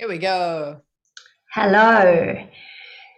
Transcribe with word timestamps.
Here 0.00 0.08
we 0.08 0.16
go. 0.16 0.80
Hello. 1.52 2.34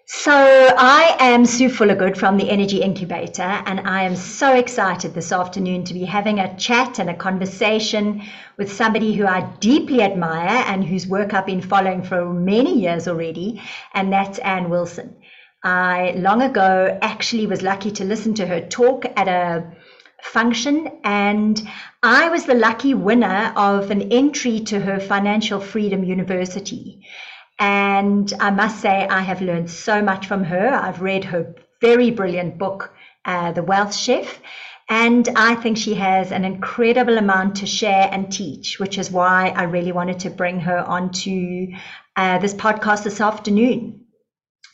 So, 0.09 0.33
I 0.33 1.17
am 1.21 1.47
Sue 1.47 1.69
Fullergood 1.69 2.17
from 2.17 2.37
the 2.37 2.51
Energy 2.51 2.83
Incubator, 2.83 3.63
and 3.67 3.79
I 3.87 4.03
am 4.03 4.17
so 4.17 4.57
excited 4.57 5.15
this 5.15 5.31
afternoon 5.31 5.85
to 5.85 5.95
be 5.95 6.05
having 6.05 6.41
a 6.41 6.57
chat 6.57 6.99
and 6.99 7.09
a 7.09 7.15
conversation 7.15 8.23
with 8.59 8.73
somebody 8.73 9.15
who 9.15 9.27
I 9.27 9.43
deeply 9.61 10.03
admire 10.03 10.65
and 10.67 10.83
whose 10.83 11.07
work 11.07 11.33
I've 11.33 11.47
been 11.47 11.61
following 11.61 12.03
for 12.03 12.35
many 12.35 12.81
years 12.81 13.07
already, 13.07 13.63
and 13.95 14.13
that's 14.13 14.41
Ann 14.41 14.69
Wilson. 14.69 15.15
I 15.63 16.15
long 16.17 16.43
ago 16.43 16.99
actually 17.01 17.47
was 17.47 17.63
lucky 17.63 17.93
to 17.93 18.05
listen 18.05 18.35
to 18.35 18.47
her 18.49 18.61
talk 18.61 19.05
at 19.17 19.29
a 19.29 19.73
function, 20.23 21.01
and 21.05 21.61
I 22.03 22.29
was 22.31 22.45
the 22.47 22.55
lucky 22.55 22.95
winner 22.95 23.53
of 23.57 23.91
an 23.91 24.13
entry 24.13 24.61
to 24.61 24.81
her 24.81 24.99
Financial 24.99 25.61
Freedom 25.61 26.05
University. 26.05 27.05
And 27.59 28.33
I 28.41 28.51
must 28.51 28.81
say, 28.81 29.07
I 29.07 29.21
have 29.21 29.43
learned 29.43 29.71
so 29.71 30.03
much 30.03 30.27
from 30.27 30.45
her. 30.45 30.69
I've 30.69 31.03
read 31.03 31.25
her 31.25 31.55
very 31.81 32.11
brilliant 32.11 32.59
book, 32.59 32.95
uh, 33.25 33.53
The 33.53 33.63
Wealth 33.63 33.95
Chef. 33.95 34.41
And 34.89 35.29
I 35.37 35.55
think 35.55 35.77
she 35.77 35.95
has 35.95 36.33
an 36.33 36.45
incredible 36.45 37.19
amount 37.19 37.57
to 37.57 37.67
share 37.67 38.09
and 38.11 38.33
teach, 38.33 38.79
which 38.79 38.99
is 38.99 39.11
why 39.11 39.53
I 39.57 39.65
really 39.65 39.93
wanted 39.93 40.21
to 40.21 40.31
bring 40.31 40.61
her 40.61 40.79
onto 40.79 41.69
uh, 42.17 42.39
this 42.39 42.55
podcast 42.55 43.05
this 43.05 43.21
afternoon. 43.21 44.07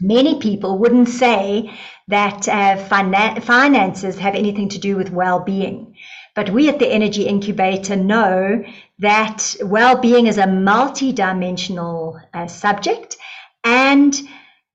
Many 0.01 0.38
people 0.41 0.79
wouldn't 0.79 1.09
say 1.09 1.73
that 2.09 2.48
uh, 2.48 2.77
finan- 2.89 3.43
finances 3.43 4.19
have 4.19 4.35
anything 4.35 4.69
to 4.71 4.79
do 4.79 4.97
with 4.97 5.11
well 5.11 5.41
being. 5.41 5.95
But 6.35 6.51
we 6.51 6.69
at 6.69 6.79
the 6.79 6.87
Energy 6.87 7.25
Incubator 7.25 7.97
know 7.97 8.65
that 9.01 9.57
well-being 9.61 10.29
is 10.29 10.39
a 10.39 10.47
multi-dimensional 10.47 12.21
uh, 12.33 12.47
subject. 12.47 13.16
And 13.65 14.15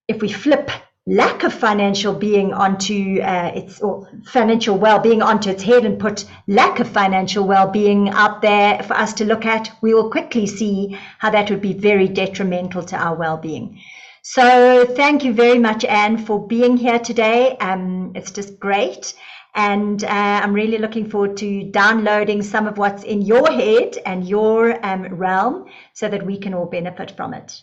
if 0.09 0.21
we 0.21 0.29
flip 0.29 0.69
lack 1.07 1.43
of 1.43 1.53
financial 1.53 2.13
being 2.13 2.53
onto 2.53 3.21
uh, 3.21 3.51
its 3.55 3.81
or 3.81 4.09
financial 4.25 4.77
well-being 4.77 5.21
onto 5.21 5.49
its 5.49 5.63
head 5.63 5.85
and 5.85 5.99
put 5.99 6.25
lack 6.47 6.79
of 6.79 6.87
financial 6.89 7.45
well-being 7.45 8.09
out 8.09 8.41
there 8.41 8.83
for 8.83 8.93
us 8.93 9.13
to 9.13 9.25
look 9.25 9.45
at, 9.45 9.71
we 9.81 9.93
will 9.93 10.11
quickly 10.11 10.45
see 10.45 10.97
how 11.19 11.29
that 11.29 11.49
would 11.49 11.61
be 11.61 11.73
very 11.73 12.07
detrimental 12.07 12.83
to 12.83 12.97
our 12.97 13.15
well-being. 13.15 13.79
So 14.25 14.85
thank 14.85 15.25
you 15.25 15.33
very 15.33 15.59
much, 15.59 15.83
Ann, 15.83 16.17
for 16.17 16.47
being 16.47 16.77
here 16.77 16.97
today. 16.97 17.57
Um, 17.57 18.13
it's 18.15 18.31
just 18.31 18.57
great. 18.57 19.13
And 19.53 20.01
uh, 20.01 20.07
I'm 20.07 20.53
really 20.53 20.77
looking 20.77 21.09
forward 21.09 21.35
to 21.37 21.63
downloading 21.65 22.41
some 22.41 22.65
of 22.65 22.77
what's 22.77 23.03
in 23.03 23.21
your 23.21 23.51
head 23.51 23.97
and 24.05 24.25
your 24.25 24.83
um, 24.85 25.13
realm 25.13 25.65
so 25.93 26.07
that 26.07 26.25
we 26.25 26.37
can 26.37 26.53
all 26.53 26.67
benefit 26.67 27.11
from 27.17 27.33
it. 27.33 27.61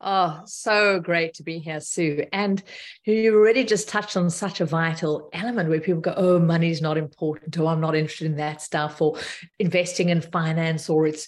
Oh, 0.00 0.42
so 0.44 1.00
great 1.00 1.34
to 1.34 1.42
be 1.42 1.58
here, 1.58 1.80
Sue. 1.80 2.24
And 2.32 2.62
you 3.04 3.34
already 3.34 3.64
just 3.64 3.88
touched 3.88 4.16
on 4.16 4.30
such 4.30 4.60
a 4.60 4.64
vital 4.64 5.28
element 5.32 5.68
where 5.68 5.80
people 5.80 6.00
go, 6.00 6.14
oh, 6.16 6.38
money's 6.38 6.80
not 6.80 6.96
important, 6.96 7.58
or 7.58 7.66
I'm 7.66 7.80
not 7.80 7.96
interested 7.96 8.26
in 8.26 8.36
that 8.36 8.62
stuff, 8.62 9.02
or 9.02 9.18
investing 9.58 10.10
in 10.10 10.20
finance, 10.20 10.88
or 10.88 11.08
it's, 11.08 11.26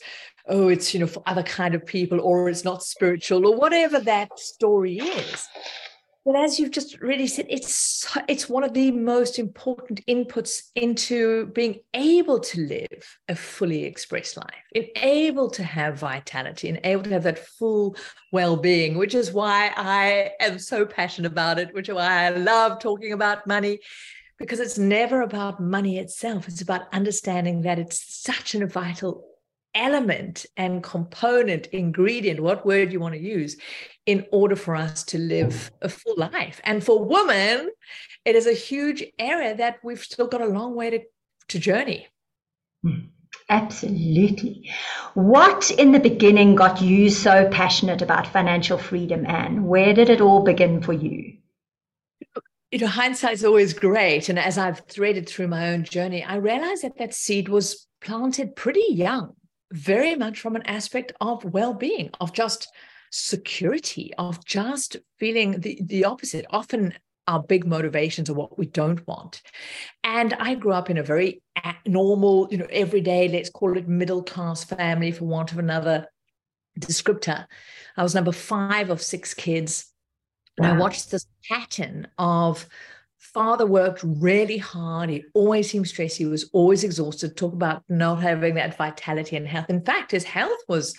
oh, 0.50 0.68
it's, 0.68 0.92
you 0.92 1.00
know, 1.00 1.06
for 1.06 1.22
other 1.26 1.42
kind 1.42 1.74
of 1.74 1.86
people, 1.86 2.20
or 2.20 2.48
it's 2.50 2.64
not 2.64 2.82
spiritual, 2.82 3.46
or 3.46 3.56
whatever 3.56 3.98
that 4.00 4.38
story 4.38 4.98
is. 4.98 5.48
But 6.26 6.36
as 6.36 6.60
you've 6.60 6.70
just 6.70 7.00
really 7.00 7.26
said, 7.26 7.46
it's 7.48 8.06
it's 8.28 8.46
one 8.46 8.62
of 8.62 8.74
the 8.74 8.90
most 8.90 9.38
important 9.38 10.04
inputs 10.06 10.64
into 10.74 11.46
being 11.46 11.80
able 11.94 12.40
to 12.40 12.60
live 12.66 13.18
a 13.26 13.34
fully 13.34 13.84
expressed 13.84 14.36
life, 14.36 14.64
and 14.74 14.84
able 14.96 15.48
to 15.52 15.62
have 15.62 15.98
vitality, 15.98 16.68
and 16.68 16.78
able 16.84 17.04
to 17.04 17.10
have 17.10 17.22
that 17.22 17.38
full 17.38 17.96
well-being, 18.32 18.98
which 18.98 19.14
is 19.14 19.32
why 19.32 19.72
I 19.74 20.32
am 20.40 20.58
so 20.58 20.84
passionate 20.84 21.32
about 21.32 21.58
it, 21.58 21.72
which 21.72 21.88
is 21.88 21.94
why 21.94 22.26
I 22.26 22.30
love 22.30 22.80
talking 22.80 23.12
about 23.14 23.46
money, 23.46 23.78
because 24.38 24.60
it's 24.60 24.78
never 24.78 25.22
about 25.22 25.58
money 25.58 25.98
itself. 25.98 26.48
It's 26.48 26.60
about 26.60 26.92
understanding 26.92 27.62
that 27.62 27.78
it's 27.78 28.22
such 28.22 28.54
a 28.54 28.66
vital 28.66 29.25
element 29.75 30.47
and 30.56 30.82
component 30.82 31.66
ingredient 31.66 32.41
what 32.41 32.66
word 32.66 32.92
you 32.92 33.00
want 33.00 33.14
to 33.14 33.20
use 33.20 33.56
in 34.06 34.26
order 34.32 34.56
for 34.56 34.75
us 34.75 35.04
to 35.04 35.19
live 35.19 35.70
a 35.82 35.88
full 35.88 36.16
life. 36.16 36.60
And 36.64 36.82
for 36.82 37.04
women 37.04 37.70
it 38.25 38.36
is 38.36 38.47
a 38.47 38.53
huge 38.53 39.04
area 39.19 39.56
that 39.56 39.78
we've 39.82 40.03
still 40.03 40.26
got 40.26 40.42
a 40.42 40.47
long 40.47 40.75
way 40.75 40.91
to, 40.91 41.00
to 41.48 41.58
journey. 41.58 42.08
Hmm. 42.82 43.06
absolutely. 43.48 44.70
What 45.14 45.70
in 45.70 45.92
the 45.92 46.00
beginning 46.00 46.54
got 46.54 46.81
you 46.81 47.10
so 47.10 47.48
passionate 47.50 48.02
about 48.02 48.26
financial 48.26 48.78
freedom 48.78 49.26
Ann? 49.26 49.64
Where 49.64 49.92
did 49.92 50.08
it 50.08 50.20
all 50.20 50.42
begin 50.42 50.82
for 50.82 50.92
you? 50.92 51.34
You 52.70 52.78
know 52.78 52.87
hindsight 52.87 53.32
is 53.34 53.44
always 53.44 53.75
great 53.75 54.28
and 54.28 54.38
as 54.38 54.56
i've 54.56 54.78
threaded 54.87 55.28
through 55.28 55.48
my 55.48 55.70
own 55.70 55.82
journey 55.82 56.22
i 56.22 56.37
realized 56.37 56.84
that 56.84 56.98
that 56.98 57.12
seed 57.12 57.48
was 57.48 57.88
planted 58.00 58.54
pretty 58.54 58.84
young 58.91 59.34
very 59.72 60.14
much 60.14 60.41
from 60.41 60.56
an 60.56 60.62
aspect 60.66 61.12
of 61.20 61.44
well-being 61.44 62.10
of 62.20 62.32
just 62.32 62.69
security 63.10 64.12
of 64.19 64.44
just 64.44 64.97
feeling 65.19 65.60
the, 65.60 65.81
the 65.84 66.04
opposite. 66.04 66.47
Often 66.50 66.94
our 67.26 67.42
big 67.42 67.66
motivations 67.66 68.31
are 68.31 68.34
what 68.34 68.58
we 68.58 68.66
don't 68.66 69.06
want. 69.06 69.42
And 70.04 70.34
i 70.34 70.54
grew 70.54 70.72
up 70.72 70.91
in 70.91 70.98
a 70.98 71.03
very 71.03 71.42
normal 71.86 72.48
you 72.50 72.56
know 72.56 72.66
everyday 72.70 73.28
let's 73.28 73.50
call 73.50 73.76
it 73.76 73.86
middle 73.86 74.22
class 74.22 74.64
family 74.64 75.12
for 75.12 75.26
want 75.26 75.53
of 75.53 75.58
another 75.58 76.06
descriptor. 76.78 77.47
I 77.97 78.02
was 78.02 78.14
number 78.14 78.32
five 78.32 78.91
of 78.91 79.02
six 79.02 79.34
kids. 79.34 79.87
Wow. 80.58 80.70
and 80.70 80.76
i 80.76 80.81
watched 80.81 81.10
this 81.10 81.26
pattern 81.48 82.08
of 82.19 82.66
father 83.32 83.66
worked 83.66 84.02
really 84.02 84.58
hard. 84.58 85.10
He 85.10 85.24
always 85.34 85.70
seemed 85.70 85.88
stressed. 85.88 86.18
He 86.18 86.26
was 86.26 86.50
always 86.52 86.84
exhausted. 86.84 87.36
Talk 87.36 87.52
about 87.52 87.82
not 87.88 88.22
having 88.22 88.54
that 88.54 88.76
vitality 88.76 89.36
and 89.36 89.46
health. 89.46 89.66
In 89.68 89.84
fact, 89.84 90.10
his 90.10 90.24
health 90.24 90.58
was 90.68 90.94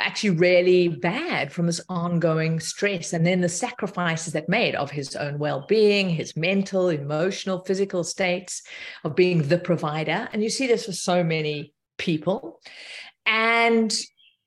actually 0.00 0.30
really 0.30 0.88
bad 0.88 1.52
from 1.52 1.66
this 1.66 1.80
ongoing 1.88 2.58
stress 2.58 3.12
and 3.12 3.26
then 3.26 3.40
the 3.40 3.48
sacrifices 3.48 4.32
that 4.32 4.48
made 4.48 4.74
of 4.74 4.90
his 4.90 5.14
own 5.14 5.38
well-being 5.38 6.08
his 6.08 6.36
mental 6.36 6.88
emotional 6.88 7.62
physical 7.64 8.02
states 8.02 8.62
of 9.04 9.14
being 9.14 9.42
the 9.48 9.58
provider 9.58 10.28
and 10.32 10.42
you 10.42 10.48
see 10.48 10.66
this 10.66 10.86
for 10.86 10.92
so 10.92 11.22
many 11.22 11.74
people 11.98 12.60
and 13.26 13.94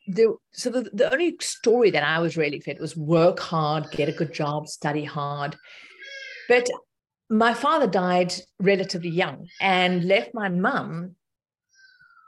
the 0.08 0.36
so 0.52 0.70
the, 0.70 0.90
the 0.92 1.12
only 1.12 1.38
story 1.40 1.92
that 1.92 2.04
i 2.04 2.20
was 2.20 2.36
really 2.36 2.60
fit 2.60 2.82
was 2.82 2.98
work 2.98 3.40
hard 3.40 3.90
get 3.92 4.10
a 4.10 4.14
good 4.14 4.34
job 4.34 4.68
study 4.68 5.04
hard 5.04 5.56
but 6.50 6.68
my 7.34 7.54
father 7.54 7.88
died 7.88 8.34
relatively 8.60 9.10
young 9.10 9.48
and 9.60 10.06
left 10.06 10.34
my 10.34 10.50
mum 10.50 11.16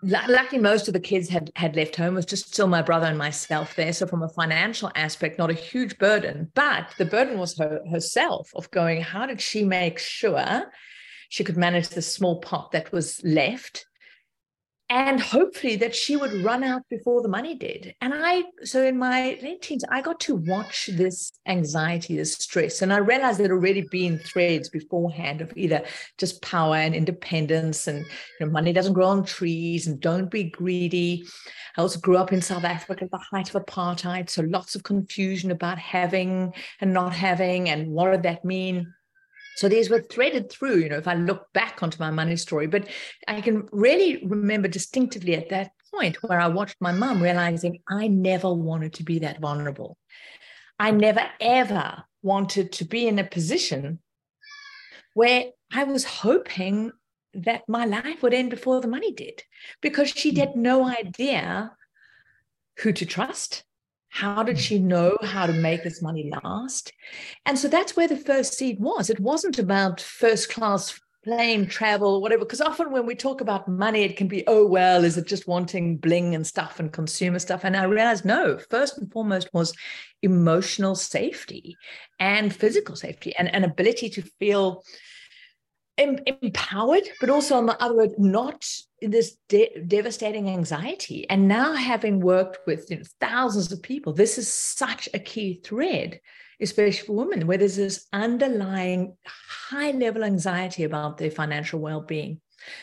luckily 0.04 0.62
most 0.62 0.88
of 0.88 0.94
the 0.94 1.00
kids 1.00 1.30
had 1.30 1.52
had 1.56 1.76
left 1.76 1.96
home 1.96 2.14
it 2.14 2.18
was 2.18 2.26
just 2.26 2.54
still 2.54 2.68
my 2.68 2.82
brother 2.82 3.08
and 3.08 3.18
myself 3.18 3.76
there. 3.76 3.94
So 3.94 4.06
from 4.06 4.24
a 4.24 4.30
financial 4.30 4.92
aspect 4.96 5.38
not 5.38 5.50
a 5.50 5.54
huge 5.54 5.98
burden 5.98 6.52
but 6.54 6.94
the 6.98 7.06
burden 7.06 7.40
was 7.40 7.58
her 7.58 7.82
herself 7.90 8.52
of 8.56 8.70
going 8.72 9.02
how 9.02 9.26
did 9.26 9.42
she 9.42 9.64
make 9.64 10.00
sure 10.00 10.72
she 11.30 11.44
could 11.44 11.58
manage 11.58 11.90
the 11.90 12.02
small 12.02 12.40
pot 12.40 12.72
that 12.72 12.92
was 12.92 13.22
left 13.24 13.86
and 14.90 15.20
hopefully 15.20 15.76
that 15.78 15.96
she 15.96 16.16
would 16.16 16.32
run 16.44 16.64
out 16.64 16.84
before 16.90 17.24
the 17.24 17.28
money 17.28 17.56
did. 17.56 17.96
And 18.02 18.14
I, 18.16 18.44
so 18.64 18.84
in 18.84 19.00
my 19.00 19.40
late 19.42 19.64
teens, 19.64 19.84
I 19.90 20.02
got 20.02 20.20
to 20.22 20.36
watch 20.36 20.90
this 20.94 21.32
anxiety, 21.48 22.16
this 22.16 22.34
stress, 22.34 22.82
and 22.84 22.94
I 22.94 22.98
realized 22.98 23.40
there 23.40 23.46
had 23.46 23.52
already 23.52 23.88
been 23.90 24.20
threads 24.20 24.70
beforehand 24.70 25.42
of 25.42 25.52
either 25.56 25.84
just 26.20 26.42
power 26.44 26.76
and 26.76 26.94
independence, 26.94 27.88
and 27.88 28.06
you 28.40 28.46
know, 28.46 28.52
money 28.52 28.74
doesn't 28.74 28.94
grow 28.94 29.08
on 29.08 29.24
trees, 29.24 29.88
and 29.88 30.00
don't 30.00 30.30
be 30.30 30.46
greedy. 30.46 31.26
I 31.78 31.82
also 31.82 32.00
grew 32.00 32.18
up 32.18 32.32
in 32.32 32.42
South 32.42 32.64
Africa 32.64 33.06
at 33.06 33.12
the 33.12 33.18
height 33.18 33.54
of 33.54 33.66
apartheid, 33.66 34.30
so 34.30 34.44
lots 34.44 34.76
of 34.76 34.84
confusion 34.84 35.50
about 35.50 35.80
having 35.80 36.54
and 36.80 36.94
not 36.94 37.12
having, 37.12 37.70
and 37.70 37.88
what 37.90 38.12
did 38.12 38.24
that 38.24 38.46
mean? 38.46 38.94
So 39.56 39.70
these 39.70 39.90
were 39.90 40.02
threaded 40.02 40.52
through, 40.52 40.78
you 40.78 40.90
know, 40.90 40.98
if 40.98 41.08
I 41.08 41.14
look 41.14 41.52
back 41.54 41.82
onto 41.82 42.00
my 42.00 42.12
money 42.12 42.36
story, 42.36 42.68
but 42.68 42.88
I 43.28 43.42
can 43.42 43.68
really 43.72 44.26
remember 44.26 44.68
distinctively 44.68 45.36
at 45.36 45.50
that 45.50 45.72
point 45.94 46.22
where 46.24 46.40
I 46.40 46.48
watched 46.48 46.76
my 46.82 46.92
mom 46.92 47.22
realizing 47.22 47.80
I 47.88 48.08
never 48.08 48.54
wanted 48.54 48.94
to 48.96 49.04
be 49.04 49.20
that 49.20 49.40
vulnerable. 49.40 49.98
I 50.78 50.92
never 50.92 51.26
ever 51.40 52.04
wanted 52.22 52.74
to 52.74 52.86
be 52.86 53.08
in 53.08 53.18
a 53.18 53.24
position 53.24 54.00
where 55.14 55.46
I 55.72 55.86
was 55.86 56.04
hoping 56.04 56.92
that 57.34 57.64
my 57.68 57.86
life 57.86 58.22
would 58.22 58.34
end 58.34 58.50
before 58.50 58.82
the 58.82 58.88
money 58.88 59.14
did 59.14 59.44
because 59.82 60.10
she 60.10 60.38
had 60.38 60.56
no 60.56 60.86
idea 60.86 61.76
who 62.80 62.92
to 62.92 63.06
trust 63.06 63.64
how 64.16 64.44
did 64.44 64.58
she 64.58 64.80
know 64.80 65.18
how 65.24 65.46
to 65.46 65.52
make 65.52 65.84
this 65.84 66.02
money 66.02 66.32
last? 66.42 66.94
And 67.46 67.60
so 67.60 67.68
that's 67.68 67.98
where 67.98 68.08
the 68.08 68.16
first 68.16 68.54
seed 68.54 68.80
was. 68.80 69.10
It 69.10 69.20
wasn't 69.20 69.60
about 69.60 70.00
first 70.00 70.50
class 70.50 70.98
plane 71.26 71.68
travel, 71.68 72.22
whatever. 72.22 72.46
Because 72.46 72.62
often 72.62 72.94
when 72.94 73.06
we 73.06 73.14
talk 73.14 73.42
about 73.42 73.68
money, 73.68 74.04
it 74.04 74.16
can 74.16 74.30
be, 74.30 74.46
oh, 74.48 74.66
well, 74.66 75.04
is 75.04 75.18
it 75.18 75.28
just 75.28 75.50
wanting 75.50 75.98
bling 75.98 76.34
and 76.34 76.48
stuff 76.48 76.80
and 76.80 76.94
consumer 76.94 77.40
stuff? 77.40 77.66
And 77.66 77.76
I 77.76 77.84
realized, 77.84 78.24
no, 78.24 78.58
first 78.70 78.98
and 78.98 79.12
foremost 79.12 79.50
was 79.54 79.74
emotional 80.22 80.96
safety 80.96 81.76
and 82.18 82.56
physical 82.56 82.96
safety 82.96 83.36
and 83.38 83.54
an 83.54 83.66
ability 83.66 84.10
to 84.12 84.22
feel 84.40 84.84
em- 85.98 86.20
empowered, 86.42 87.04
but 87.20 87.30
also 87.30 87.56
on 87.56 87.66
the 87.66 87.82
other 87.82 87.96
word, 87.96 88.12
not 88.18 88.68
in 89.02 89.12
this 89.12 89.38
de- 89.50 89.84
devastating 89.88 90.50
anxiety. 90.50 91.30
And 91.30 91.48
now 91.48 91.74
having 91.74 92.20
worked 92.20 92.66
with 92.66 92.90
you 92.90 92.98
know, 92.98 93.04
thousands 93.20 93.72
of 93.72 93.82
people, 93.82 94.14
this 94.14 94.38
is 94.38 94.52
such 94.52 95.10
a 95.14 95.20
key 95.20 95.62
thread 95.64 96.20
especially 96.62 97.06
for 97.06 97.14
women, 97.14 97.48
where 97.48 97.58
there's 97.58 97.76
this 97.76 98.08
underlying 98.14 99.16
high 99.26 99.92
level 99.92 100.24
anxiety 100.24 100.84
about 100.84 101.18
their 101.18 101.32
financial 101.32 101.80
well 101.80 102.02
being, 102.02 102.40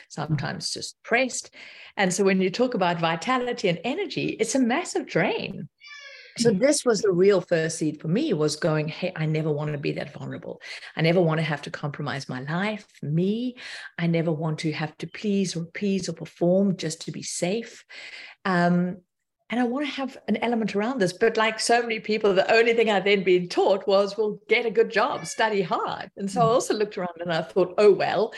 sometimes 0.08 0.72
just 0.72 0.96
depressed. 1.02 1.54
And 1.96 2.12
so 2.12 2.24
when 2.24 2.40
you 2.40 2.50
talk 2.50 2.74
about 2.74 3.00
vitality 3.00 3.68
and 3.68 3.80
energy, 3.84 4.36
it's 4.40 4.54
a 4.54 4.60
massive 4.60 5.06
drain. 5.06 5.68
So 6.38 6.50
mm. 6.50 6.58
this 6.58 6.84
was 6.84 7.02
the 7.02 7.12
real 7.12 7.40
first 7.40 7.78
seed 7.78 8.00
for 8.00 8.08
me 8.08 8.32
was 8.32 8.56
going, 8.56 8.88
hey, 8.88 9.12
I 9.16 9.26
never 9.26 9.50
want 9.50 9.72
to 9.72 9.78
be 9.78 9.92
that 9.92 10.12
vulnerable. 10.12 10.60
I 10.96 11.02
never 11.02 11.20
want 11.20 11.38
to 11.38 11.44
have 11.44 11.62
to 11.62 11.70
compromise 11.70 12.28
my 12.28 12.40
life, 12.40 12.86
me. 13.02 13.56
I 13.98 14.06
never 14.06 14.32
want 14.32 14.58
to 14.60 14.72
have 14.72 14.96
to 14.98 15.06
please 15.06 15.56
or 15.56 15.62
appease 15.62 16.08
or 16.08 16.12
perform 16.12 16.76
just 16.76 17.02
to 17.02 17.12
be 17.12 17.22
safe. 17.22 17.84
Um, 18.44 18.98
and 19.52 19.60
I 19.60 19.64
want 19.64 19.84
to 19.84 19.92
have 19.92 20.16
an 20.28 20.38
element 20.38 20.74
around 20.74 20.98
this. 20.98 21.12
But 21.12 21.36
like 21.36 21.60
so 21.60 21.82
many 21.82 22.00
people, 22.00 22.32
the 22.32 22.50
only 22.50 22.72
thing 22.72 22.88
I'd 22.88 23.04
then 23.04 23.22
been 23.22 23.50
taught 23.50 23.86
was, 23.86 24.16
well, 24.16 24.40
get 24.48 24.64
a 24.64 24.70
good 24.70 24.90
job, 24.90 25.26
study 25.26 25.60
hard. 25.60 26.10
And 26.16 26.30
so 26.30 26.40
I 26.40 26.44
mm. 26.44 26.48
also 26.48 26.72
looked 26.72 26.96
around 26.96 27.20
and 27.20 27.30
I 27.30 27.42
thought, 27.42 27.74
oh, 27.76 27.92
well, 27.92 28.32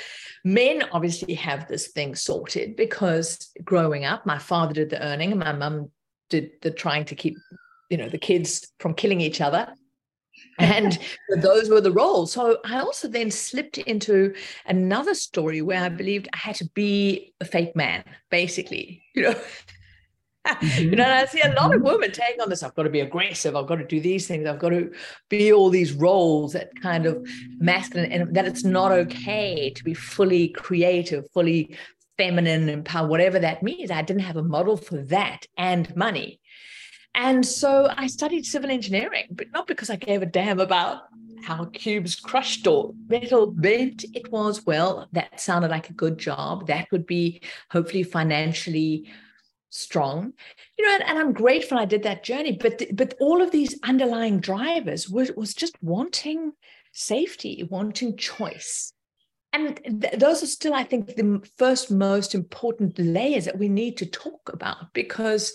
men 0.44 0.82
obviously 0.90 1.34
have 1.34 1.68
this 1.68 1.88
thing 1.88 2.16
sorted 2.16 2.74
because 2.74 3.52
growing 3.62 4.04
up, 4.04 4.26
my 4.26 4.38
father 4.38 4.74
did 4.74 4.90
the 4.90 5.00
earning 5.00 5.30
and 5.30 5.38
my 5.38 5.52
mum 5.52 5.92
did 6.30 6.50
the 6.62 6.72
trying 6.72 7.04
to 7.04 7.14
keep, 7.14 7.36
you 7.94 7.98
know, 7.98 8.08
the 8.08 8.18
kids 8.18 8.72
from 8.80 8.92
killing 8.92 9.20
each 9.20 9.40
other. 9.40 9.72
and 10.58 10.98
those 11.42 11.68
were 11.68 11.80
the 11.80 11.92
roles. 11.92 12.32
So 12.32 12.58
I 12.64 12.80
also 12.80 13.06
then 13.06 13.30
slipped 13.30 13.78
into 13.78 14.34
another 14.66 15.14
story 15.14 15.62
where 15.62 15.82
I 15.82 15.88
believed 15.88 16.28
I 16.32 16.38
had 16.38 16.56
to 16.56 16.68
be 16.74 17.32
a 17.40 17.44
fake 17.44 17.76
man, 17.76 18.02
basically, 18.30 19.04
you 19.14 19.22
know, 19.22 19.34
Mm-hmm. 20.46 20.82
you 20.90 20.96
know, 20.96 21.04
and 21.04 21.12
I 21.12 21.24
see 21.24 21.40
a 21.40 21.54
lot 21.54 21.74
of 21.74 21.80
mm-hmm. 21.80 21.86
women 21.86 22.12
taking 22.12 22.40
on 22.40 22.50
this. 22.50 22.62
I've 22.62 22.74
got 22.74 22.82
to 22.82 22.90
be 22.90 23.00
aggressive. 23.00 23.56
I've 23.56 23.66
got 23.66 23.76
to 23.76 23.86
do 23.86 24.00
these 24.00 24.28
things. 24.28 24.46
I've 24.46 24.58
got 24.58 24.70
to 24.70 24.92
be 25.30 25.52
all 25.52 25.70
these 25.70 25.94
roles 25.94 26.52
that 26.52 26.68
kind 26.82 27.06
of 27.06 27.26
masculine, 27.58 28.12
and 28.12 28.34
that 28.34 28.46
it's 28.46 28.64
not 28.64 28.92
okay 28.92 29.70
to 29.70 29.84
be 29.84 29.94
fully 29.94 30.48
creative, 30.48 31.24
fully 31.32 31.76
feminine, 32.18 32.68
and 32.68 32.84
power, 32.84 33.08
whatever 33.08 33.38
that 33.38 33.62
means. 33.62 33.90
I 33.90 34.02
didn't 34.02 34.22
have 34.22 34.36
a 34.36 34.42
model 34.42 34.76
for 34.76 34.98
that 35.04 35.46
and 35.56 35.94
money. 35.96 36.40
And 37.14 37.46
so 37.46 37.88
I 37.96 38.08
studied 38.08 38.44
civil 38.44 38.70
engineering, 38.70 39.26
but 39.30 39.46
not 39.52 39.66
because 39.66 39.88
I 39.88 39.96
gave 39.96 40.22
a 40.22 40.26
damn 40.26 40.60
about 40.60 41.02
how 41.44 41.66
cubes 41.66 42.16
crushed 42.16 42.66
or 42.66 42.92
metal 43.08 43.46
bent. 43.46 44.04
It 44.14 44.32
was, 44.32 44.66
well, 44.66 45.08
that 45.12 45.40
sounded 45.40 45.70
like 45.70 45.90
a 45.90 45.94
good 45.94 46.18
job. 46.18 46.66
That 46.66 46.88
would 46.90 47.06
be 47.06 47.42
hopefully 47.70 48.02
financially 48.02 49.12
strong 49.74 50.32
you 50.78 50.86
know 50.86 50.94
and, 50.94 51.02
and, 51.02 51.18
i'm 51.18 51.32
grateful 51.32 51.76
i 51.76 51.84
did 51.84 52.04
that 52.04 52.22
journey 52.22 52.52
but 52.52 52.80
but 52.92 53.12
all 53.18 53.42
of 53.42 53.50
these 53.50 53.76
underlying 53.82 54.38
drivers 54.38 55.10
was, 55.10 55.32
was 55.32 55.52
just 55.52 55.74
wanting 55.82 56.52
safety 56.92 57.66
wanting 57.68 58.16
choice 58.16 58.92
and 59.52 59.80
th- 60.00 60.14
those 60.16 60.44
are 60.44 60.46
still 60.46 60.74
i 60.74 60.84
think 60.84 61.16
the 61.16 61.44
first 61.58 61.90
most 61.90 62.36
important 62.36 62.96
layers 63.00 63.46
that 63.46 63.58
we 63.58 63.68
need 63.68 63.96
to 63.96 64.06
talk 64.06 64.48
about 64.52 64.92
because 64.92 65.54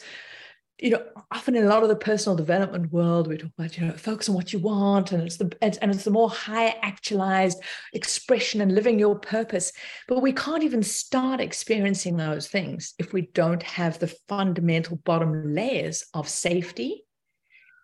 you 0.81 0.91
know, 0.91 1.03
often 1.31 1.55
in 1.55 1.65
a 1.65 1.67
lot 1.67 1.83
of 1.83 1.89
the 1.89 1.95
personal 1.95 2.35
development 2.35 2.91
world, 2.91 3.27
we 3.27 3.37
talk 3.37 3.51
about, 3.57 3.77
you 3.77 3.85
know, 3.85 3.93
focus 3.93 4.29
on 4.29 4.35
what 4.35 4.53
you 4.53 4.59
want, 4.59 5.11
and 5.11 5.23
it's 5.23 5.37
the 5.37 5.51
and 5.61 5.91
it's 5.91 6.03
the 6.03 6.11
more 6.11 6.29
high 6.29 6.75
actualized 6.81 7.61
expression 7.93 8.61
and 8.61 8.73
living 8.73 8.97
your 8.97 9.17
purpose. 9.19 9.73
But 10.07 10.21
we 10.21 10.31
can't 10.31 10.63
even 10.63 10.83
start 10.83 11.41
experiencing 11.41 12.17
those 12.17 12.47
things 12.47 12.93
if 12.97 13.11
we 13.11 13.23
don't 13.33 13.63
have 13.63 13.99
the 13.99 14.15
fundamental 14.27 14.97
bottom 14.97 15.53
layers 15.53 16.05
of 16.13 16.29
safety 16.29 17.03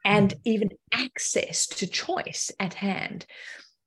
and 0.06 0.31
mm. 0.31 0.39
even 0.45 0.69
access 0.94 1.68
to 1.68 1.88
choice 1.88 2.51
at 2.59 2.75
hand. 2.75 3.25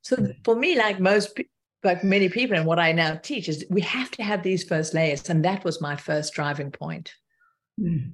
So 0.02 0.16
mm. 0.16 0.34
for 0.44 0.54
me, 0.54 0.76
like 0.76 1.00
most 1.00 1.38
like 1.84 2.04
many 2.04 2.28
people 2.28 2.56
and 2.56 2.66
what 2.66 2.80
I 2.80 2.92
now 2.92 3.14
teach 3.14 3.48
is 3.48 3.64
we 3.70 3.80
have 3.82 4.10
to 4.12 4.22
have 4.22 4.42
these 4.42 4.64
first 4.64 4.92
layers. 4.94 5.28
And 5.30 5.44
that 5.44 5.64
was 5.64 5.80
my 5.80 5.96
first 5.96 6.34
driving 6.34 6.72
point. 6.72 7.14
Mm. 7.80 8.12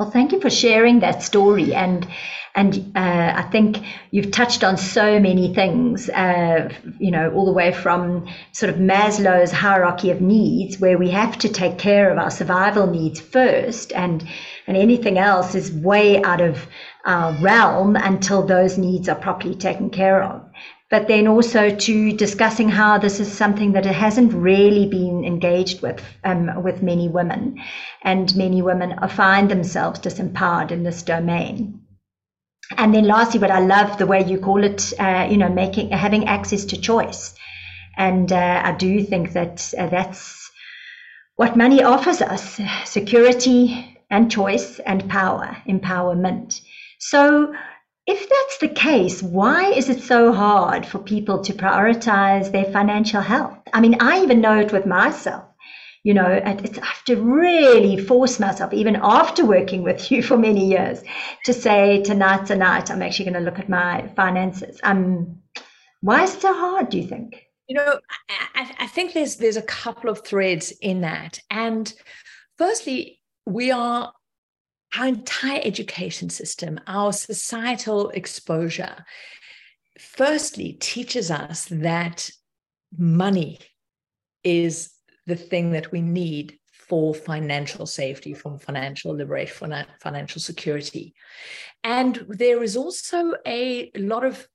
Well, 0.00 0.10
thank 0.10 0.32
you 0.32 0.40
for 0.40 0.48
sharing 0.48 1.00
that 1.00 1.22
story, 1.22 1.74
and 1.74 2.08
and 2.54 2.90
uh, 2.96 3.34
I 3.36 3.42
think 3.52 3.84
you've 4.10 4.30
touched 4.30 4.64
on 4.64 4.78
so 4.78 5.20
many 5.20 5.52
things. 5.52 6.08
Uh, 6.08 6.70
you 6.98 7.10
know, 7.10 7.30
all 7.34 7.44
the 7.44 7.52
way 7.52 7.70
from 7.70 8.26
sort 8.52 8.70
of 8.72 8.76
Maslow's 8.76 9.52
hierarchy 9.52 10.10
of 10.10 10.22
needs, 10.22 10.80
where 10.80 10.96
we 10.96 11.10
have 11.10 11.36
to 11.40 11.50
take 11.50 11.76
care 11.76 12.10
of 12.10 12.16
our 12.16 12.30
survival 12.30 12.86
needs 12.86 13.20
first, 13.20 13.92
and 13.92 14.26
and 14.66 14.74
anything 14.78 15.18
else 15.18 15.54
is 15.54 15.70
way 15.70 16.22
out 16.22 16.40
of 16.40 16.66
our 17.04 17.34
realm 17.34 17.94
until 17.94 18.46
those 18.46 18.78
needs 18.78 19.06
are 19.06 19.16
properly 19.16 19.54
taken 19.54 19.90
care 19.90 20.22
of 20.22 20.49
but 20.90 21.06
then 21.06 21.28
also 21.28 21.70
to 21.70 22.12
discussing 22.12 22.68
how 22.68 22.98
this 22.98 23.20
is 23.20 23.32
something 23.32 23.72
that 23.72 23.86
it 23.86 23.94
hasn't 23.94 24.32
really 24.32 24.86
been 24.88 25.24
engaged 25.24 25.80
with 25.82 26.02
um, 26.24 26.62
with 26.62 26.82
many 26.82 27.08
women, 27.08 27.62
and 28.02 28.34
many 28.36 28.60
women 28.60 28.98
find 29.08 29.48
themselves 29.50 30.00
disempowered 30.00 30.72
in 30.72 30.82
this 30.82 31.02
domain. 31.02 31.80
And 32.76 32.94
then 32.94 33.04
lastly, 33.04 33.38
but 33.40 33.50
I 33.50 33.60
love 33.60 33.98
the 33.98 34.06
way 34.06 34.24
you 34.24 34.38
call 34.38 34.62
it, 34.64 34.92
uh, 34.98 35.28
you 35.30 35.36
know, 35.36 35.48
making 35.48 35.90
having 35.90 36.26
access 36.26 36.64
to 36.66 36.80
choice, 36.80 37.34
and 37.96 38.32
uh, 38.32 38.62
I 38.64 38.72
do 38.72 39.02
think 39.04 39.32
that 39.32 39.72
uh, 39.78 39.86
that's 39.86 40.50
what 41.36 41.56
money 41.56 41.84
offers 41.84 42.20
us: 42.20 42.60
security 42.84 43.96
and 44.10 44.30
choice 44.30 44.80
and 44.80 45.08
power, 45.08 45.56
empowerment. 45.68 46.60
So 46.98 47.54
if 48.06 48.28
that's 48.28 48.58
the 48.58 48.68
case, 48.68 49.22
why 49.22 49.70
is 49.72 49.88
it 49.88 50.02
so 50.02 50.32
hard 50.32 50.86
for 50.86 50.98
people 50.98 51.42
to 51.42 51.52
prioritize 51.52 52.50
their 52.50 52.64
financial 52.64 53.20
health? 53.20 53.58
I 53.72 53.80
mean, 53.80 53.96
I 54.00 54.22
even 54.22 54.40
know 54.40 54.58
it 54.58 54.72
with 54.72 54.86
myself. 54.86 55.44
You 56.02 56.14
know, 56.14 56.24
I 56.24 56.50
have 56.50 57.04
to 57.06 57.16
really 57.16 57.98
force 57.98 58.40
myself, 58.40 58.72
even 58.72 58.96
after 58.96 59.44
working 59.44 59.82
with 59.82 60.10
you 60.10 60.22
for 60.22 60.38
many 60.38 60.66
years, 60.66 61.02
to 61.44 61.52
say 61.52 62.02
tonight, 62.02 62.46
tonight, 62.46 62.90
I'm 62.90 63.02
actually 63.02 63.26
going 63.26 63.44
to 63.44 63.50
look 63.50 63.58
at 63.58 63.68
my 63.68 64.10
finances. 64.16 64.80
Um, 64.82 65.40
why 66.00 66.22
is 66.22 66.34
it 66.34 66.40
so 66.40 66.54
hard? 66.54 66.88
Do 66.88 66.98
you 66.98 67.06
think? 67.06 67.44
You 67.68 67.76
know, 67.76 68.00
I, 68.54 68.74
I 68.80 68.86
think 68.86 69.12
there's 69.12 69.36
there's 69.36 69.58
a 69.58 69.62
couple 69.62 70.10
of 70.10 70.24
threads 70.24 70.72
in 70.80 71.02
that, 71.02 71.38
and 71.50 71.92
firstly, 72.56 73.20
we 73.46 73.70
are 73.70 74.12
our 74.96 75.06
entire 75.06 75.60
education 75.62 76.30
system, 76.30 76.80
our 76.86 77.12
societal 77.12 78.10
exposure, 78.10 79.04
firstly 79.98 80.72
teaches 80.74 81.30
us 81.30 81.66
that 81.66 82.30
money 82.96 83.58
is 84.42 84.90
the 85.26 85.36
thing 85.36 85.72
that 85.72 85.92
we 85.92 86.00
need 86.00 86.58
for 86.72 87.14
financial 87.14 87.86
safety, 87.86 88.34
from 88.34 88.58
financial 88.58 89.12
liberation, 89.12 89.72
financial 90.00 90.40
security. 90.40 91.14
And 91.84 92.26
there 92.28 92.62
is 92.62 92.76
also 92.76 93.34
a 93.46 93.92
lot 93.96 94.24
of 94.24 94.48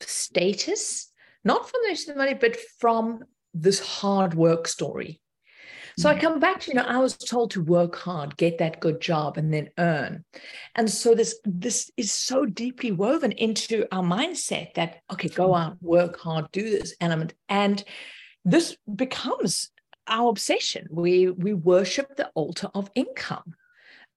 status, 0.00 1.10
not 1.44 1.68
from 1.68 1.80
the 1.84 2.14
money, 2.14 2.34
but 2.34 2.56
from 2.78 3.24
this 3.52 3.80
hard 3.80 4.32
work 4.34 4.66
story 4.66 5.20
so 5.96 6.08
I 6.08 6.16
mm. 6.16 6.20
come 6.20 6.40
back 6.40 6.60
to, 6.60 6.70
you 6.70 6.74
know, 6.74 6.82
I 6.82 6.98
was 6.98 7.16
told 7.16 7.52
to 7.52 7.62
work 7.62 7.96
hard, 7.96 8.36
get 8.36 8.58
that 8.58 8.80
good 8.80 9.00
job, 9.00 9.36
and 9.36 9.52
then 9.52 9.70
earn. 9.78 10.24
And 10.74 10.90
so 10.90 11.14
this 11.14 11.38
this 11.44 11.90
is 11.96 12.10
so 12.10 12.46
deeply 12.46 12.92
woven 12.92 13.32
into 13.32 13.86
our 13.92 14.02
mindset 14.02 14.74
that 14.74 15.00
okay, 15.12 15.28
go 15.28 15.50
mm. 15.50 15.60
out, 15.60 15.82
work 15.82 16.18
hard, 16.18 16.50
do 16.52 16.62
this 16.62 16.94
element. 17.00 17.34
And 17.48 17.82
this 18.44 18.76
becomes 18.92 19.70
our 20.06 20.30
obsession. 20.30 20.88
We 20.90 21.30
we 21.30 21.54
worship 21.54 22.16
the 22.16 22.30
altar 22.34 22.68
of 22.74 22.90
income, 22.94 23.54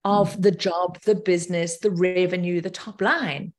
of 0.04 0.36
mm. 0.36 0.42
the 0.42 0.52
job, 0.52 1.00
the 1.02 1.14
business, 1.14 1.78
the 1.78 1.90
revenue, 1.92 2.60
the 2.60 2.70
top 2.70 3.00
line. 3.00 3.52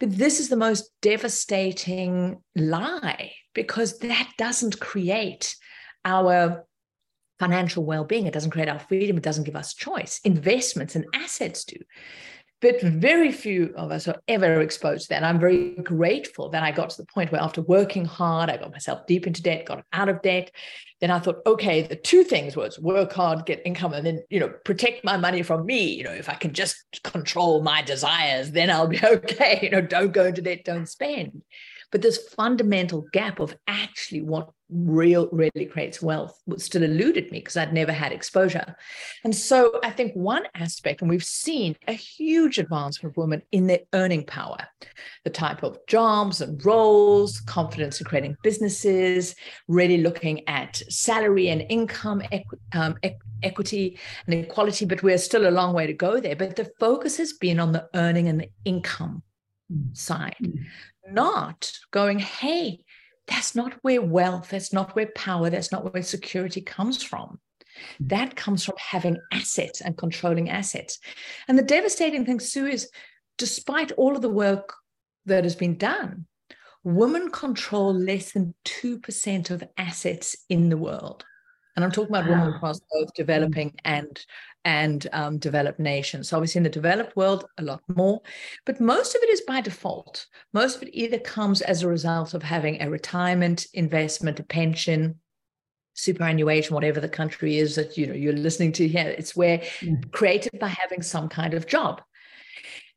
But 0.00 0.16
this 0.16 0.40
is 0.40 0.48
the 0.48 0.56
most 0.56 0.90
devastating 1.02 2.42
lie 2.56 3.32
because 3.54 3.98
that 4.00 4.28
doesn't 4.36 4.80
create 4.80 5.56
our 6.04 6.66
financial 7.38 7.84
well-being 7.84 8.26
it 8.26 8.34
doesn't 8.34 8.50
create 8.50 8.68
our 8.68 8.78
freedom 8.78 9.16
it 9.16 9.22
doesn't 9.22 9.44
give 9.44 9.56
us 9.56 9.74
choice 9.74 10.20
investments 10.24 10.94
and 10.94 11.04
assets 11.14 11.64
do 11.64 11.76
but 12.64 12.80
very 12.80 13.30
few 13.30 13.74
of 13.76 13.90
us 13.90 14.08
are 14.08 14.22
ever 14.26 14.62
exposed 14.62 15.02
to 15.02 15.08
that. 15.10 15.16
And 15.16 15.26
I'm 15.26 15.38
very 15.38 15.74
grateful 15.82 16.48
that 16.48 16.62
I 16.62 16.70
got 16.70 16.88
to 16.88 16.96
the 16.96 17.06
point 17.06 17.30
where 17.30 17.42
after 17.42 17.60
working 17.60 18.06
hard, 18.06 18.48
I 18.48 18.56
got 18.56 18.72
myself 18.72 19.06
deep 19.06 19.26
into 19.26 19.42
debt, 19.42 19.66
got 19.66 19.84
out 19.92 20.08
of 20.08 20.22
debt. 20.22 20.50
Then 20.98 21.10
I 21.10 21.18
thought, 21.18 21.42
okay, 21.44 21.82
the 21.82 21.94
two 21.94 22.24
things 22.24 22.56
was 22.56 22.78
work 22.78 23.12
hard, 23.12 23.44
get 23.44 23.60
income, 23.66 23.92
and 23.92 24.06
then, 24.06 24.22
you 24.30 24.40
know, 24.40 24.48
protect 24.64 25.04
my 25.04 25.18
money 25.18 25.42
from 25.42 25.66
me. 25.66 25.94
You 25.94 26.04
know, 26.04 26.12
if 26.12 26.30
I 26.30 26.36
can 26.36 26.54
just 26.54 27.02
control 27.02 27.62
my 27.62 27.82
desires, 27.82 28.52
then 28.52 28.70
I'll 28.70 28.88
be 28.88 29.00
okay. 29.04 29.58
You 29.60 29.68
know, 29.68 29.82
don't 29.82 30.14
go 30.14 30.24
into 30.24 30.40
debt, 30.40 30.64
don't 30.64 30.88
spend. 30.88 31.42
But 31.92 32.00
this 32.00 32.28
fundamental 32.30 33.04
gap 33.12 33.40
of 33.40 33.54
actually 33.68 34.22
what 34.22 34.48
real 34.74 35.28
really 35.30 35.66
creates 35.66 36.02
wealth 36.02 36.40
but 36.46 36.60
still 36.60 36.82
eluded 36.82 37.30
me 37.30 37.38
because 37.38 37.56
I'd 37.56 37.72
never 37.72 37.92
had 37.92 38.12
exposure. 38.12 38.74
And 39.22 39.34
so 39.34 39.78
I 39.84 39.90
think 39.90 40.12
one 40.14 40.44
aspect, 40.54 41.00
and 41.00 41.08
we've 41.08 41.24
seen 41.24 41.76
a 41.86 41.92
huge 41.92 42.58
advancement 42.58 43.12
of 43.12 43.16
women 43.16 43.42
in 43.52 43.68
their 43.68 43.80
earning 43.92 44.24
power, 44.24 44.58
the 45.22 45.30
type 45.30 45.62
of 45.62 45.78
jobs 45.86 46.40
and 46.40 46.64
roles, 46.64 47.40
confidence 47.40 48.00
in 48.00 48.06
creating 48.06 48.36
businesses, 48.42 49.34
really 49.68 49.98
looking 49.98 50.46
at 50.48 50.82
salary 50.88 51.48
and 51.48 51.64
income 51.68 52.20
equi- 52.32 52.58
um, 52.72 52.96
equity 53.42 53.98
and 54.26 54.34
equality, 54.34 54.84
but 54.84 55.02
we're 55.02 55.18
still 55.18 55.48
a 55.48 55.50
long 55.50 55.72
way 55.72 55.86
to 55.86 55.92
go 55.92 56.18
there. 56.18 56.36
But 56.36 56.56
the 56.56 56.70
focus 56.80 57.16
has 57.18 57.34
been 57.34 57.60
on 57.60 57.72
the 57.72 57.88
earning 57.94 58.28
and 58.28 58.40
the 58.40 58.50
income 58.64 59.22
mm. 59.72 59.96
side, 59.96 60.36
mm 60.42 60.58
not 61.10 61.70
going, 61.90 62.18
hey, 62.18 62.80
that's 63.26 63.54
not 63.54 63.74
where 63.82 64.02
wealth, 64.02 64.50
that's 64.50 64.72
not 64.72 64.94
where 64.94 65.10
power, 65.14 65.50
that's 65.50 65.72
not 65.72 65.92
where 65.92 66.02
security 66.02 66.60
comes 66.60 67.02
from. 67.02 67.38
Hmm. 67.98 68.06
That 68.08 68.36
comes 68.36 68.64
from 68.64 68.76
having 68.78 69.18
assets 69.32 69.80
and 69.80 69.96
controlling 69.96 70.50
assets. 70.50 70.98
And 71.48 71.58
the 71.58 71.62
devastating 71.62 72.24
thing, 72.24 72.40
Sue, 72.40 72.66
is 72.66 72.90
despite 73.38 73.92
all 73.92 74.14
of 74.14 74.22
the 74.22 74.28
work 74.28 74.74
that 75.26 75.44
has 75.44 75.56
been 75.56 75.76
done, 75.76 76.26
women 76.82 77.30
control 77.30 77.94
less 77.94 78.32
than 78.32 78.54
2% 78.66 79.50
of 79.50 79.64
assets 79.76 80.36
in 80.48 80.68
the 80.68 80.76
world. 80.76 81.24
And 81.76 81.84
I'm 81.84 81.90
talking 81.90 82.14
about 82.14 82.28
women 82.28 82.54
across 82.54 82.80
both 82.92 83.12
developing 83.14 83.74
and 83.84 84.24
and 84.64 85.06
um, 85.12 85.38
developed 85.38 85.78
nations. 85.78 86.28
So 86.28 86.36
obviously 86.38 86.60
in 86.60 86.62
the 86.62 86.70
developed 86.70 87.16
world, 87.16 87.44
a 87.58 87.62
lot 87.62 87.82
more, 87.94 88.22
but 88.64 88.80
most 88.80 89.14
of 89.14 89.22
it 89.22 89.28
is 89.28 89.42
by 89.42 89.60
default. 89.60 90.26
Most 90.54 90.76
of 90.76 90.84
it 90.84 90.90
either 90.92 91.18
comes 91.18 91.60
as 91.60 91.82
a 91.82 91.88
result 91.88 92.32
of 92.32 92.42
having 92.42 92.80
a 92.80 92.88
retirement 92.88 93.66
investment, 93.74 94.40
a 94.40 94.44
pension, 94.44 95.16
superannuation, 95.94 96.74
whatever 96.74 97.00
the 97.00 97.08
country 97.08 97.58
is 97.58 97.74
that 97.76 97.96
you 97.96 98.06
know 98.06 98.14
you're 98.14 98.32
listening 98.32 98.72
to 98.72 98.88
here. 98.88 99.14
It's 99.16 99.36
where 99.36 99.58
mm. 99.80 100.10
created 100.12 100.58
by 100.58 100.68
having 100.68 101.02
some 101.02 101.28
kind 101.28 101.54
of 101.54 101.66
job. 101.66 102.00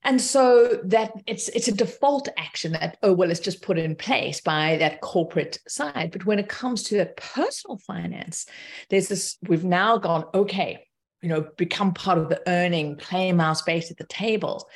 And 0.04 0.22
so 0.22 0.80
that 0.86 1.12
it's 1.26 1.50
it's 1.50 1.68
a 1.68 1.74
default 1.74 2.30
action 2.38 2.72
that, 2.74 2.98
oh, 3.04 3.14
well, 3.14 3.30
it's 3.30 3.40
just 3.40 3.62
put 3.62 3.78
in 3.78 3.96
place 3.96 4.40
by 4.40 4.78
that 4.78 5.02
corporate 5.02 5.60
side. 5.68 6.12
But 6.12 6.26
when 6.26 6.40
it 6.40 6.48
comes 6.48 6.84
to 6.84 6.98
that 6.98 7.18
personal 7.18 7.78
finance, 7.78 8.46
there's 8.90 9.10
this, 9.10 9.38
we've 9.48 9.66
now 9.66 9.98
gone, 9.98 10.26
okay, 10.34 10.88
you 11.22 11.30
know, 11.30 11.48
become 11.58 11.94
part 11.94 12.20
of 12.20 12.30
the 12.30 12.42
earning, 12.48 12.96
claim 12.98 13.42
our 13.42 13.56
space 13.56 13.92
at 13.92 13.98
the 13.98 14.06
table. 14.06 14.70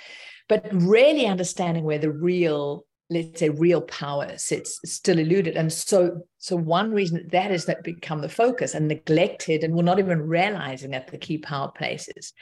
But 0.49 0.67
really 0.73 1.27
understanding 1.27 1.83
where 1.85 1.99
the 1.99 2.11
real 2.11 2.85
let's 3.11 3.39
say 3.39 3.49
real 3.49 3.81
power 3.81 4.37
sits 4.37 4.79
still 4.85 5.19
eluded. 5.19 5.57
And 5.57 5.71
so 5.71 6.21
so 6.37 6.55
one 6.55 6.91
reason 6.91 7.27
that 7.31 7.51
is 7.51 7.65
that 7.65 7.83
become 7.83 8.21
the 8.21 8.29
focus 8.29 8.73
and 8.73 8.87
neglected 8.87 9.63
and 9.63 9.75
we're 9.75 9.83
not 9.83 9.99
even 9.99 10.21
realizing 10.21 10.91
that 10.91 11.07
the 11.07 11.17
key 11.17 11.37
power 11.37 11.69
places. 11.69 12.33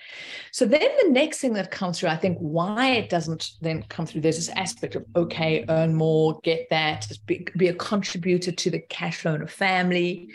So 0.51 0.65
then 0.65 0.88
the 1.03 1.09
next 1.09 1.39
thing 1.39 1.53
that 1.53 1.71
comes 1.71 1.99
through 1.99 2.09
i 2.09 2.15
think 2.15 2.38
why 2.38 2.91
it 2.91 3.09
doesn't 3.09 3.51
then 3.61 3.83
come 3.89 4.05
through 4.05 4.21
there's 4.21 4.38
this 4.38 4.55
aspect 4.55 4.95
of 4.95 5.03
okay 5.15 5.65
earn 5.69 5.95
more 5.95 6.39
get 6.43 6.67
that 6.69 7.07
be, 7.25 7.47
be 7.57 7.67
a 7.67 7.73
contributor 7.73 8.51
to 8.51 8.69
the 8.69 8.79
cash 8.79 9.17
flow 9.17 9.33
in 9.33 9.41
a 9.41 9.47
family. 9.47 10.29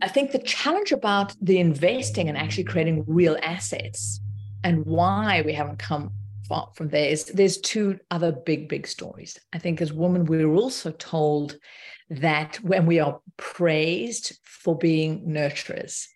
I 0.00 0.08
think 0.08 0.30
the 0.30 0.38
challenge 0.38 0.92
about 0.92 1.34
the 1.40 1.58
investing 1.58 2.28
and 2.28 2.38
actually 2.38 2.64
creating 2.64 3.04
real 3.08 3.36
assets 3.42 4.20
and 4.62 4.84
why 4.86 5.42
we 5.44 5.52
haven't 5.52 5.78
come 5.78 6.12
from 6.74 6.88
there 6.88 7.08
is 7.08 7.26
there's 7.26 7.58
two 7.58 7.98
other 8.10 8.32
big 8.32 8.68
big 8.68 8.86
stories 8.86 9.38
i 9.52 9.58
think 9.58 9.80
as 9.80 9.92
women 9.92 10.24
we're 10.24 10.54
also 10.54 10.90
told 10.92 11.56
that 12.10 12.56
when 12.62 12.86
we 12.86 12.98
are 12.98 13.20
praised 13.36 14.38
for 14.44 14.76
being 14.76 15.26
nurturers 15.26 16.06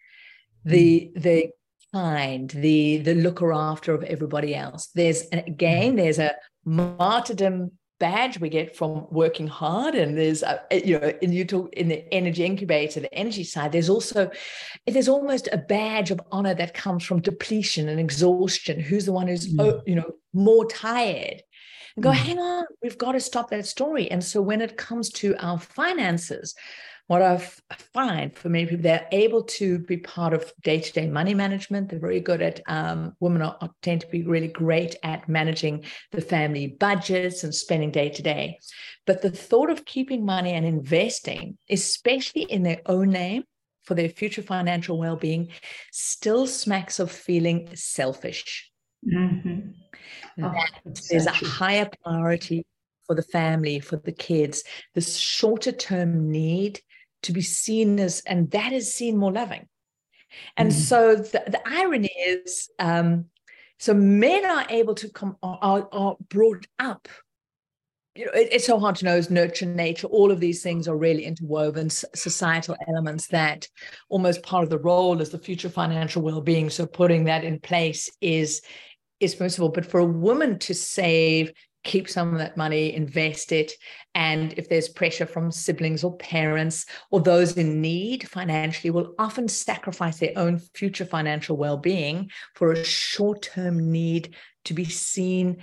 the 0.65 1.11
mm. 1.17 1.23
the 1.23 1.49
kind 1.93 2.51
the 2.51 2.99
the 2.99 3.15
looker 3.15 3.53
after 3.53 3.95
of 3.95 4.03
everybody 4.05 4.55
else 4.55 4.89
there's 4.95 5.25
again 5.33 5.97
there's 5.97 6.19
a 6.19 6.33
martyrdom 6.65 7.71
badge 8.03 8.41
we 8.41 8.49
get 8.49 8.75
from 8.75 9.07
working 9.13 9.47
hard 9.47 9.95
and 9.95 10.19
there's 10.19 10.43
a, 10.43 10.61
you 10.85 10.99
know 10.99 11.13
in 11.23 11.33
you 11.33 11.45
talk 11.45 11.73
in 11.75 11.87
the 11.87 12.03
energy 12.13 12.45
incubator 12.45 12.99
the 12.99 13.15
energy 13.15 13.45
side 13.45 13.71
there's 13.71 13.89
also 13.89 14.29
there's 14.89 15.09
almost 15.09 15.49
a 15.53 15.57
badge 15.57 16.11
of 16.11 16.21
honor 16.33 16.53
that 16.53 16.75
comes 16.75 17.05
from 17.05 17.21
depletion 17.21 17.89
and 17.89 18.01
exhaustion 18.01 18.81
who's 18.81 19.07
the 19.07 19.13
one 19.13 19.29
who's 19.29 19.55
mm. 19.55 19.81
you 19.87 19.95
know 19.95 20.11
more 20.33 20.67
tired 20.67 21.45
and 21.97 22.03
go 22.03 22.11
mm. 22.11 22.15
hang 22.15 22.39
on 22.39 22.65
we've 22.83 22.99
got 22.99 23.13
to 23.13 23.21
stop 23.21 23.51
that 23.51 23.67
story 23.67 24.11
and 24.11 24.23
so 24.23 24.41
when 24.41 24.61
it 24.61 24.77
comes 24.77 25.11
to 25.11 25.35
our 25.39 25.59
finances 25.59 26.55
what 27.13 27.21
I 27.21 27.37
find 27.93 28.35
for 28.35 28.49
many 28.49 28.65
people, 28.65 28.83
they're 28.83 29.07
able 29.13 29.43
to 29.43 29.81
be 29.81 29.99
part 29.99 30.33
of 30.33 30.51
day 30.63 30.81
to 30.81 30.93
day 30.93 31.09
money 31.09 31.35
management. 31.35 31.91
They're 31.91 31.99
very 31.99 32.21
good 32.21 32.41
at, 32.41 32.61
um, 32.67 33.15
women 33.21 33.43
are, 33.43 33.71
tend 33.83 34.03
to 34.03 34.07
be 34.07 34.23
really 34.23 34.49
great 34.49 34.97
at 35.03 35.29
managing 35.29 35.85
the 36.13 36.23
family 36.23 36.69
budgets 36.69 37.45
and 37.45 37.55
spending 37.55 37.91
day 37.91 38.09
to 38.09 38.23
day. 38.23 38.59
But 39.07 39.21
the 39.21 39.31
thought 39.31 39.69
of 39.69 39.85
keeping 39.85 40.25
money 40.25 40.53
and 40.53 40.65
investing, 40.65 41.59
especially 41.69 42.43
in 42.43 42.63
their 42.63 42.81
own 42.87 43.11
name, 43.11 43.45
for 43.85 43.95
their 43.95 44.09
future 44.09 44.43
financial 44.43 44.97
well 44.97 45.17
being, 45.17 45.49
still 45.91 46.47
smacks 46.47 47.01
of 47.01 47.11
feeling 47.11 47.69
selfish. 47.75 48.71
Mm-hmm. 49.07 49.71
Oh, 50.41 50.55
there's 51.11 51.27
a 51.27 51.33
higher 51.33 51.89
priority 52.03 52.65
for 53.07 53.15
the 53.15 53.23
family, 53.23 53.81
for 53.81 53.97
the 53.97 54.13
kids, 54.13 54.65
this 54.95 55.17
shorter 55.17 55.73
term 55.73 56.31
need 56.31 56.81
to 57.23 57.33
be 57.33 57.43
seen 57.43 57.99
as, 58.01 58.23
and 58.27 58.51
that 58.53 58.73
is 58.73 58.95
seen 58.95 59.17
more 59.17 59.33
loving. 59.33 59.69
And 60.57 60.71
mm 60.71 60.75
so 60.75 61.17
the, 61.17 61.43
the, 61.47 61.61
irony 61.67 62.11
is, 62.27 62.71
um, 62.79 63.27
so 63.79 63.93
men 63.93 64.47
are 64.47 64.67
able 64.71 64.95
to 64.95 65.11
come, 65.11 65.37
are, 65.43 65.87
are 65.93 66.17
brought 66.31 66.67
up. 66.79 67.07
You 68.15 68.27
know, 68.27 68.33
it, 68.33 68.49
it's 68.51 68.67
so 68.67 68.79
hard 68.79 68.97
to 68.97 69.05
know 69.05 69.17
is 69.17 69.31
nurture, 69.31 69.67
nature. 69.67 70.07
All 70.07 70.31
of 70.31 70.41
these 70.41 70.63
things 70.63 70.89
are 70.89 70.97
really 70.97 71.25
interwoven 71.25 71.91
societal 71.91 72.77
elements 72.89 73.27
that 73.29 73.69
almost 74.09 74.43
part 74.43 74.65
of 74.65 74.71
the 74.71 74.79
role 74.79 75.21
is 75.21 75.31
the 75.31 75.39
future 75.39 75.69
financial 75.69 76.23
well-being. 76.23 76.71
So 76.71 76.87
putting 76.87 77.25
that 77.25 77.45
in 77.45 77.61
place 77.61 78.11
is 78.23 78.63
is 79.23 79.35
permissible. 79.35 79.69
But 79.69 79.87
for 79.87 80.01
a 80.01 80.05
woman 80.05 80.59
to 80.61 80.75
save, 80.75 81.53
keep 81.85 82.09
some 82.09 82.33
of 82.33 82.39
that 82.39 82.57
money, 82.57 82.95
invest 82.95 83.53
it. 83.53 83.73
And 84.15 84.53
if 84.57 84.69
there's 84.69 84.89
pressure 84.89 85.27
from 85.27 85.51
siblings 85.51 86.05
or 86.05 86.17
parents 86.17 86.87
or 87.11 87.21
those 87.21 87.57
in 87.57 87.81
need 87.81 88.29
financially, 88.29 88.91
will 88.91 89.15
often 89.19 89.49
sacrifice 89.49 90.19
their 90.19 90.33
own 90.37 90.59
future 90.59 91.05
financial 91.05 91.57
well 91.57 91.77
being 91.77 92.31
for 92.55 92.73
a 92.73 92.85
short 92.85 93.43
term 93.43 93.91
need 93.91 94.35
to 94.65 94.75
be 94.75 94.85
seen, 94.85 95.59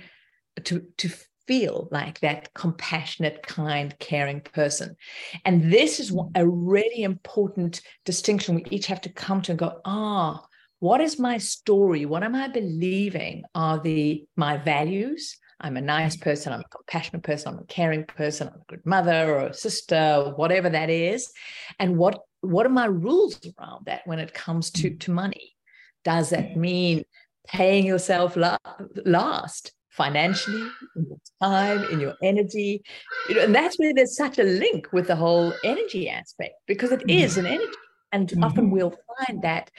to, 0.64 0.84
to 0.98 1.10
feel 1.46 1.88
like 1.90 2.20
that 2.20 2.52
compassionate, 2.54 3.42
kind, 3.42 3.98
caring 3.98 4.40
person. 4.40 4.96
And 5.44 5.72
this 5.72 5.98
is 6.00 6.16
a 6.34 6.46
really 6.46 7.02
important 7.02 7.80
distinction 8.04 8.54
we 8.54 8.64
each 8.70 8.86
have 8.86 9.00
to 9.02 9.08
come 9.08 9.42
to 9.42 9.52
and 9.52 9.58
go, 9.58 9.80
ah, 9.84 10.44
what 10.80 11.00
is 11.00 11.18
my 11.18 11.38
story? 11.38 12.06
What 12.06 12.24
am 12.24 12.34
I 12.34 12.48
believing 12.48 13.44
are 13.54 13.78
the 13.78 14.24
my 14.36 14.56
values? 14.56 15.38
I'm 15.60 15.76
a 15.76 15.82
nice 15.82 16.16
person, 16.16 16.54
I'm 16.54 16.60
a 16.60 16.68
compassionate 16.76 17.22
person, 17.22 17.52
I'm 17.52 17.60
a 17.60 17.64
caring 17.64 18.04
person, 18.04 18.48
I'm 18.48 18.54
a 18.54 18.64
good 18.66 18.84
mother 18.86 19.34
or 19.34 19.46
a 19.48 19.54
sister, 19.54 20.22
or 20.24 20.34
whatever 20.34 20.70
that 20.70 20.88
is. 20.88 21.30
And 21.78 21.98
what 21.98 22.20
what 22.40 22.64
are 22.64 22.70
my 22.70 22.86
rules 22.86 23.38
around 23.58 23.84
that 23.84 24.06
when 24.06 24.18
it 24.18 24.32
comes 24.32 24.70
to, 24.70 24.90
mm. 24.90 25.00
to 25.00 25.10
money? 25.10 25.54
Does 26.02 26.30
that 26.30 26.52
mm. 26.52 26.56
mean 26.56 27.04
paying 27.46 27.84
yourself 27.84 28.36
la- 28.36 28.56
last 29.04 29.72
financially, 29.90 30.66
in 30.96 31.06
your 31.06 31.18
time, 31.42 31.84
in 31.92 32.00
your 32.00 32.14
energy? 32.22 32.82
You 33.28 33.34
know, 33.34 33.44
and 33.44 33.54
that's 33.54 33.78
where 33.78 33.92
there's 33.94 34.16
such 34.16 34.38
a 34.38 34.44
link 34.44 34.90
with 34.94 35.08
the 35.08 35.16
whole 35.16 35.52
energy 35.62 36.08
aspect 36.08 36.54
because 36.66 36.90
it 36.92 37.02
is 37.06 37.36
mm-hmm. 37.36 37.44
an 37.44 37.52
energy. 37.52 37.78
And 38.12 38.28
mm-hmm. 38.28 38.44
often 38.44 38.70
we'll 38.70 38.96
find 39.26 39.42
that 39.42 39.70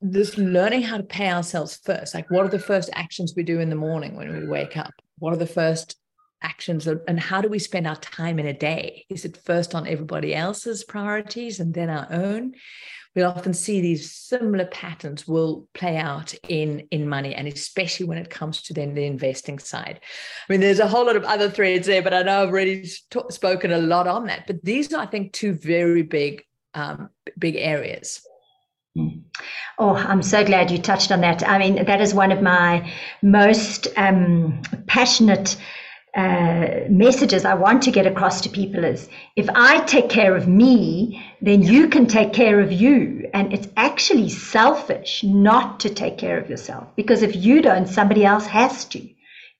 this 0.00 0.38
learning 0.38 0.82
how 0.82 0.96
to 0.96 1.02
pay 1.02 1.30
ourselves 1.30 1.78
first. 1.84 2.14
Like 2.14 2.30
what 2.30 2.46
are 2.46 2.50
the 2.50 2.58
first 2.58 2.90
actions 2.94 3.34
we 3.36 3.42
do 3.42 3.60
in 3.60 3.70
the 3.70 3.76
morning 3.76 4.16
when 4.16 4.32
we 4.34 4.46
wake 4.46 4.76
up? 4.76 4.94
What 5.18 5.32
are 5.32 5.38
the 5.38 5.46
first 5.46 5.96
actions 6.42 6.86
and 6.86 7.20
how 7.20 7.42
do 7.42 7.48
we 7.48 7.58
spend 7.58 7.86
our 7.86 7.96
time 7.96 8.38
in 8.38 8.46
a 8.46 8.52
day? 8.52 9.04
Is 9.10 9.24
it 9.24 9.36
first 9.44 9.74
on 9.74 9.86
everybody 9.86 10.34
else's 10.34 10.84
priorities 10.84 11.60
and 11.60 11.74
then 11.74 11.90
our 11.90 12.06
own? 12.10 12.54
We 13.14 13.22
often 13.22 13.52
see 13.52 13.80
these 13.80 14.12
similar 14.12 14.66
patterns 14.66 15.26
will 15.26 15.66
play 15.74 15.96
out 15.96 16.32
in 16.48 16.86
in 16.90 17.08
money 17.08 17.34
and 17.34 17.48
especially 17.48 18.06
when 18.06 18.18
it 18.18 18.30
comes 18.30 18.62
to 18.62 18.72
then 18.72 18.94
the 18.94 19.04
investing 19.04 19.58
side. 19.58 20.00
I 20.48 20.52
mean 20.52 20.60
there's 20.60 20.78
a 20.78 20.88
whole 20.88 21.04
lot 21.04 21.16
of 21.16 21.24
other 21.24 21.50
threads 21.50 21.88
there 21.88 22.02
but 22.02 22.14
i 22.14 22.22
know 22.22 22.42
i've 22.42 22.50
already 22.50 22.82
t- 23.10 23.20
spoken 23.28 23.72
a 23.72 23.78
lot 23.78 24.06
on 24.06 24.26
that. 24.26 24.46
But 24.46 24.64
these 24.64 24.92
are 24.94 25.02
i 25.02 25.06
think 25.06 25.32
two 25.32 25.52
very 25.52 26.02
big 26.02 26.44
um, 26.72 27.10
big 27.36 27.56
areas. 27.56 28.22
Oh, 29.78 29.94
I'm 29.94 30.22
so 30.22 30.44
glad 30.44 30.70
you 30.70 30.78
touched 30.78 31.12
on 31.12 31.20
that. 31.20 31.48
I 31.48 31.58
mean, 31.58 31.84
that 31.84 32.00
is 32.00 32.12
one 32.12 32.32
of 32.32 32.42
my 32.42 32.90
most 33.22 33.88
um, 33.96 34.60
passionate 34.86 35.56
uh, 36.16 36.80
messages 36.88 37.44
I 37.44 37.54
want 37.54 37.82
to 37.82 37.92
get 37.92 38.06
across 38.06 38.40
to 38.40 38.48
people 38.48 38.84
is 38.84 39.08
if 39.36 39.48
I 39.54 39.80
take 39.84 40.08
care 40.08 40.36
of 40.36 40.48
me, 40.48 41.24
then 41.40 41.62
you 41.62 41.88
can 41.88 42.06
take 42.06 42.32
care 42.32 42.60
of 42.60 42.72
you. 42.72 43.30
And 43.32 43.52
it's 43.52 43.68
actually 43.76 44.28
selfish 44.28 45.22
not 45.22 45.80
to 45.80 45.90
take 45.90 46.18
care 46.18 46.38
of 46.38 46.50
yourself 46.50 46.88
because 46.96 47.22
if 47.22 47.36
you 47.36 47.62
don't, 47.62 47.86
somebody 47.86 48.24
else 48.24 48.46
has 48.46 48.84
to, 48.86 49.08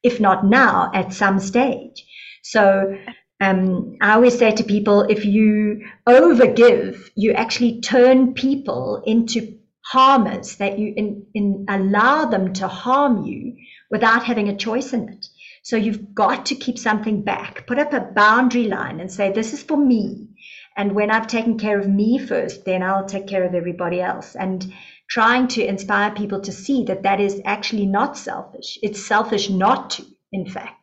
if 0.03 0.19
not 0.19 0.45
now, 0.45 0.91
at 0.93 1.13
some 1.13 1.39
stage. 1.39 2.05
So 2.43 2.97
um, 3.41 3.97
I 4.01 4.13
always 4.13 4.39
say 4.39 4.53
to 4.53 4.65
people 4.65 5.03
if 5.03 5.25
you 5.25 5.87
overgive, 6.07 7.11
you 7.15 7.33
actually 7.33 7.81
turn 7.81 8.35
people 8.35 9.03
into 9.07 9.59
harmers 9.83 10.57
that 10.57 10.79
you 10.79 10.93
in, 10.97 11.27
in 11.35 11.67
allow 11.69 12.27
them 12.27 12.53
to 12.55 12.69
harm 12.69 13.25
you 13.25 13.57
without 13.91 14.25
having 14.25 14.49
a 14.49 14.57
choice 14.57 14.93
in 14.93 15.09
it. 15.09 15.27
So 15.63 15.77
you've 15.77 16.15
got 16.15 16.47
to 16.47 16.55
keep 16.55 16.79
something 16.79 17.23
back, 17.23 17.67
put 17.67 17.79
up 17.79 17.93
a 17.93 18.01
boundary 18.01 18.65
line 18.65 19.01
and 19.01 19.11
say, 19.11 19.33
this 19.33 19.53
is 19.53 19.63
for 19.63 19.77
me. 19.77 20.29
And 20.77 20.93
when 20.93 21.11
I've 21.11 21.27
taken 21.27 21.59
care 21.59 21.79
of 21.79 21.89
me 21.89 22.19
first, 22.19 22.65
then 22.65 22.83
I'll 22.83 23.05
take 23.05 23.27
care 23.27 23.45
of 23.45 23.55
everybody 23.55 24.01
else. 24.01 24.35
And 24.37 24.73
trying 25.09 25.49
to 25.49 25.67
inspire 25.67 26.13
people 26.13 26.41
to 26.43 26.53
see 26.53 26.85
that 26.85 27.03
that 27.03 27.21
is 27.21 27.41
actually 27.45 27.87
not 27.87 28.17
selfish. 28.17 28.79
It's 28.83 29.05
selfish 29.05 29.51
not 29.51 29.91
to, 29.91 30.07
in 30.33 30.47
fact. 30.47 30.80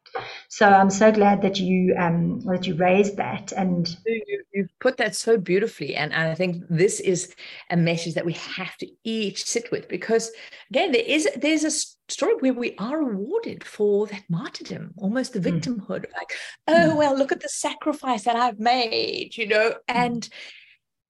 So 0.49 0.67
I'm 0.67 0.89
so 0.89 1.11
glad 1.11 1.41
that 1.41 1.59
you 1.59 1.95
um, 1.97 2.39
that 2.41 2.65
you 2.67 2.75
raised 2.75 3.17
that, 3.17 3.51
and 3.51 3.87
you, 4.05 4.41
have 4.55 4.79
put 4.79 4.97
that 4.97 5.15
so 5.15 5.37
beautifully. 5.37 5.95
And, 5.95 6.13
I 6.13 6.33
think 6.35 6.63
this 6.69 6.99
is 6.99 7.35
a 7.69 7.77
message 7.77 8.15
that 8.15 8.25
we 8.25 8.33
have 8.33 8.75
to 8.77 8.87
each 9.03 9.45
sit 9.45 9.71
with 9.71 9.87
because 9.87 10.31
again, 10.69 10.91
there 10.91 11.03
is 11.05 11.27
there's 11.35 11.63
a 11.63 11.71
story 12.11 12.35
where 12.39 12.53
we 12.53 12.75
are 12.77 13.03
rewarded 13.03 13.63
for 13.63 14.07
that 14.07 14.23
martyrdom, 14.29 14.93
almost 14.97 15.33
the 15.33 15.39
hmm. 15.39 15.47
victimhood. 15.47 16.05
Mm. 16.05 16.13
Like, 16.13 16.33
oh 16.67 16.91
mm. 16.91 16.97
well, 16.97 17.17
look 17.17 17.31
at 17.31 17.41
the 17.41 17.49
sacrifice 17.49 18.23
that 18.23 18.35
I've 18.35 18.59
made, 18.59 19.37
you 19.37 19.47
know, 19.47 19.69
hmm. 19.69 19.97
and 19.97 20.29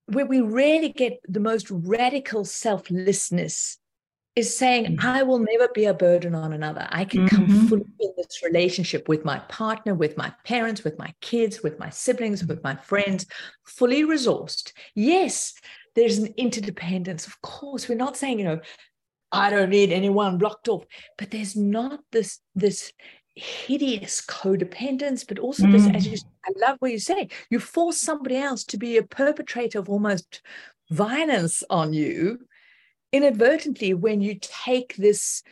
where 0.08 0.26
we 0.26 0.42
really 0.42 0.90
get 0.90 1.20
the 1.28 1.40
most 1.40 1.70
radical 1.70 2.46
selflessness 2.46 3.78
is 4.38 4.56
saying, 4.56 4.86
mm-hmm. 4.86 5.08
I 5.08 5.24
will 5.24 5.40
never 5.40 5.68
be 5.70 5.86
a 5.86 5.96
burden 5.96 6.36
on 6.36 6.54
another. 6.54 6.88
I 6.92 7.06
can 7.06 7.26
mm-hmm. 7.26 7.36
come 7.36 7.68
fully 7.68 7.86
in 8.00 8.12
this 8.16 8.44
relationship 8.44 9.10
with 9.10 9.26
my 9.26 9.40
partner, 9.50 9.96
with 9.96 10.16
my 10.16 10.32
parents, 10.46 10.84
with 10.84 10.96
my 11.00 11.12
kids, 11.22 11.64
with 11.64 11.80
my 11.80 11.90
siblings, 11.90 12.46
with 12.46 12.64
my 12.64 12.76
friends, 12.76 13.26
fully 13.66 14.04
resourced. 14.04 14.74
Yes, 14.94 15.56
there's 15.96 16.20
an 16.20 16.36
interdependence. 16.38 17.26
Of 17.26 17.42
course, 17.42 17.90
we're 17.90 17.96
not 17.96 18.16
saying, 18.16 18.38
you 18.38 18.46
know, 18.46 18.60
I 19.32 19.50
don't 19.50 19.72
need 19.72 19.92
anyone 19.92 20.38
blocked 20.38 20.70
off, 20.70 20.86
but 21.18 21.32
there's 21.32 21.56
not 21.56 22.02
this, 22.12 22.40
this 22.54 22.94
hideous 23.34 24.22
codependence, 24.24 25.28
but 25.28 25.40
also 25.40 25.64
mm. 25.64 25.72
this, 25.72 25.88
as 25.96 26.08
you, 26.08 26.18
I 26.46 26.52
love 26.68 26.78
what 26.78 26.92
you 26.92 27.00
say, 27.00 27.30
you 27.50 27.60
force 27.60 28.00
somebody 28.00 28.38
else 28.38 28.64
to 28.66 28.78
be 28.78 28.98
a 28.98 29.04
perpetrator 29.04 29.80
of 29.80 29.90
almost 29.90 30.42
violence 30.92 31.64
on 31.72 31.92
you 31.92 32.40
inadvertently 33.12 33.94
when 33.94 34.22
you 34.22 34.38
take 34.40 34.96
this 34.96 35.44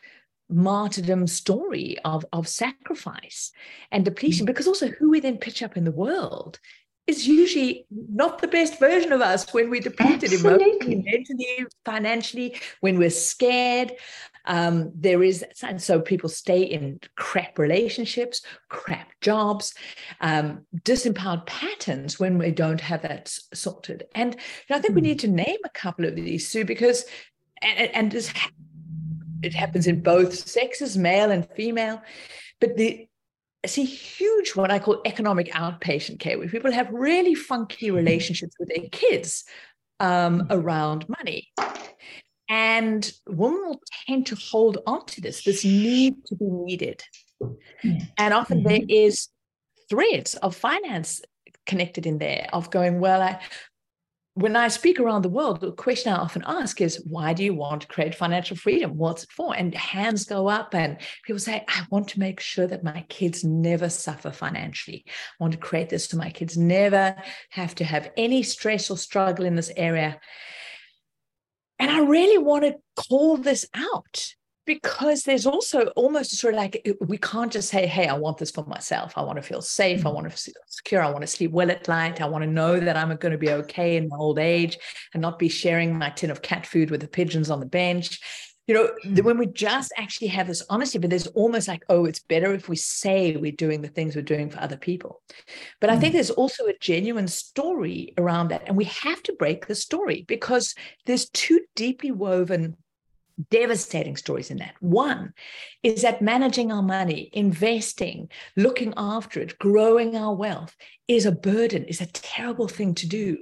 martyrdom 0.50 1.27
story 1.27 1.97
of, 2.05 2.25
of 2.31 2.47
sacrifice 2.47 3.51
and 3.91 4.05
depletion, 4.05 4.45
mm. 4.45 4.47
because 4.47 4.67
also 4.67 4.88
who 4.88 5.09
we 5.09 5.19
then 5.19 5.38
pitch 5.38 5.63
up 5.63 5.77
in 5.77 5.83
the 5.83 5.91
world 5.91 6.59
is 7.07 7.27
usually 7.27 7.85
not 7.91 8.41
the 8.41 8.47
best 8.47 8.79
version 8.79 9.12
of 9.12 9.21
us 9.21 9.53
when 9.53 9.69
we're 9.69 9.81
depleted 9.81 10.33
emotionally, 10.33 11.03
mentally, 11.05 11.65
financially, 11.83 12.59
when 12.81 12.97
we're 12.97 13.12
scared. 13.12 13.93
Um, 14.45 14.91
there 14.95 15.21
is, 15.24 15.45
and 15.62 15.81
so 15.81 16.00
people 16.00 16.29
stay 16.29 16.63
in 16.63 17.00
crap 17.15 17.59
relationships, 17.59 18.41
crap 18.69 19.12
jobs, 19.21 19.75
um, 20.21 20.65
disempowered 20.84 21.45
patterns 21.45 22.19
when 22.19 22.39
we 22.39 22.51
don't 22.51 22.82
have 22.82 23.03
that 23.03 23.38
sorted. 23.53 24.06
And 24.15 24.36
I 24.71 24.80
think 24.80 24.93
mm. 24.93 24.95
we 24.95 25.01
hmm. 25.01 25.08
need 25.08 25.19
to 25.19 25.27
name 25.27 25.58
a 25.63 25.69
couple 25.69 26.06
of 26.06 26.15
these, 26.15 26.47
Sue, 26.47 26.65
because 26.65 27.06
and, 27.65 27.95
and 27.95 28.12
this 28.12 28.32
it 29.43 29.54
happens 29.54 29.88
in 29.88 30.01
both 30.01 30.34
sexes, 30.34 30.97
male 30.97 31.32
and 31.32 31.47
female. 31.51 32.01
But 32.60 32.78
the 32.78 33.08
I 33.63 33.67
see 33.67 33.84
huge 33.84 34.56
what 34.56 34.71
I 34.71 34.78
call 34.78 35.01
economic 35.06 35.51
outpatient 35.51 36.19
care, 36.19 36.38
where 36.38 36.47
people 36.47 36.71
have 36.71 36.88
really 36.91 37.34
funky 37.34 37.89
relationships 37.89 38.54
with 38.60 38.69
their 38.69 38.88
kids 38.91 39.43
um, 39.99 40.45
around 40.51 41.10
money. 41.10 41.47
And 42.47 43.12
women 43.28 43.62
will 43.65 43.82
tend 44.06 44.28
to 44.28 44.36
hold 44.36 44.78
on 44.86 45.08
to 45.08 45.21
this, 45.21 45.43
this 45.43 45.65
need 45.65 46.13
to 46.28 46.36
be 46.36 46.45
needed. 46.45 47.04
And 48.19 48.36
often 48.36 48.60
mm-hmm. 48.60 48.67
there 48.67 48.82
is 48.88 49.30
threads 49.89 50.36
of 50.36 50.56
finance 50.56 51.21
connected 51.65 52.06
in 52.06 52.19
there 52.19 52.47
of 52.54 52.69
going, 52.69 52.99
well, 52.99 53.19
I, 53.19 53.39
when 54.36 54.58
I 54.58 54.67
speak 54.67 55.00
around 55.00 55.21
the 55.21 55.30
world, 55.30 55.62
the 55.62 55.71
question 55.71 56.12
I 56.12 56.17
often 56.17 56.43
ask 56.45 56.82
is, 56.82 57.02
why 57.06 57.32
do 57.32 57.41
you 57.41 57.54
want 57.54 57.84
to 57.84 57.88
create 57.88 58.13
financial 58.13 58.58
freedom? 58.58 58.98
What's 58.98 59.24
it 59.24 59.32
for? 59.32 59.56
And 59.56 59.74
hands 59.74 60.26
go 60.26 60.50
up, 60.50 60.76
and 60.76 60.98
people 61.24 61.39
say, 61.39 61.63
I 61.69 61.86
want 61.89 62.10
to 62.10 62.19
make 62.19 62.41
sure 62.41 62.67
that 62.67 62.84
my 62.84 63.06
kids 63.08 63.45
never 63.45 63.89
suffer 63.89 64.32
financially. 64.32 65.06
I 65.08 65.12
want 65.39 65.54
to 65.54 65.58
create 65.58 65.88
this 65.88 66.08
so 66.08 66.17
my 66.17 66.30
kids 66.30 66.58
never 66.58 67.15
have 67.52 67.76
to 67.76 67.86
have 67.86 68.12
any 68.17 68.43
stress 68.43 68.91
or 68.91 68.98
struggle 68.98 69.45
in 69.45 69.56
this 69.56 69.71
area. 69.78 70.19
And 71.80 71.89
I 71.89 72.00
really 72.00 72.38
want 72.38 72.65
to 72.65 72.76
call 73.08 73.38
this 73.38 73.65
out 73.74 74.34
because 74.65 75.23
there's 75.23 75.45
also 75.45 75.88
almost 75.95 76.36
sort 76.38 76.54
of 76.54 76.60
like 76.60 76.88
we 77.01 77.17
can't 77.17 77.51
just 77.51 77.69
say 77.69 77.86
hey 77.86 78.08
i 78.08 78.13
want 78.13 78.38
this 78.38 78.51
for 78.51 78.65
myself 78.65 79.13
i 79.15 79.21
want 79.21 79.38
to 79.38 79.41
feel 79.41 79.62
safe 79.62 79.99
mm-hmm. 79.99 80.08
i 80.08 80.12
want 80.12 80.30
to 80.30 80.36
feel 80.36 80.54
secure 80.67 81.01
i 81.01 81.10
want 81.10 81.21
to 81.21 81.28
sleep 81.28 81.51
well 81.51 81.71
at 81.71 81.88
night 81.88 82.21
i 82.21 82.25
want 82.25 82.43
to 82.43 82.49
know 82.49 82.80
that 82.80 82.97
i'm 82.97 83.15
going 83.17 83.32
to 83.32 83.38
be 83.38 83.51
okay 83.51 83.95
in 83.95 84.08
my 84.08 84.17
old 84.17 84.39
age 84.39 84.78
and 85.13 85.21
not 85.21 85.39
be 85.39 85.49
sharing 85.49 85.97
my 85.97 86.10
tin 86.10 86.32
of 86.32 86.41
cat 86.41 86.65
food 86.65 86.89
with 86.89 87.01
the 87.01 87.08
pigeons 87.08 87.49
on 87.49 87.60
the 87.60 87.65
bench 87.65 88.19
you 88.67 88.73
know 88.73 88.89
mm-hmm. 89.06 89.23
when 89.23 89.38
we 89.38 89.45
just 89.47 89.93
actually 89.97 90.28
have 90.28 90.47
this 90.47 90.63
honesty 90.69 90.97
but 90.97 91.10
there's 91.10 91.28
almost 91.28 91.67
like 91.67 91.84
oh 91.89 92.06
it's 92.06 92.19
better 92.19 92.54
if 92.54 92.67
we 92.67 92.75
say 92.75 93.36
we're 93.36 93.51
doing 93.51 93.82
the 93.82 93.88
things 93.88 94.15
we're 94.15 94.21
doing 94.21 94.49
for 94.49 94.60
other 94.60 94.78
people 94.78 95.21
but 95.80 95.89
mm-hmm. 95.89 95.97
i 95.97 95.99
think 95.99 96.12
mm. 96.12 96.15
there's 96.15 96.32
also 96.32 96.65
a 96.65 96.78
genuine 96.80 97.28
story 97.28 98.13
around 98.17 98.47
that 98.49 98.63
and 98.65 98.75
we 98.75 98.86
have 98.86 99.21
to 99.21 99.34
break 99.34 99.67
the 99.67 99.75
story 99.75 100.25
because 100.28 100.73
there's 101.06 101.30
two 101.30 101.62
deeply 101.75 102.12
woven 102.12 102.75
devastating 103.50 104.15
stories 104.15 104.52
in 104.52 104.58
that. 104.58 104.76
One 104.80 105.34
is 105.84 106.02
that 106.02 106.21
managing 106.21 106.71
our 106.71 106.82
money, 106.82 107.30
investing, 107.34 108.30
looking 108.56 108.93
after 108.98 109.41
it, 109.41 109.60
growing 109.60 110.15
our 110.15 110.34
wealth 110.34 110.76
is 111.08 111.26
a 111.26 111.32
burden, 111.32 111.86
is 111.86 112.02
a 112.02 112.08
terrible 112.08 112.67
thing 112.67 112.95
to 112.95 113.08
do. 113.08 113.38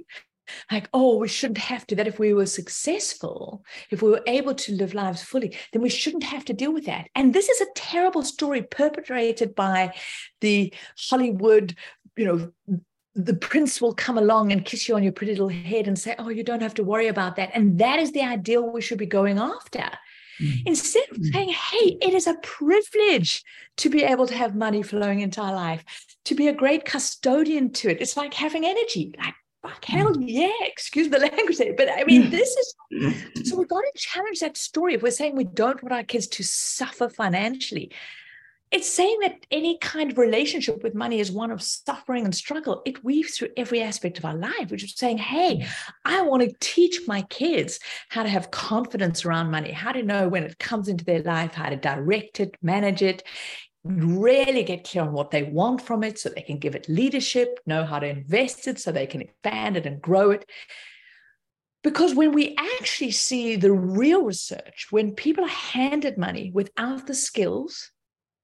Like, 0.70 0.88
oh, 0.92 1.16
we 1.16 1.28
shouldn't 1.28 1.58
have 1.58 1.86
to. 1.86 1.96
That 1.96 2.06
if 2.06 2.18
we 2.18 2.34
were 2.34 2.46
successful, 2.46 3.64
if 3.90 4.02
we 4.02 4.10
were 4.10 4.22
able 4.26 4.54
to 4.54 4.74
live 4.74 4.92
lives 4.92 5.22
fully, 5.22 5.56
then 5.72 5.80
we 5.80 5.88
shouldn't 5.88 6.24
have 6.24 6.44
to 6.46 6.52
deal 6.52 6.72
with 6.72 6.86
that. 6.86 7.08
And 7.14 7.32
this 7.32 7.48
is 7.48 7.60
a 7.60 7.72
terrible 7.74 8.22
story 8.22 8.62
perpetrated 8.62 9.54
by 9.54 9.94
the 10.40 10.72
Hollywood, 11.08 11.74
you 12.16 12.26
know, 12.26 12.52
the 13.14 13.34
prince 13.34 13.80
will 13.80 13.94
come 13.94 14.18
along 14.18 14.52
and 14.52 14.64
kiss 14.64 14.88
you 14.88 14.96
on 14.96 15.02
your 15.02 15.12
pretty 15.12 15.32
little 15.32 15.48
head 15.48 15.86
and 15.86 15.98
say, 15.98 16.14
Oh, 16.18 16.28
you 16.28 16.42
don't 16.42 16.62
have 16.62 16.74
to 16.74 16.84
worry 16.84 17.08
about 17.08 17.36
that. 17.36 17.50
And 17.54 17.78
that 17.78 17.98
is 17.98 18.12
the 18.12 18.22
ideal 18.22 18.70
we 18.70 18.80
should 18.80 18.98
be 18.98 19.06
going 19.06 19.38
after. 19.38 19.88
Mm. 20.40 20.62
Instead 20.66 21.04
of 21.10 21.18
mm. 21.18 21.32
saying, 21.32 21.48
Hey, 21.50 21.98
it 22.00 22.14
is 22.14 22.26
a 22.26 22.34
privilege 22.34 23.44
to 23.76 23.88
be 23.88 24.02
able 24.02 24.26
to 24.26 24.34
have 24.34 24.56
money 24.56 24.82
flowing 24.82 25.20
into 25.20 25.40
our 25.40 25.54
life, 25.54 25.84
to 26.24 26.34
be 26.34 26.48
a 26.48 26.52
great 26.52 26.84
custodian 26.84 27.70
to 27.72 27.90
it. 27.90 28.00
It's 28.00 28.16
like 28.16 28.34
having 28.34 28.64
energy. 28.64 29.14
Like, 29.16 29.34
fuck, 29.62 29.84
hell 29.84 30.12
mm. 30.12 30.24
yeah, 30.26 30.50
excuse 30.62 31.08
the 31.08 31.20
language 31.20 31.58
there. 31.58 31.74
But 31.74 31.88
I 31.90 32.04
mean, 32.04 32.30
this 32.30 32.48
is 32.48 32.74
so 33.48 33.56
we've 33.56 33.68
got 33.68 33.82
to 33.82 33.92
challenge 33.94 34.40
that 34.40 34.56
story. 34.56 34.94
If 34.94 35.02
we're 35.02 35.12
saying 35.12 35.36
we 35.36 35.44
don't 35.44 35.82
want 35.82 35.92
our 35.92 36.04
kids 36.04 36.26
to 36.28 36.42
suffer 36.42 37.08
financially, 37.08 37.92
it's 38.74 38.90
saying 38.90 39.20
that 39.20 39.46
any 39.52 39.78
kind 39.78 40.10
of 40.10 40.18
relationship 40.18 40.82
with 40.82 40.96
money 40.96 41.20
is 41.20 41.30
one 41.30 41.52
of 41.52 41.62
suffering 41.62 42.24
and 42.24 42.34
struggle. 42.34 42.82
It 42.84 43.04
weaves 43.04 43.38
through 43.38 43.50
every 43.56 43.80
aspect 43.80 44.18
of 44.18 44.24
our 44.24 44.34
life, 44.34 44.68
which 44.68 44.82
is 44.82 44.96
saying, 44.96 45.18
hey, 45.18 45.58
mm. 45.58 45.68
I 46.04 46.22
want 46.22 46.42
to 46.42 46.56
teach 46.58 47.06
my 47.06 47.22
kids 47.22 47.78
how 48.08 48.24
to 48.24 48.28
have 48.28 48.50
confidence 48.50 49.24
around 49.24 49.52
money, 49.52 49.70
how 49.70 49.92
to 49.92 50.02
know 50.02 50.26
when 50.26 50.42
it 50.42 50.58
comes 50.58 50.88
into 50.88 51.04
their 51.04 51.22
life, 51.22 51.54
how 51.54 51.68
to 51.68 51.76
direct 51.76 52.40
it, 52.40 52.56
manage 52.62 53.00
it, 53.00 53.22
really 53.84 54.64
get 54.64 54.82
clear 54.82 55.04
on 55.04 55.12
what 55.12 55.30
they 55.30 55.44
want 55.44 55.80
from 55.80 56.02
it 56.02 56.18
so 56.18 56.28
they 56.28 56.42
can 56.42 56.58
give 56.58 56.74
it 56.74 56.88
leadership, 56.88 57.60
know 57.66 57.84
how 57.84 58.00
to 58.00 58.08
invest 58.08 58.66
it 58.66 58.80
so 58.80 58.90
they 58.90 59.06
can 59.06 59.20
expand 59.20 59.76
it 59.76 59.86
and 59.86 60.02
grow 60.02 60.32
it. 60.32 60.50
Because 61.84 62.12
when 62.12 62.32
we 62.32 62.56
actually 62.58 63.12
see 63.12 63.54
the 63.54 63.70
real 63.70 64.24
research, 64.24 64.88
when 64.90 65.14
people 65.14 65.44
are 65.44 65.48
handed 65.48 66.18
money 66.18 66.50
without 66.52 67.06
the 67.06 67.14
skills 67.14 67.92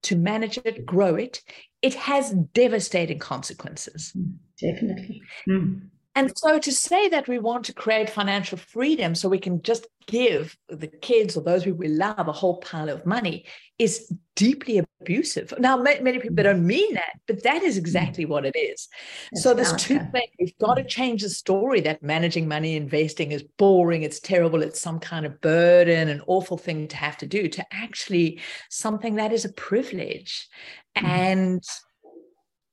to 0.02 0.16
manage 0.16 0.58
it, 0.64 0.86
grow 0.86 1.14
it, 1.14 1.42
it 1.82 1.94
has 1.94 2.32
devastating 2.52 3.18
consequences. 3.18 4.12
Mm, 4.16 4.36
definitely. 4.60 5.22
Mm. 5.48 5.88
And 6.14 6.36
so 6.36 6.58
to 6.58 6.72
say 6.72 7.08
that 7.08 7.28
we 7.28 7.38
want 7.38 7.64
to 7.66 7.72
create 7.72 8.10
financial 8.10 8.58
freedom 8.58 9.14
so 9.14 9.28
we 9.28 9.38
can 9.38 9.62
just 9.62 9.86
give 10.06 10.56
the 10.68 10.88
kids 10.88 11.36
or 11.36 11.42
those 11.42 11.64
we 11.64 11.88
love 11.88 12.26
a 12.26 12.32
whole 12.32 12.56
pile 12.58 12.88
of 12.88 13.06
money 13.06 13.46
is 13.78 14.12
deeply 14.34 14.82
abusive. 15.00 15.54
Now, 15.58 15.76
many 15.76 16.18
people 16.18 16.42
don't 16.42 16.66
mean 16.66 16.94
that, 16.94 17.12
but 17.28 17.44
that 17.44 17.62
is 17.62 17.78
exactly 17.78 18.24
what 18.24 18.44
it 18.44 18.56
is. 18.56 18.88
That's 19.30 19.42
so 19.44 19.54
there's 19.54 19.72
two 19.74 20.00
things. 20.12 20.30
We've 20.38 20.58
got 20.58 20.74
to 20.74 20.84
change 20.84 21.22
the 21.22 21.30
story 21.30 21.80
that 21.82 22.02
managing 22.02 22.48
money, 22.48 22.74
investing 22.74 23.30
is 23.30 23.44
boring, 23.56 24.02
it's 24.02 24.18
terrible, 24.18 24.62
it's 24.62 24.80
some 24.80 24.98
kind 24.98 25.24
of 25.24 25.40
burden, 25.40 26.08
an 26.08 26.22
awful 26.26 26.58
thing 26.58 26.88
to 26.88 26.96
have 26.96 27.16
to 27.18 27.26
do, 27.26 27.48
to 27.48 27.64
actually 27.72 28.40
something 28.68 29.14
that 29.14 29.32
is 29.32 29.44
a 29.44 29.52
privilege. 29.52 30.48
Mm-hmm. 30.96 31.06
And 31.06 31.64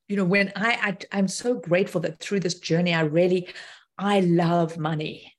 you 0.08 0.16
know 0.16 0.26
when 0.26 0.52
I, 0.56 0.72
I 0.82 0.98
i'm 1.18 1.28
so 1.28 1.56
grateful 1.56 2.02
that 2.02 2.20
through 2.20 2.40
this 2.42 2.60
journey 2.60 2.94
i 2.94 3.02
really 3.02 3.50
i 3.98 4.20
love 4.20 4.78
money. 4.78 5.34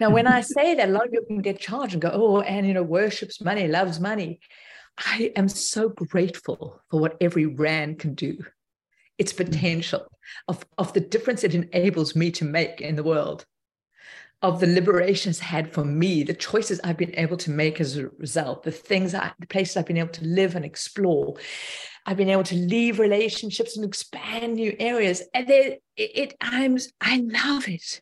Now 0.00 0.10
when 0.10 0.26
i 0.26 0.40
say 0.56 0.74
that 0.74 0.88
a 0.88 0.92
lot 0.92 1.06
of 1.06 1.12
people 1.12 1.26
can 1.26 1.42
get 1.42 1.60
charged 1.60 1.94
and 1.94 2.02
go 2.02 2.10
oh 2.12 2.40
and 2.40 2.66
you 2.66 2.74
know 2.74 2.82
worships 2.82 3.40
money 3.40 3.68
loves 3.68 4.00
money. 4.00 4.40
I 4.98 5.32
am 5.36 5.48
so 5.48 5.90
grateful 5.90 6.80
for 6.90 7.00
what 7.00 7.16
every 7.20 7.46
rand 7.46 8.00
can 8.00 8.14
do. 8.14 8.38
Its 9.16 9.32
mm. 9.32 9.44
potential 9.44 10.08
of, 10.48 10.64
of 10.76 10.92
the 10.92 11.00
difference 11.00 11.44
it 11.44 11.54
enables 11.54 12.16
me 12.16 12.30
to 12.32 12.44
make 12.44 12.80
in 12.80 12.96
the 12.96 13.04
world 13.04 13.46
of 14.42 14.60
the 14.60 14.66
liberations 14.66 15.40
had 15.40 15.72
for 15.72 15.84
me, 15.84 16.22
the 16.22 16.34
choices 16.34 16.80
I've 16.84 16.96
been 16.96 17.14
able 17.18 17.36
to 17.38 17.50
make 17.50 17.80
as 17.80 17.96
a 17.96 18.08
result, 18.18 18.62
the 18.62 18.70
things, 18.70 19.14
I, 19.14 19.32
the 19.40 19.46
places 19.46 19.76
I've 19.76 19.86
been 19.86 19.96
able 19.96 20.12
to 20.12 20.24
live 20.24 20.54
and 20.54 20.64
explore. 20.64 21.34
I've 22.06 22.16
been 22.16 22.30
able 22.30 22.44
to 22.44 22.54
leave 22.54 23.00
relationships 23.00 23.76
and 23.76 23.84
expand 23.84 24.54
new 24.54 24.74
areas. 24.78 25.22
And 25.34 25.50
it, 25.50 25.82
it 25.96 26.34
I'm, 26.40 26.78
I 27.00 27.18
love 27.18 27.68
it 27.68 28.00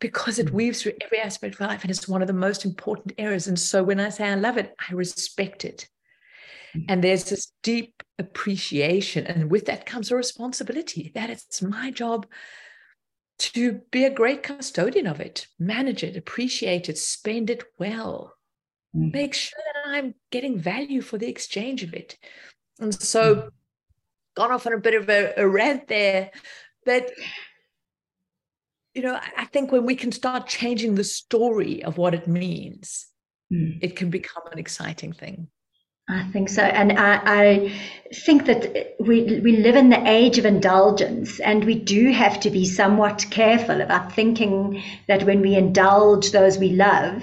because 0.00 0.38
it 0.38 0.46
mm. 0.46 0.52
weaves 0.52 0.82
through 0.82 0.94
every 1.02 1.20
aspect 1.20 1.56
of 1.56 1.60
life 1.60 1.82
and 1.82 1.90
it's 1.90 2.08
one 2.08 2.22
of 2.22 2.28
the 2.28 2.34
most 2.34 2.64
important 2.64 3.12
areas. 3.18 3.46
And 3.46 3.58
so 3.58 3.82
when 3.82 4.00
I 4.00 4.08
say 4.08 4.28
I 4.28 4.36
love 4.36 4.56
it, 4.56 4.74
I 4.88 4.94
respect 4.94 5.66
it. 5.66 5.86
Mm. 6.74 6.84
And 6.88 7.04
there's 7.04 7.24
this 7.24 7.52
deep 7.62 8.02
appreciation. 8.18 9.26
And 9.26 9.50
with 9.50 9.66
that 9.66 9.84
comes 9.84 10.10
a 10.10 10.16
responsibility 10.16 11.12
that 11.14 11.28
it's 11.28 11.60
my 11.60 11.90
job 11.90 12.26
to 13.38 13.80
be 13.90 14.04
a 14.04 14.10
great 14.10 14.42
custodian 14.42 15.06
of 15.06 15.20
it, 15.20 15.46
manage 15.58 16.02
it, 16.02 16.16
appreciate 16.16 16.88
it, 16.88 16.98
spend 16.98 17.50
it 17.50 17.64
well, 17.78 18.34
mm. 18.94 19.12
make 19.12 19.34
sure 19.34 19.60
that 19.74 19.90
I'm 19.90 20.14
getting 20.30 20.58
value 20.58 21.00
for 21.00 21.18
the 21.18 21.28
exchange 21.28 21.82
of 21.82 21.94
it. 21.94 22.18
And 22.80 22.94
so, 22.94 23.34
mm. 23.34 23.48
gone 24.36 24.52
off 24.52 24.66
on 24.66 24.72
a 24.72 24.78
bit 24.78 24.94
of 24.94 25.08
a, 25.08 25.34
a 25.36 25.48
rant 25.48 25.88
there, 25.88 26.30
but 26.84 27.10
you 28.94 29.02
know, 29.02 29.20
I 29.36 29.44
think 29.44 29.70
when 29.70 29.86
we 29.86 29.94
can 29.94 30.10
start 30.10 30.48
changing 30.48 30.96
the 30.96 31.04
story 31.04 31.84
of 31.84 31.98
what 31.98 32.14
it 32.14 32.26
means, 32.26 33.06
mm. 33.52 33.78
it 33.80 33.94
can 33.94 34.10
become 34.10 34.42
an 34.50 34.58
exciting 34.58 35.12
thing. 35.12 35.46
I 36.08 36.22
think 36.32 36.48
so. 36.48 36.62
And 36.62 36.92
I, 36.92 37.20
I, 37.24 37.72
think 38.24 38.46
that 38.46 38.94
we, 38.98 39.40
we 39.40 39.58
live 39.58 39.76
in 39.76 39.90
the 39.90 40.08
age 40.08 40.38
of 40.38 40.46
indulgence, 40.46 41.40
and 41.40 41.62
we 41.64 41.74
do 41.74 42.10
have 42.10 42.40
to 42.40 42.50
be 42.50 42.64
somewhat 42.64 43.26
careful 43.30 43.82
about 43.82 44.14
thinking 44.14 44.82
that 45.08 45.24
when 45.24 45.42
we 45.42 45.54
indulge 45.54 46.30
those 46.30 46.56
we 46.56 46.70
love, 46.70 47.22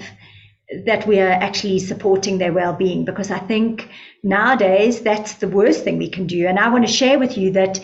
that 0.84 1.04
we 1.06 1.18
are 1.18 1.32
actually 1.32 1.80
supporting 1.80 2.38
their 2.38 2.52
well 2.52 2.72
being. 2.72 3.04
Because 3.04 3.32
I 3.32 3.40
think 3.40 3.88
nowadays 4.22 5.00
that's 5.00 5.34
the 5.34 5.48
worst 5.48 5.82
thing 5.82 5.98
we 5.98 6.08
can 6.08 6.28
do. 6.28 6.46
And 6.46 6.56
I 6.56 6.68
want 6.68 6.86
to 6.86 6.92
share 6.92 7.18
with 7.18 7.36
you 7.36 7.50
that 7.52 7.80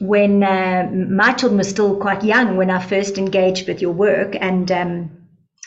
when 0.00 0.42
uh, 0.42 0.88
my 0.92 1.34
children 1.34 1.58
were 1.58 1.64
still 1.64 2.00
quite 2.00 2.24
young 2.24 2.56
when 2.56 2.70
I 2.70 2.82
first 2.82 3.18
engaged 3.18 3.68
with 3.68 3.82
your 3.82 3.92
work, 3.92 4.36
and 4.40 4.70
um, 4.72 5.17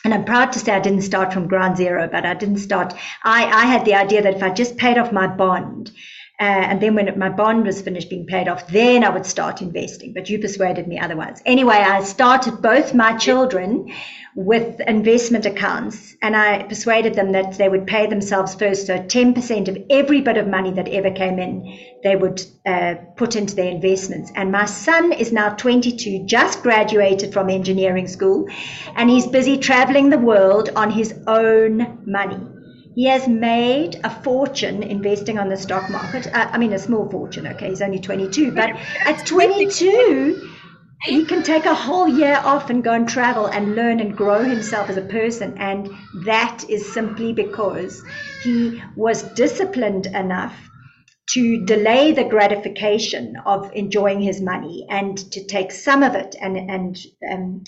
and 0.03 0.13
I'm 0.13 0.25
proud 0.25 0.51
to 0.53 0.59
say 0.59 0.71
I 0.71 0.79
didn't 0.79 1.03
start 1.03 1.31
from 1.31 1.47
ground 1.47 1.77
zero, 1.77 2.07
but 2.11 2.25
I 2.25 2.33
didn't 2.33 2.57
start. 2.57 2.93
I, 3.23 3.45
I 3.45 3.65
had 3.65 3.85
the 3.85 3.95
idea 3.95 4.21
that 4.21 4.35
if 4.35 4.43
I 4.43 4.49
just 4.49 4.77
paid 4.77 4.97
off 4.97 5.11
my 5.11 5.27
bond, 5.27 5.91
uh, 6.41 6.43
and 6.43 6.81
then 6.81 6.95
when 6.95 7.19
my 7.19 7.29
bond 7.29 7.67
was 7.67 7.83
finished 7.83 8.09
being 8.09 8.25
paid 8.25 8.47
off, 8.47 8.67
then 8.69 9.03
I 9.03 9.09
would 9.09 9.27
start 9.27 9.61
investing. 9.61 10.11
But 10.11 10.27
you 10.27 10.39
persuaded 10.39 10.87
me 10.87 10.97
otherwise. 10.97 11.39
Anyway, 11.45 11.75
I 11.75 12.03
started 12.03 12.63
both 12.63 12.95
my 12.95 13.15
children 13.15 13.93
with 14.35 14.79
investment 14.87 15.45
accounts 15.45 16.15
and 16.23 16.35
I 16.35 16.63
persuaded 16.63 17.13
them 17.13 17.33
that 17.33 17.59
they 17.59 17.69
would 17.69 17.85
pay 17.85 18.07
themselves 18.07 18.55
first. 18.55 18.87
So 18.87 18.97
10% 18.97 19.67
of 19.67 19.77
every 19.91 20.21
bit 20.21 20.37
of 20.37 20.47
money 20.47 20.71
that 20.71 20.87
ever 20.87 21.11
came 21.11 21.37
in, 21.37 21.77
they 22.01 22.15
would 22.15 22.41
uh, 22.65 22.95
put 23.17 23.35
into 23.35 23.55
their 23.55 23.69
investments. 23.69 24.31
And 24.33 24.51
my 24.51 24.65
son 24.65 25.11
is 25.11 25.31
now 25.31 25.49
22, 25.49 26.25
just 26.25 26.63
graduated 26.63 27.33
from 27.33 27.51
engineering 27.51 28.07
school, 28.07 28.47
and 28.95 29.11
he's 29.11 29.27
busy 29.27 29.59
traveling 29.59 30.09
the 30.09 30.17
world 30.17 30.69
on 30.75 30.89
his 30.89 31.13
own 31.27 31.99
money. 32.07 32.50
He 32.93 33.05
has 33.05 33.27
made 33.27 33.99
a 34.03 34.09
fortune 34.09 34.83
investing 34.83 35.39
on 35.39 35.49
the 35.49 35.57
stock 35.57 35.89
market. 35.89 36.27
Uh, 36.27 36.49
I 36.51 36.57
mean, 36.57 36.73
a 36.73 36.79
small 36.79 37.09
fortune, 37.09 37.47
okay, 37.47 37.69
he's 37.69 37.81
only 37.81 37.99
22, 37.99 38.51
but 38.51 38.71
at 39.05 39.25
22, 39.25 40.49
he 41.03 41.25
can 41.25 41.41
take 41.41 41.65
a 41.65 41.73
whole 41.73 42.07
year 42.07 42.39
off 42.43 42.69
and 42.69 42.83
go 42.83 42.91
and 42.91 43.07
travel 43.07 43.47
and 43.47 43.75
learn 43.75 43.99
and 43.99 44.15
grow 44.15 44.43
himself 44.43 44.89
as 44.89 44.97
a 44.97 45.01
person. 45.01 45.57
And 45.57 45.89
that 46.25 46.65
is 46.69 46.93
simply 46.93 47.33
because 47.33 48.03
he 48.43 48.81
was 48.95 49.23
disciplined 49.23 50.07
enough 50.07 50.55
to 51.29 51.65
delay 51.65 52.11
the 52.11 52.25
gratification 52.25 53.35
of 53.45 53.71
enjoying 53.73 54.21
his 54.21 54.41
money 54.41 54.85
and 54.89 55.17
to 55.31 55.45
take 55.45 55.71
some 55.71 56.03
of 56.03 56.13
it 56.15 56.35
and, 56.39 56.57
and 56.57 56.97
um, 57.31 57.63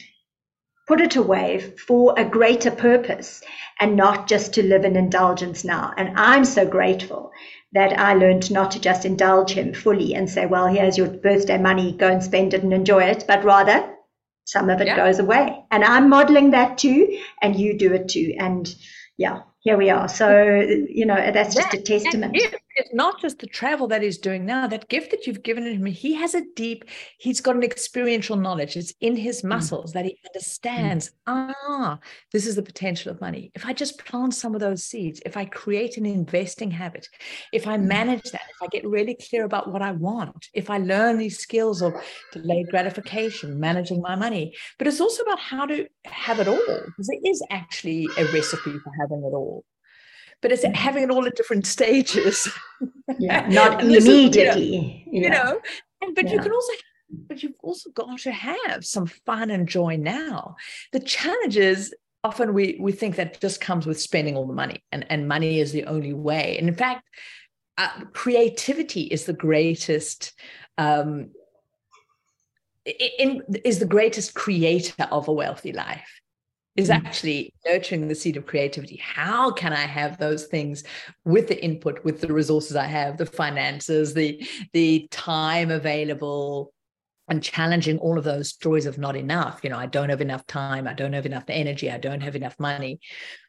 put 0.87 1.01
it 1.01 1.15
away 1.15 1.59
for 1.87 2.13
a 2.17 2.25
greater 2.25 2.71
purpose 2.71 3.41
and 3.79 3.95
not 3.95 4.27
just 4.27 4.53
to 4.53 4.63
live 4.63 4.85
in 4.85 4.95
indulgence 4.95 5.63
now. 5.63 5.93
And 5.97 6.17
I'm 6.17 6.45
so 6.45 6.65
grateful 6.65 7.31
that 7.73 7.97
I 7.97 8.13
learned 8.13 8.51
not 8.51 8.71
to 8.71 8.79
just 8.79 9.05
indulge 9.05 9.51
him 9.51 9.73
fully 9.73 10.13
and 10.13 10.29
say, 10.29 10.45
well, 10.45 10.67
here's 10.67 10.97
your 10.97 11.07
birthday 11.07 11.57
money, 11.57 11.91
go 11.93 12.07
and 12.07 12.23
spend 12.23 12.53
it 12.53 12.63
and 12.63 12.73
enjoy 12.73 13.03
it, 13.03 13.25
but 13.27 13.43
rather 13.43 13.89
some 14.45 14.69
of 14.69 14.81
it 14.81 14.87
yeah. 14.87 14.97
goes 14.97 15.19
away. 15.19 15.63
And 15.71 15.83
I'm 15.83 16.09
modeling 16.09 16.51
that 16.51 16.77
too, 16.77 17.19
and 17.41 17.55
you 17.57 17.77
do 17.77 17.93
it 17.93 18.09
too. 18.09 18.35
And 18.37 18.73
yeah, 19.17 19.41
here 19.61 19.77
we 19.77 19.89
are. 19.89 20.09
So, 20.09 20.61
you 20.89 21.05
know, 21.05 21.15
that's 21.15 21.55
just 21.55 21.73
a 21.73 21.81
testament 21.81 22.35
it's 22.75 22.93
not 22.93 23.19
just 23.21 23.39
the 23.39 23.47
travel 23.47 23.87
that 23.87 24.01
he's 24.01 24.17
doing 24.17 24.45
now 24.45 24.67
that 24.67 24.89
gift 24.89 25.11
that 25.11 25.25
you've 25.25 25.43
given 25.43 25.65
him 25.65 25.85
he 25.85 26.13
has 26.13 26.33
a 26.33 26.43
deep 26.55 26.85
he's 27.17 27.41
got 27.41 27.55
an 27.55 27.63
experiential 27.63 28.35
knowledge 28.35 28.75
it's 28.75 28.93
in 29.01 29.15
his 29.15 29.41
mm. 29.41 29.49
muscles 29.49 29.91
mm. 29.91 29.93
that 29.93 30.05
he 30.05 30.17
understands 30.27 31.11
mm. 31.27 31.53
ah 31.67 31.99
this 32.31 32.45
is 32.45 32.55
the 32.55 32.63
potential 32.63 33.11
of 33.11 33.21
money 33.21 33.51
if 33.55 33.65
i 33.65 33.73
just 33.73 33.97
plant 33.99 34.33
some 34.33 34.53
of 34.53 34.61
those 34.61 34.83
seeds 34.83 35.21
if 35.25 35.37
i 35.37 35.45
create 35.45 35.97
an 35.97 36.05
investing 36.05 36.71
habit 36.71 37.07
if 37.51 37.67
i 37.67 37.77
mm. 37.77 37.83
manage 37.83 38.31
that 38.31 38.41
if 38.49 38.61
i 38.61 38.67
get 38.67 38.87
really 38.87 39.17
clear 39.29 39.45
about 39.45 39.71
what 39.71 39.81
i 39.81 39.91
want 39.91 40.49
if 40.53 40.69
i 40.69 40.77
learn 40.77 41.17
these 41.17 41.39
skills 41.39 41.81
of 41.81 41.93
delayed 42.31 42.67
gratification 42.69 43.59
managing 43.59 44.01
my 44.01 44.15
money 44.15 44.53
but 44.77 44.87
it's 44.87 45.01
also 45.01 45.23
about 45.23 45.39
how 45.39 45.65
to 45.65 45.87
have 46.05 46.39
it 46.39 46.47
all 46.47 46.81
because 46.85 47.09
it 47.09 47.27
is 47.27 47.43
actually 47.49 48.07
a 48.17 48.25
recipe 48.25 48.77
for 48.79 48.91
having 48.99 49.19
it 49.19 49.33
all 49.33 49.63
but 50.43 50.51
it's 50.51 50.63
having 50.75 51.03
it 51.03 51.09
all 51.09 51.25
at 51.25 51.35
different 51.35 51.65
stages. 51.65 52.47
Yeah, 53.17 53.47
not 53.49 53.81
immediately. 53.81 55.03
you 55.11 55.21
know, 55.21 55.27
you 55.27 55.29
know 55.29 55.61
and, 56.01 56.13
but 56.13 56.25
yeah. 56.25 56.33
you 56.33 56.39
can 56.39 56.51
also 56.51 56.73
but 57.27 57.43
you've 57.43 57.53
also 57.61 57.89
got 57.91 58.17
to 58.19 58.31
have 58.31 58.85
some 58.85 59.05
fun 59.05 59.51
and 59.51 59.67
joy 59.67 59.97
now. 59.97 60.55
The 60.91 60.99
challenge 60.99 61.57
is 61.57 61.93
often 62.23 62.53
we 62.53 62.77
we 62.79 62.91
think 62.91 63.15
that 63.15 63.39
just 63.39 63.61
comes 63.61 63.85
with 63.85 63.99
spending 63.99 64.35
all 64.35 64.47
the 64.47 64.53
money 64.53 64.83
and, 64.91 65.05
and 65.09 65.27
money 65.27 65.59
is 65.59 65.71
the 65.71 65.85
only 65.85 66.13
way. 66.13 66.57
And 66.57 66.67
in 66.67 66.75
fact, 66.75 67.07
uh, 67.77 68.05
creativity 68.13 69.01
is 69.01 69.25
the 69.25 69.33
greatest 69.33 70.33
um, 70.77 71.29
in, 72.85 73.41
is 73.63 73.79
the 73.79 73.85
greatest 73.85 74.33
creator 74.33 75.07
of 75.11 75.27
a 75.27 75.33
wealthy 75.33 75.71
life 75.71 76.21
is 76.75 76.89
mm. 76.89 76.95
actually 76.95 77.53
nurturing 77.65 78.07
the 78.07 78.15
seed 78.15 78.37
of 78.37 78.45
creativity. 78.45 78.97
How 78.97 79.51
can 79.51 79.73
I 79.73 79.85
have 79.85 80.17
those 80.17 80.45
things 80.45 80.83
with 81.25 81.47
the 81.47 81.63
input, 81.63 82.03
with 82.03 82.21
the 82.21 82.33
resources 82.33 82.75
I 82.75 82.85
have, 82.85 83.17
the 83.17 83.25
finances, 83.25 84.13
the 84.13 84.45
the 84.73 85.07
time 85.11 85.69
available, 85.69 86.73
and 87.29 87.41
challenging 87.41 87.99
all 87.99 88.17
of 88.17 88.23
those 88.23 88.49
stories 88.49 88.87
of 88.87 88.97
not 88.97 89.15
enough? 89.15 89.59
You 89.63 89.69
know 89.69 89.77
i 89.77 89.85
don't 89.85 90.09
have 90.09 90.21
enough 90.21 90.47
time. 90.47 90.87
I 90.87 90.93
don't 90.93 91.13
have 91.13 91.27
enough 91.27 91.45
energy. 91.47 91.91
I 91.91 91.99
don't 91.99 92.21
have 92.21 92.35
enough 92.35 92.59
money. 92.59 92.99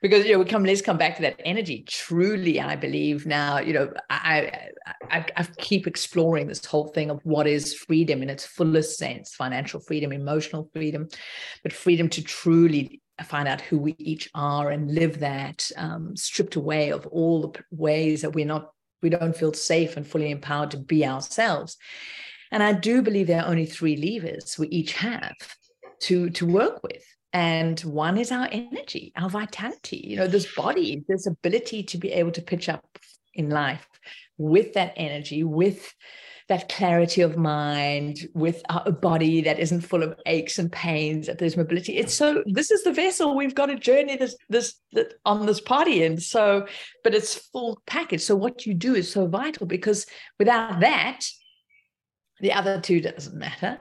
Because 0.03 0.27
you 0.27 0.33
know 0.33 0.41
we 0.41 0.45
come 0.45 0.65
let's 0.65 0.83
come 0.83 0.99
back 0.99 1.17
to 1.17 1.23
that 1.23 1.41
energy. 1.47 1.85
Truly 1.89 2.61
i 2.61 2.77
believe 2.77 3.25
now 3.25 3.59
you 3.59 3.73
know 3.73 3.91
I, 4.11 4.69
I 5.11 5.25
i 5.35 5.43
keep 5.57 5.87
exploring 5.87 6.47
this 6.47 6.65
whole 6.65 6.89
thing 6.89 7.09
of 7.11 7.21
what 7.25 7.47
is 7.47 7.73
freedom 7.75 8.23
in 8.23 8.29
its 8.29 8.45
fullest 8.45 8.99
sense 8.99 9.35
financial 9.35 9.81
freedom 9.81 10.13
emotional 10.13 10.69
freedom 10.75 11.09
but 11.63 11.73
freedom 11.73 12.11
to 12.11 12.23
truly 12.23 13.01
find 13.22 13.46
out 13.46 13.61
who 13.61 13.79
we 13.79 13.94
each 13.98 14.29
are 14.35 14.70
and 14.70 14.92
live 14.92 15.20
that 15.20 15.70
um, 15.77 16.16
stripped 16.16 16.57
away 16.57 16.90
of 16.90 17.07
all 17.07 17.42
the 17.42 17.64
ways 17.70 18.22
that 18.22 18.33
we're 18.33 18.46
not 18.46 18.72
we 19.03 19.11
don't 19.11 19.37
feel 19.37 19.53
safe 19.53 19.96
and 19.98 20.07
fully 20.07 20.31
empowered 20.31 20.70
to 20.70 20.79
be 20.79 21.05
ourselves. 21.05 21.77
And 22.50 22.62
i 22.62 22.72
do 22.72 23.03
believe 23.03 23.27
there 23.27 23.42
are 23.42 23.50
only 23.50 23.66
three 23.66 23.96
levers 23.96 24.59
we 24.59 24.68
each 24.68 24.94
have 24.94 25.37
to 26.00 26.31
to 26.31 26.46
work 26.46 26.83
with. 26.83 27.05
And 27.33 27.81
one 27.81 28.16
is 28.16 28.31
our 28.33 28.48
energy 28.50 29.12
our 29.16 29.29
vitality 29.29 30.00
you 30.05 30.16
know 30.16 30.29
this 30.29 30.55
body 30.55 31.05
this 31.09 31.27
ability 31.27 31.83
to 31.83 31.98
be 31.98 32.12
able 32.12 32.31
to 32.33 32.42
pitch 32.42 32.68
up 32.68 32.85
in 33.35 33.50
life 33.50 33.88
with 34.38 34.74
that 34.74 34.92
energy 34.96 35.44
with 35.44 35.92
that 36.49 36.69
clarity 36.69 37.23
of 37.23 37.39
mind 37.39 38.29
with 38.35 38.63
a 38.69 38.93
body 38.93 39.41
that 39.41 39.59
isn't 39.59 39.81
full 39.81 40.03
of 40.03 40.15
aches 40.27 40.59
and 40.59 40.71
pains 40.71 41.27
that 41.27 41.39
there's 41.39 41.57
mobility. 41.57 41.97
It's 41.97 42.13
so 42.13 42.43
this 42.47 42.71
is 42.71 42.83
the 42.85 42.93
vessel. 42.93 43.35
We've 43.35 43.55
got 43.55 43.67
to 43.67 43.77
journey 43.77 44.17
this 44.17 44.37
this, 44.51 44.75
this 44.93 45.15
on 45.25 45.47
this 45.47 45.61
party 45.61 46.05
and 46.05 46.23
so 46.23 46.67
but 47.03 47.15
it's 47.15 47.35
full 47.35 47.81
package. 47.87 48.21
So 48.21 48.37
what 48.37 48.67
you 48.67 48.75
do 48.75 48.95
is 48.95 49.11
so 49.11 49.27
vital 49.27 49.67
because 49.67 50.07
without 50.39 50.81
that 50.81 51.21
the 52.41 52.53
other 52.53 52.81
two 52.81 53.01
doesn't 53.01 53.39
matter. 53.39 53.79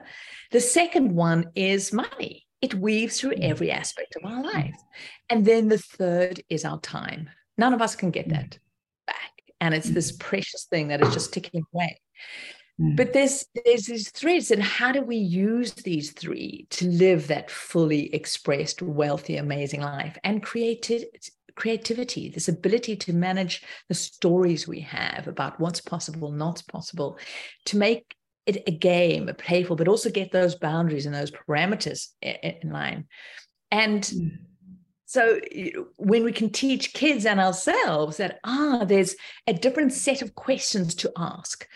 The 0.50 0.60
second 0.60 1.14
one 1.14 1.50
is 1.54 1.92
money. 1.92 2.46
It 2.62 2.74
weaves 2.74 3.20
through 3.20 3.32
mm. 3.32 3.42
every 3.50 3.70
aspect 3.70 4.16
of 4.16 4.30
our 4.30 4.42
life. 4.42 4.76
And 5.28 5.44
then 5.44 5.68
the 5.68 5.78
third 5.78 6.40
is 6.48 6.64
our 6.64 6.80
time. 6.80 7.28
None 7.58 7.74
of 7.74 7.82
us 7.82 7.94
can 7.94 8.10
get 8.10 8.28
mm. 8.28 8.32
that 8.32 8.58
back. 9.06 9.32
And 9.60 9.74
it's 9.74 9.90
this 9.90 10.12
mm. 10.12 10.20
precious 10.20 10.64
thing 10.70 10.88
that 10.88 11.02
is 11.02 11.12
just 11.12 11.34
ticking 11.34 11.62
away 11.74 12.00
Mm. 12.80 12.96
But 12.96 13.12
there's 13.12 13.46
there's 13.64 13.86
these 13.86 14.10
threads, 14.10 14.50
and 14.50 14.62
how 14.62 14.92
do 14.92 15.02
we 15.02 15.16
use 15.16 15.72
these 15.74 16.12
three 16.12 16.66
to 16.70 16.88
live 16.88 17.28
that 17.28 17.50
fully 17.50 18.12
expressed, 18.14 18.82
wealthy, 18.82 19.36
amazing 19.36 19.80
life 19.80 20.18
and 20.24 20.42
creative 20.42 21.04
creativity, 21.56 22.28
this 22.28 22.48
ability 22.48 22.96
to 22.96 23.12
manage 23.12 23.62
the 23.88 23.94
stories 23.94 24.66
we 24.66 24.80
have 24.80 25.28
about 25.28 25.60
what's 25.60 25.80
possible, 25.80 26.32
not 26.32 26.62
possible, 26.66 27.16
to 27.66 27.76
make 27.76 28.16
it 28.46 28.64
a 28.66 28.72
game, 28.72 29.28
a 29.28 29.34
playful, 29.34 29.76
but 29.76 29.88
also 29.88 30.10
get 30.10 30.32
those 30.32 30.56
boundaries 30.56 31.06
and 31.06 31.14
those 31.14 31.30
parameters 31.30 32.08
in 32.20 32.70
line. 32.70 33.06
And 33.70 34.02
mm. 34.02 34.32
so 35.06 35.38
when 35.96 36.24
we 36.24 36.32
can 36.32 36.50
teach 36.50 36.92
kids 36.92 37.24
and 37.24 37.38
ourselves 37.38 38.16
that 38.16 38.40
ah, 38.44 38.84
there's 38.84 39.14
a 39.46 39.54
different 39.54 39.92
set 39.92 40.22
of 40.22 40.34
questions 40.34 40.96
to 40.96 41.12
ask 41.16 41.66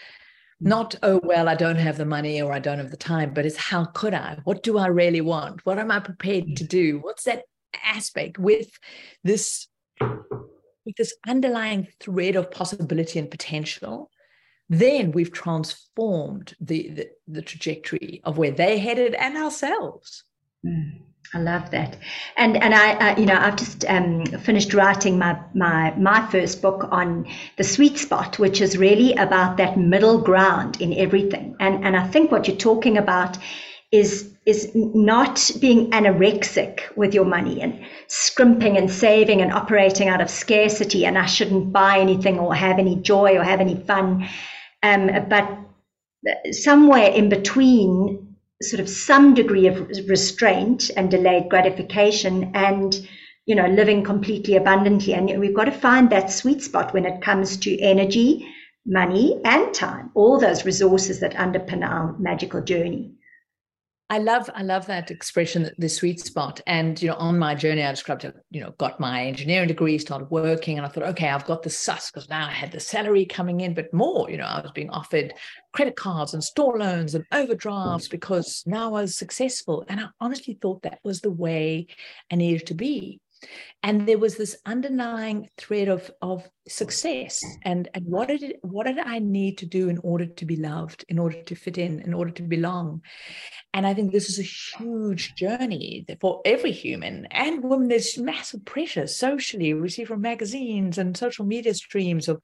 not 0.60 0.94
oh 1.02 1.20
well 1.22 1.48
i 1.48 1.54
don't 1.54 1.76
have 1.76 1.98
the 1.98 2.04
money 2.04 2.42
or 2.42 2.52
i 2.52 2.58
don't 2.58 2.78
have 2.78 2.90
the 2.90 2.96
time 2.96 3.32
but 3.32 3.46
it's 3.46 3.56
how 3.56 3.84
could 3.84 4.14
i? 4.14 4.38
What 4.44 4.62
do 4.62 4.78
i 4.78 4.86
really 4.86 5.20
want? 5.20 5.64
What 5.64 5.78
am 5.78 5.90
i 5.90 6.00
prepared 6.00 6.56
to 6.56 6.64
do? 6.64 6.98
What's 6.98 7.24
that 7.24 7.44
aspect 7.84 8.38
with 8.38 8.68
this 9.24 9.68
with 10.00 10.96
this 10.96 11.14
underlying 11.26 11.88
thread 12.00 12.36
of 12.36 12.50
possibility 12.50 13.18
and 13.18 13.30
potential? 13.30 14.10
Then 14.68 15.12
we've 15.12 15.32
transformed 15.32 16.54
the 16.60 16.90
the, 16.90 17.08
the 17.26 17.42
trajectory 17.42 18.20
of 18.24 18.38
where 18.38 18.50
they 18.50 18.78
headed 18.78 19.14
and 19.14 19.36
ourselves. 19.36 20.24
Mm. 20.64 21.02
I 21.35 21.38
love 21.38 21.70
that, 21.72 21.96
and 22.38 22.57
and 22.57 22.74
I, 22.74 22.92
uh, 22.94 23.20
you 23.20 23.26
know 23.26 23.37
I've 23.37 23.57
just 23.57 23.85
um, 23.87 24.24
finished 24.24 24.72
writing 24.72 25.18
my 25.18 25.38
my 25.54 25.94
my 25.96 26.26
first 26.31 26.62
book 26.62 26.88
on 26.90 27.26
the 27.59 27.64
sweet 27.64 27.98
spot, 27.98 28.38
which 28.38 28.62
is 28.62 28.78
really 28.78 29.12
about 29.12 29.59
that 29.59 29.76
middle 29.76 30.22
ground 30.22 30.81
in 30.81 30.94
everything. 30.94 31.54
And 31.61 31.85
and 31.85 31.96
I 31.96 32.07
think 32.07 32.33
what 32.33 32.48
you're 32.48 32.57
talking 32.57 32.96
about 32.96 33.37
is 33.92 34.33
is 34.46 34.70
not 34.74 35.50
being 35.61 35.90
anorexic 35.90 36.96
with 36.96 37.12
your 37.12 37.26
money 37.26 37.61
and 37.61 37.85
scrimping 38.07 38.78
and 38.78 38.90
saving 38.90 39.42
and 39.42 39.52
operating 39.52 40.09
out 40.09 40.22
of 40.22 40.31
scarcity. 40.31 41.04
And 41.04 41.18
I 41.18 41.26
shouldn't 41.26 41.70
buy 41.70 41.98
anything 41.98 42.38
or 42.38 42.54
have 42.54 42.78
any 42.78 42.96
joy 42.96 43.37
or 43.37 43.42
have 43.42 43.61
any 43.61 43.76
fun, 43.87 44.26
um, 44.83 45.11
but 45.28 45.59
somewhere 46.52 47.11
in 47.11 47.28
between 47.28 48.27
sort 48.62 48.80
of 48.80 48.88
some 48.88 49.34
degree 49.34 49.66
of 49.66 49.88
restraint 50.08 50.90
and 50.96 51.10
delayed 51.10 51.48
gratification 51.48 52.50
and 52.54 53.06
you 53.46 53.54
know 53.54 53.66
living 53.66 54.04
completely 54.04 54.56
abundantly. 54.56 55.14
And 55.14 55.40
we've 55.40 55.54
got 55.54 55.64
to 55.64 55.72
find 55.72 56.10
that 56.10 56.30
sweet 56.30 56.62
spot 56.62 56.92
when 56.92 57.06
it 57.06 57.22
comes 57.22 57.56
to 57.58 57.80
energy 57.80 58.46
money 58.86 59.40
and 59.44 59.74
time 59.74 60.10
all 60.14 60.40
those 60.40 60.64
resources 60.64 61.20
that 61.20 61.34
underpin 61.34 61.86
our 61.86 62.16
magical 62.18 62.62
journey 62.62 63.17
I 64.10 64.18
love 64.18 64.48
I 64.54 64.62
love 64.62 64.86
that 64.86 65.10
expression, 65.10 65.70
the 65.76 65.88
sweet 65.88 66.18
spot. 66.20 66.62
And 66.66 67.00
you 67.02 67.08
know, 67.08 67.16
on 67.16 67.38
my 67.38 67.54
journey, 67.54 67.82
I 67.82 67.90
described. 67.90 68.24
You 68.50 68.60
know, 68.60 68.70
got 68.78 68.98
my 68.98 69.26
engineering 69.26 69.68
degree, 69.68 69.98
started 69.98 70.30
working, 70.30 70.78
and 70.78 70.86
I 70.86 70.88
thought, 70.88 71.04
okay, 71.04 71.28
I've 71.28 71.44
got 71.44 71.62
the 71.62 71.68
sus 71.68 72.10
because 72.10 72.28
now 72.30 72.46
I 72.46 72.52
had 72.52 72.72
the 72.72 72.80
salary 72.80 73.26
coming 73.26 73.60
in, 73.60 73.74
but 73.74 73.92
more. 73.92 74.30
You 74.30 74.38
know, 74.38 74.46
I 74.46 74.60
was 74.62 74.72
being 74.72 74.88
offered 74.90 75.34
credit 75.72 75.96
cards 75.96 76.32
and 76.32 76.42
store 76.42 76.78
loans 76.78 77.14
and 77.14 77.26
overdrafts 77.32 78.08
because 78.08 78.62
now 78.66 78.94
I 78.94 79.02
was 79.02 79.16
successful, 79.16 79.84
and 79.88 80.00
I 80.00 80.06
honestly 80.20 80.58
thought 80.60 80.82
that 80.82 81.00
was 81.04 81.20
the 81.20 81.30
way 81.30 81.86
I 82.32 82.36
needed 82.36 82.66
to 82.68 82.74
be 82.74 83.20
and 83.83 84.07
there 84.07 84.18
was 84.18 84.37
this 84.37 84.57
underlying 84.66 85.48
thread 85.57 85.88
of 85.88 86.11
of 86.22 86.48
success 86.66 87.42
and 87.64 87.88
and 87.94 88.05
what 88.05 88.29
did 88.29 88.42
it, 88.42 88.57
what 88.62 88.87
did 88.87 88.98
I 88.98 89.18
need 89.18 89.59
to 89.59 89.66
do 89.66 89.88
in 89.88 89.98
order 89.98 90.27
to 90.27 90.44
be 90.44 90.57
loved 90.57 91.05
in 91.09 91.18
order 91.18 91.42
to 91.42 91.55
fit 91.55 91.79
in 91.79 92.01
in 92.01 92.12
order 92.14 92.31
to 92.33 92.42
belong? 92.42 93.03
And 93.72 93.87
I 93.87 93.94
think 93.94 94.12
this 94.12 94.29
is 94.29 94.38
a 94.38 94.42
huge 94.42 95.35
journey 95.35 96.05
for 96.20 96.40
every 96.44 96.72
human 96.72 97.27
and 97.31 97.62
women 97.62 97.88
there's 97.88 98.18
massive 98.18 98.64
pressure 98.64 99.07
socially. 99.07 99.74
We 99.74 99.88
see 99.88 100.05
from 100.05 100.20
magazines 100.20 100.98
and 100.98 101.16
social 101.16 101.44
media 101.44 101.74
streams 101.74 102.29
of 102.29 102.40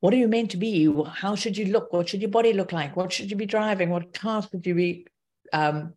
what 0.00 0.12
are 0.12 0.18
you 0.18 0.28
meant 0.28 0.50
to 0.50 0.56
be? 0.56 0.92
How 1.06 1.34
should 1.34 1.56
you 1.56 1.66
look? 1.66 1.92
What 1.92 2.08
should 2.08 2.20
your 2.20 2.30
body 2.30 2.52
look 2.52 2.72
like? 2.72 2.96
What 2.96 3.12
should 3.12 3.30
you 3.30 3.36
be 3.36 3.46
driving? 3.46 3.90
What 3.90 4.12
car 4.12 4.42
should 4.42 4.66
you 4.66 4.74
be 4.74 5.06
um, 5.52 5.94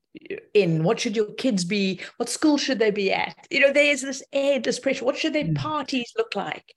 in? 0.53 0.83
What 0.83 0.99
should 0.99 1.15
your 1.15 1.33
kids 1.33 1.63
be? 1.65 2.01
What 2.17 2.29
school 2.29 2.57
should 2.57 2.79
they 2.79 2.91
be 2.91 3.11
at? 3.11 3.35
You 3.49 3.61
know, 3.61 3.73
there's 3.73 4.01
this 4.01 4.23
air, 4.33 4.59
this 4.59 4.79
pressure. 4.79 5.05
What 5.05 5.17
should 5.17 5.33
their 5.33 5.45
mm. 5.45 5.55
parties 5.55 6.13
look 6.17 6.35
like? 6.35 6.73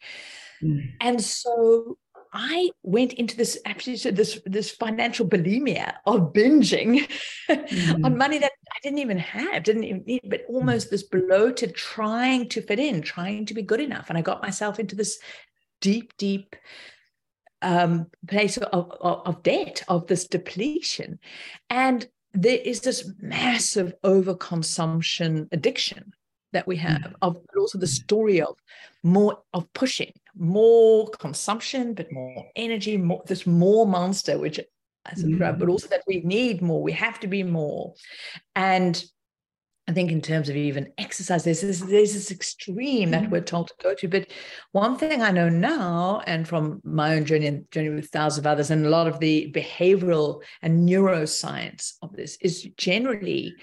Mm. 0.62 0.92
And 1.00 1.22
so 1.22 1.98
I 2.32 2.70
went 2.82 3.14
into 3.14 3.36
this 3.36 3.58
actually 3.64 3.96
this 3.96 4.40
this 4.46 4.70
financial 4.70 5.26
bulimia 5.26 5.94
of 6.06 6.32
binging 6.32 7.08
mm. 7.48 8.04
on 8.04 8.16
money 8.16 8.38
that 8.38 8.52
I 8.52 8.78
didn't 8.82 8.98
even 8.98 9.18
have, 9.18 9.64
didn't 9.64 9.84
even 9.84 10.04
need, 10.06 10.22
but 10.28 10.42
mm. 10.42 10.54
almost 10.54 10.90
this 10.90 11.02
bloated 11.02 11.74
trying 11.74 12.48
to 12.50 12.62
fit 12.62 12.78
in, 12.78 13.02
trying 13.02 13.46
to 13.46 13.54
be 13.54 13.62
good 13.62 13.80
enough. 13.80 14.08
And 14.08 14.18
I 14.18 14.22
got 14.22 14.42
myself 14.42 14.78
into 14.78 14.94
this 14.94 15.18
deep, 15.80 16.16
deep 16.18 16.54
um, 17.62 18.06
place 18.26 18.56
of, 18.56 18.90
of, 19.00 19.26
of 19.26 19.42
debt, 19.42 19.82
of 19.88 20.06
this 20.06 20.26
depletion. 20.26 21.18
And 21.68 22.06
there 22.32 22.58
is 22.58 22.80
this 22.80 23.10
massive 23.20 23.92
overconsumption 24.04 25.48
addiction 25.52 26.12
that 26.52 26.66
we 26.66 26.76
have 26.76 27.00
mm. 27.00 27.14
of 27.22 27.34
but 27.34 27.60
also 27.60 27.78
the 27.78 27.86
story 27.86 28.40
of 28.40 28.56
more 29.02 29.38
of 29.54 29.72
pushing 29.72 30.12
more 30.36 31.08
consumption 31.10 31.94
but 31.94 32.10
more 32.12 32.46
energy 32.56 32.96
more 32.96 33.22
this 33.26 33.46
more 33.46 33.86
monster 33.86 34.38
which 34.38 34.60
as 35.06 35.22
a 35.22 35.26
mm. 35.26 35.58
but 35.58 35.68
also 35.68 35.88
that 35.88 36.02
we 36.06 36.20
need 36.20 36.60
more 36.60 36.82
we 36.82 36.92
have 36.92 37.18
to 37.20 37.26
be 37.26 37.42
more 37.42 37.94
and 38.56 39.04
I 39.88 39.92
think 39.92 40.12
in 40.12 40.20
terms 40.20 40.48
of 40.48 40.56
even 40.56 40.92
exercise, 40.98 41.42
there's 41.42 41.62
this, 41.62 41.80
there's 41.80 42.12
this 42.12 42.30
extreme 42.30 43.10
that 43.10 43.22
mm-hmm. 43.22 43.32
we're 43.32 43.40
told 43.40 43.68
to 43.68 43.74
go 43.82 43.94
to. 43.94 44.08
But 44.08 44.30
one 44.72 44.96
thing 44.96 45.20
I 45.20 45.32
know 45.32 45.48
now, 45.48 46.22
and 46.26 46.46
from 46.46 46.80
my 46.84 47.16
own 47.16 47.24
journey 47.24 47.46
and 47.46 47.70
journey 47.72 47.88
with 47.90 48.08
thousands 48.10 48.38
of 48.38 48.46
others, 48.46 48.70
and 48.70 48.86
a 48.86 48.90
lot 48.90 49.08
of 49.08 49.18
the 49.18 49.50
behavioral 49.52 50.42
and 50.62 50.88
neuroscience 50.88 51.94
of 52.02 52.14
this 52.14 52.36
is 52.40 52.62
generally 52.76 53.54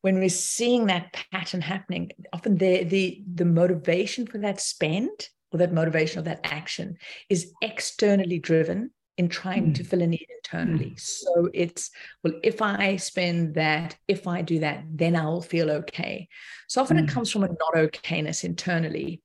when 0.00 0.18
we're 0.18 0.28
seeing 0.28 0.86
that 0.86 1.16
pattern 1.32 1.62
happening, 1.62 2.10
often 2.32 2.58
the 2.58 2.84
the 2.84 3.22
the 3.34 3.44
motivation 3.46 4.26
for 4.26 4.38
that 4.38 4.60
spend 4.60 5.28
or 5.50 5.58
that 5.58 5.72
motivation 5.72 6.18
of 6.18 6.26
that 6.26 6.40
action 6.44 6.96
is 7.30 7.52
externally 7.62 8.38
driven 8.38 8.90
in 9.16 9.28
trying 9.28 9.70
mm. 9.70 9.74
to 9.76 9.84
fill 9.84 10.02
a 10.02 10.06
need 10.06 10.26
internally. 10.42 10.90
Mm. 10.90 11.00
So 11.00 11.48
it's, 11.54 11.90
well, 12.22 12.34
if 12.42 12.60
I 12.60 12.96
spend 12.96 13.54
that, 13.54 13.96
if 14.08 14.26
I 14.26 14.42
do 14.42 14.58
that, 14.60 14.84
then 14.90 15.14
I'll 15.14 15.40
feel 15.40 15.70
okay. 15.70 16.28
So 16.68 16.82
often 16.82 16.96
mm. 16.96 17.04
it 17.04 17.08
comes 17.08 17.30
from 17.30 17.44
a 17.44 17.48
not 17.48 17.74
okayness 17.74 18.44
internally. 18.44 19.22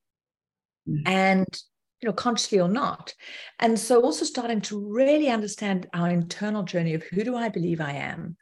Mm. 0.87 1.01
And 1.05 1.61
you 2.01 2.07
know, 2.07 2.13
consciously 2.13 2.59
or 2.59 2.69
not. 2.69 3.13
And 3.59 3.77
so 3.77 4.01
also 4.01 4.23
starting 4.23 4.61
to 4.61 4.79
really 4.79 5.29
understand 5.29 5.87
our 5.93 6.09
internal 6.09 6.63
journey 6.63 6.93
of 6.93 7.03
who 7.03 7.23
do 7.23 7.35
I 7.35 7.49
believe 7.49 7.81
I 7.81 7.93
am? 7.93 8.37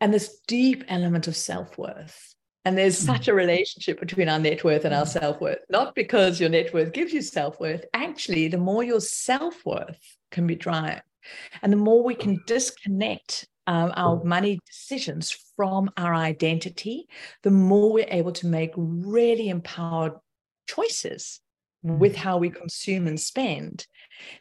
And 0.00 0.14
this 0.14 0.38
deep 0.46 0.84
element 0.88 1.26
of 1.26 1.36
self-worth. 1.36 2.34
And 2.64 2.78
there's 2.78 3.00
mm. 3.00 3.06
such 3.06 3.26
a 3.26 3.34
relationship 3.34 3.98
between 3.98 4.28
our 4.28 4.38
net 4.38 4.62
worth 4.62 4.84
and 4.84 4.94
our 4.94 5.04
mm. 5.04 5.08
self 5.08 5.40
worth, 5.40 5.58
not 5.68 5.94
because 5.94 6.38
your 6.38 6.50
net 6.50 6.72
worth 6.72 6.92
gives 6.92 7.12
you 7.12 7.22
self 7.22 7.58
worth. 7.58 7.84
Actually, 7.92 8.48
the 8.48 8.58
more 8.58 8.84
your 8.84 9.00
self 9.00 9.64
worth 9.64 10.16
can 10.30 10.46
be 10.46 10.54
drive. 10.54 11.02
And 11.62 11.72
the 11.72 11.76
more 11.76 12.02
we 12.02 12.14
can 12.14 12.40
disconnect 12.46 13.46
um, 13.66 13.92
our 13.94 14.22
money 14.24 14.58
decisions 14.66 15.30
from 15.56 15.90
our 15.96 16.14
identity, 16.14 17.06
the 17.42 17.50
more 17.50 17.92
we're 17.92 18.06
able 18.08 18.32
to 18.32 18.46
make 18.46 18.72
really 18.76 19.48
empowered 19.48 20.14
choices 20.66 21.40
with 21.82 22.14
how 22.14 22.36
we 22.36 22.50
consume 22.50 23.06
and 23.06 23.18
spend 23.18 23.86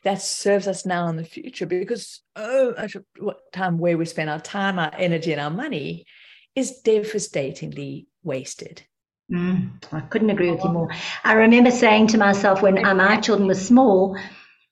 that 0.04 0.22
serves 0.22 0.68
us 0.68 0.86
now 0.86 1.08
in 1.08 1.16
the 1.16 1.24
future. 1.24 1.66
Because 1.66 2.22
oh 2.36 2.74
what 3.18 3.40
time 3.54 3.78
where 3.78 3.98
we 3.98 4.06
spend 4.06 4.30
our 4.30 4.42
time 4.42 4.78
our 4.78 4.92
energy 4.98 5.32
and 5.32 5.42
our 5.42 5.50
money 5.50 6.06
is 6.56 6.82
devastatingly 6.82 8.08
wasted. 8.24 8.84
Mm, 9.32 9.72
i 9.94 10.02
couldn't 10.02 10.32
agree 10.32 10.52
with 10.52 10.64
you 10.64 10.72
more. 10.72 10.90
I 11.24 11.34
remember 11.34 11.72
saying 11.72 12.08
to 12.08 12.18
myself 12.18 12.62
when 12.62 12.82
my 12.82 13.18
children 13.18 13.48
were 13.48 13.56
small 13.56 14.18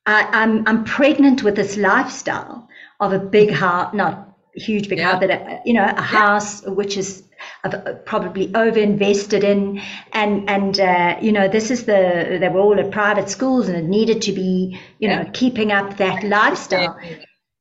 I, 0.07 0.27
I'm, 0.31 0.67
I'm 0.67 0.83
pregnant 0.85 1.43
with 1.43 1.55
this 1.55 1.77
lifestyle 1.77 2.67
of 2.99 3.13
a 3.13 3.19
big 3.19 3.51
house 3.51 3.93
not 3.93 4.35
huge 4.55 4.89
big 4.89 4.97
yeah. 4.97 5.11
house 5.11 5.19
but 5.19 5.29
a, 5.29 5.61
you 5.65 5.73
know 5.73 5.85
a 5.85 6.01
house 6.01 6.63
which 6.65 6.97
is 6.97 7.27
uh, 7.63 7.93
probably 8.05 8.53
over 8.55 8.79
invested 8.79 9.43
in. 9.43 9.81
And 10.13 10.49
and 10.49 10.79
uh, 10.79 11.17
you 11.21 11.31
know 11.31 11.47
this 11.47 11.71
is 11.71 11.85
the 11.85 12.37
they 12.39 12.49
were 12.49 12.59
all 12.59 12.79
at 12.79 12.91
private 12.91 13.29
schools 13.29 13.67
and 13.67 13.77
it 13.77 13.85
needed 13.85 14.21
to 14.23 14.31
be 14.31 14.79
you 14.99 15.09
know 15.09 15.29
keeping 15.33 15.71
up 15.71 15.97
that 15.97 16.23
lifestyle. 16.23 16.97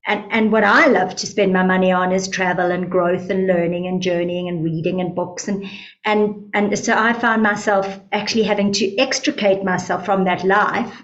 And 0.09 0.25
and 0.31 0.53
what 0.53 0.65
I 0.65 0.87
love 0.87 1.17
to 1.17 1.27
spend 1.27 1.53
my 1.53 1.65
money 1.65 1.91
on 1.91 2.13
is 2.13 2.29
travel 2.29 2.71
and 2.71 2.91
growth 2.91 3.29
and 3.29 3.47
learning 3.47 3.87
and 3.87 4.01
journeying 4.01 4.49
and 4.49 4.63
reading 4.63 5.01
and 5.01 5.15
books 5.15 5.49
and 5.49 5.67
and 6.05 6.51
and 6.55 6.79
so 6.79 6.97
I 6.97 7.13
found 7.13 7.43
myself 7.43 8.01
actually 8.13 8.45
having 8.45 8.73
to 8.73 8.97
extricate 8.99 9.65
myself 9.65 10.05
from 10.05 10.25
that 10.25 10.45
life 10.45 11.03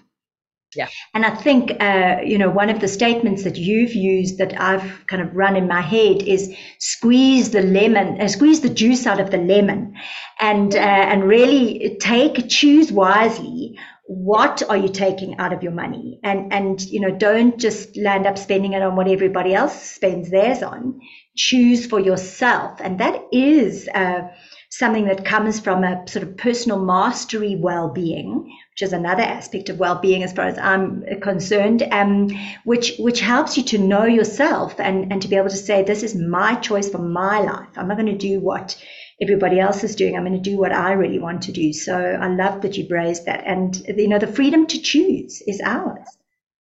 yeah. 0.75 0.89
And 1.15 1.27
I 1.27 1.35
think, 1.35 1.73
uh, 1.81 2.19
you 2.25 2.39
know, 2.39 2.51
one 2.51 2.71
of 2.71 2.81
the 2.81 2.89
statements 2.89 3.45
that 3.45 3.57
you've 3.57 3.95
used 3.95 4.39
that 4.39 4.59
I've 4.61 5.07
kind 5.07 5.23
of 5.23 5.35
run 5.35 5.57
in 5.57 5.69
my 5.69 5.81
head 5.81 6.23
is 6.23 6.55
squeeze 6.79 7.51
the 7.51 7.63
lemon, 7.63 8.21
uh, 8.21 8.29
squeeze 8.29 8.61
the 8.61 8.71
juice 8.71 9.07
out 9.07 9.21
of 9.21 9.31
the 9.31 9.39
lemon 9.39 9.95
and, 10.41 10.75
uh, 10.75 10.79
and 10.79 11.25
really 11.25 11.97
take, 12.01 12.49
choose 12.49 12.91
wisely. 12.91 13.79
What 14.07 14.63
are 14.69 14.77
you 14.77 14.89
taking 14.89 15.39
out 15.39 15.53
of 15.53 15.63
your 15.63 15.73
money? 15.73 16.19
And, 16.23 16.53
and, 16.53 16.81
you 16.81 17.01
know, 17.01 17.11
don't 17.11 17.59
just 17.59 17.97
land 17.97 18.27
up 18.27 18.39
spending 18.39 18.73
it 18.73 18.83
on 18.83 18.97
what 18.97 19.09
everybody 19.09 19.55
else 19.55 19.81
spends 19.81 20.31
theirs 20.31 20.63
on. 20.63 21.01
Choose 21.37 21.87
for 21.87 22.01
yourself. 22.01 22.81
And 22.83 22.99
that 22.99 23.23
is, 23.31 23.89
uh, 23.95 24.29
something 24.71 25.05
that 25.05 25.25
comes 25.25 25.61
from 25.61 25.85
a 25.85 26.03
sort 26.09 26.23
of 26.27 26.37
personal 26.39 26.83
mastery 26.83 27.57
well-being 27.57 28.51
which 28.73 28.83
is 28.83 28.95
another 28.95 29.23
aspect 29.23 29.69
of 29.69 29.79
well-being 29.79 30.23
as 30.23 30.33
far 30.33 30.47
as 30.47 30.57
I'm 30.57 31.05
concerned, 31.21 31.83
um, 31.91 32.31
which 32.65 32.95
which 32.99 33.21
helps 33.21 33.59
you 33.59 33.65
to 33.65 33.79
know 33.79 34.05
yourself 34.05 34.81
and 34.81 35.13
and 35.13 35.21
to 35.21 35.29
be 35.29 35.37
able 35.37 35.51
to 35.51 35.57
say 35.57 35.83
this 35.83 36.03
is 36.03 36.15
my 36.15 36.55
choice 36.55 36.89
for 36.89 36.99
my 36.99 37.41
life. 37.41 37.69
I'm 37.77 37.89
not 37.89 37.99
going 37.99 38.07
to 38.07 38.17
do 38.17 38.41
what 38.41 38.83
everybody 39.21 39.61
else 39.61 39.85
is 39.85 39.95
doing. 39.95 40.17
I'm 40.17 40.25
going 40.25 40.43
to 40.43 40.51
do 40.51 40.57
what 40.57 40.73
I 40.73 40.93
really 40.93 41.19
want 41.19 41.43
to 41.43 41.53
do. 41.53 41.73
So 41.75 41.95
I 41.95 42.29
love 42.29 42.63
that 42.63 42.79
you've 42.79 42.91
raised 42.91 43.27
that, 43.27 43.45
and 43.47 43.77
you 43.87 44.09
know 44.09 44.19
the 44.19 44.27
freedom 44.27 44.67
to 44.69 44.81
choose 44.81 45.43
is 45.47 45.61
ours 45.63 46.09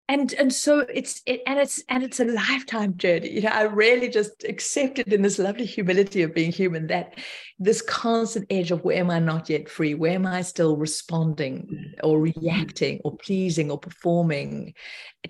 and 0.09 0.33
and 0.35 0.53
so 0.53 0.81
it's 0.81 1.21
it, 1.27 1.43
and 1.47 1.59
it's 1.59 1.83
and 1.89 2.05
it's 2.05 2.21
a 2.21 2.25
lifetime 2.25 2.97
journey. 2.97 3.31
You 3.31 3.43
know 3.43 3.51
i 3.53 3.63
really 3.63 4.09
just 4.09 4.45
accepted 4.45 5.13
in 5.13 5.23
this 5.23 5.39
lovely 5.39 5.65
humility 5.65 6.23
of 6.23 6.35
being 6.35 6.53
human 6.53 6.87
that 6.89 7.19
this 7.59 7.83
constant 7.83 8.47
edge 8.51 8.71
of 8.71 8.85
where 8.85 8.99
am 8.99 9.11
i 9.11 9.19
not 9.19 9.51
yet 9.51 9.69
free? 9.69 9.95
Where 9.95 10.15
am 10.15 10.27
i 10.27 10.43
still 10.43 10.77
responding 10.77 11.67
mm-hmm. 11.67 12.09
or 12.09 12.21
reacting 12.21 13.01
or 13.05 13.17
pleasing 13.17 13.71
or 13.71 13.79
performing 13.79 14.75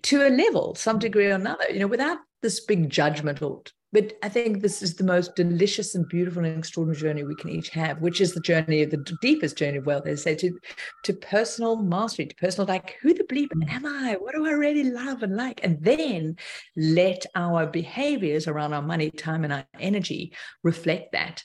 to 0.03 0.27
a 0.27 0.31
level 0.31 0.75
some 0.75 0.99
degree 0.99 1.27
or 1.27 1.35
another? 1.35 1.65
You 1.71 1.81
know 1.81 1.87
without 1.87 2.19
this 2.43 2.61
big 2.61 2.91
judgment 2.91 3.41
or 3.43 3.63
but 3.97 4.13
I 4.23 4.29
think 4.29 4.61
this 4.61 4.83
is 4.83 4.95
the 4.95 5.05
most 5.05 5.37
delicious 5.37 5.95
and 5.95 6.07
beautiful 6.07 6.45
and 6.45 6.59
extraordinary 6.59 7.01
journey 7.01 7.25
we 7.25 7.35
can 7.35 7.49
each 7.49 7.71
have, 7.71 8.03
which 8.03 8.21
is 8.21 8.35
the 8.35 8.41
journey 8.41 8.83
of 8.83 8.91
the 8.91 9.03
deepest 9.23 9.57
journey 9.57 9.79
of 9.79 9.87
wealth, 9.87 10.07
as 10.07 10.21
I 10.21 10.23
say, 10.23 10.35
to, 10.35 10.59
to 11.05 11.15
personal 11.15 11.77
mastery, 11.77 12.27
to 12.27 12.35
personal, 12.35 12.69
like, 12.69 12.97
who 13.01 13.15
the 13.15 13.25
bleep 13.25 13.49
mm. 13.55 13.67
am 13.73 13.87
I? 13.87 14.19
What 14.21 14.35
do 14.35 14.45
I 14.45 14.51
really 14.51 14.85
love 14.85 15.23
and 15.23 15.35
like? 15.35 15.61
And 15.63 15.83
then 15.83 16.37
let 16.77 17.25
our 17.35 17.67
behaviors 17.67 18.47
around 18.47 18.75
our 18.75 18.83
money, 18.83 19.11
time, 19.11 19.45
and 19.45 19.53
our 19.55 19.65
energy 19.81 20.35
reflect 20.63 21.13
that 21.13 21.43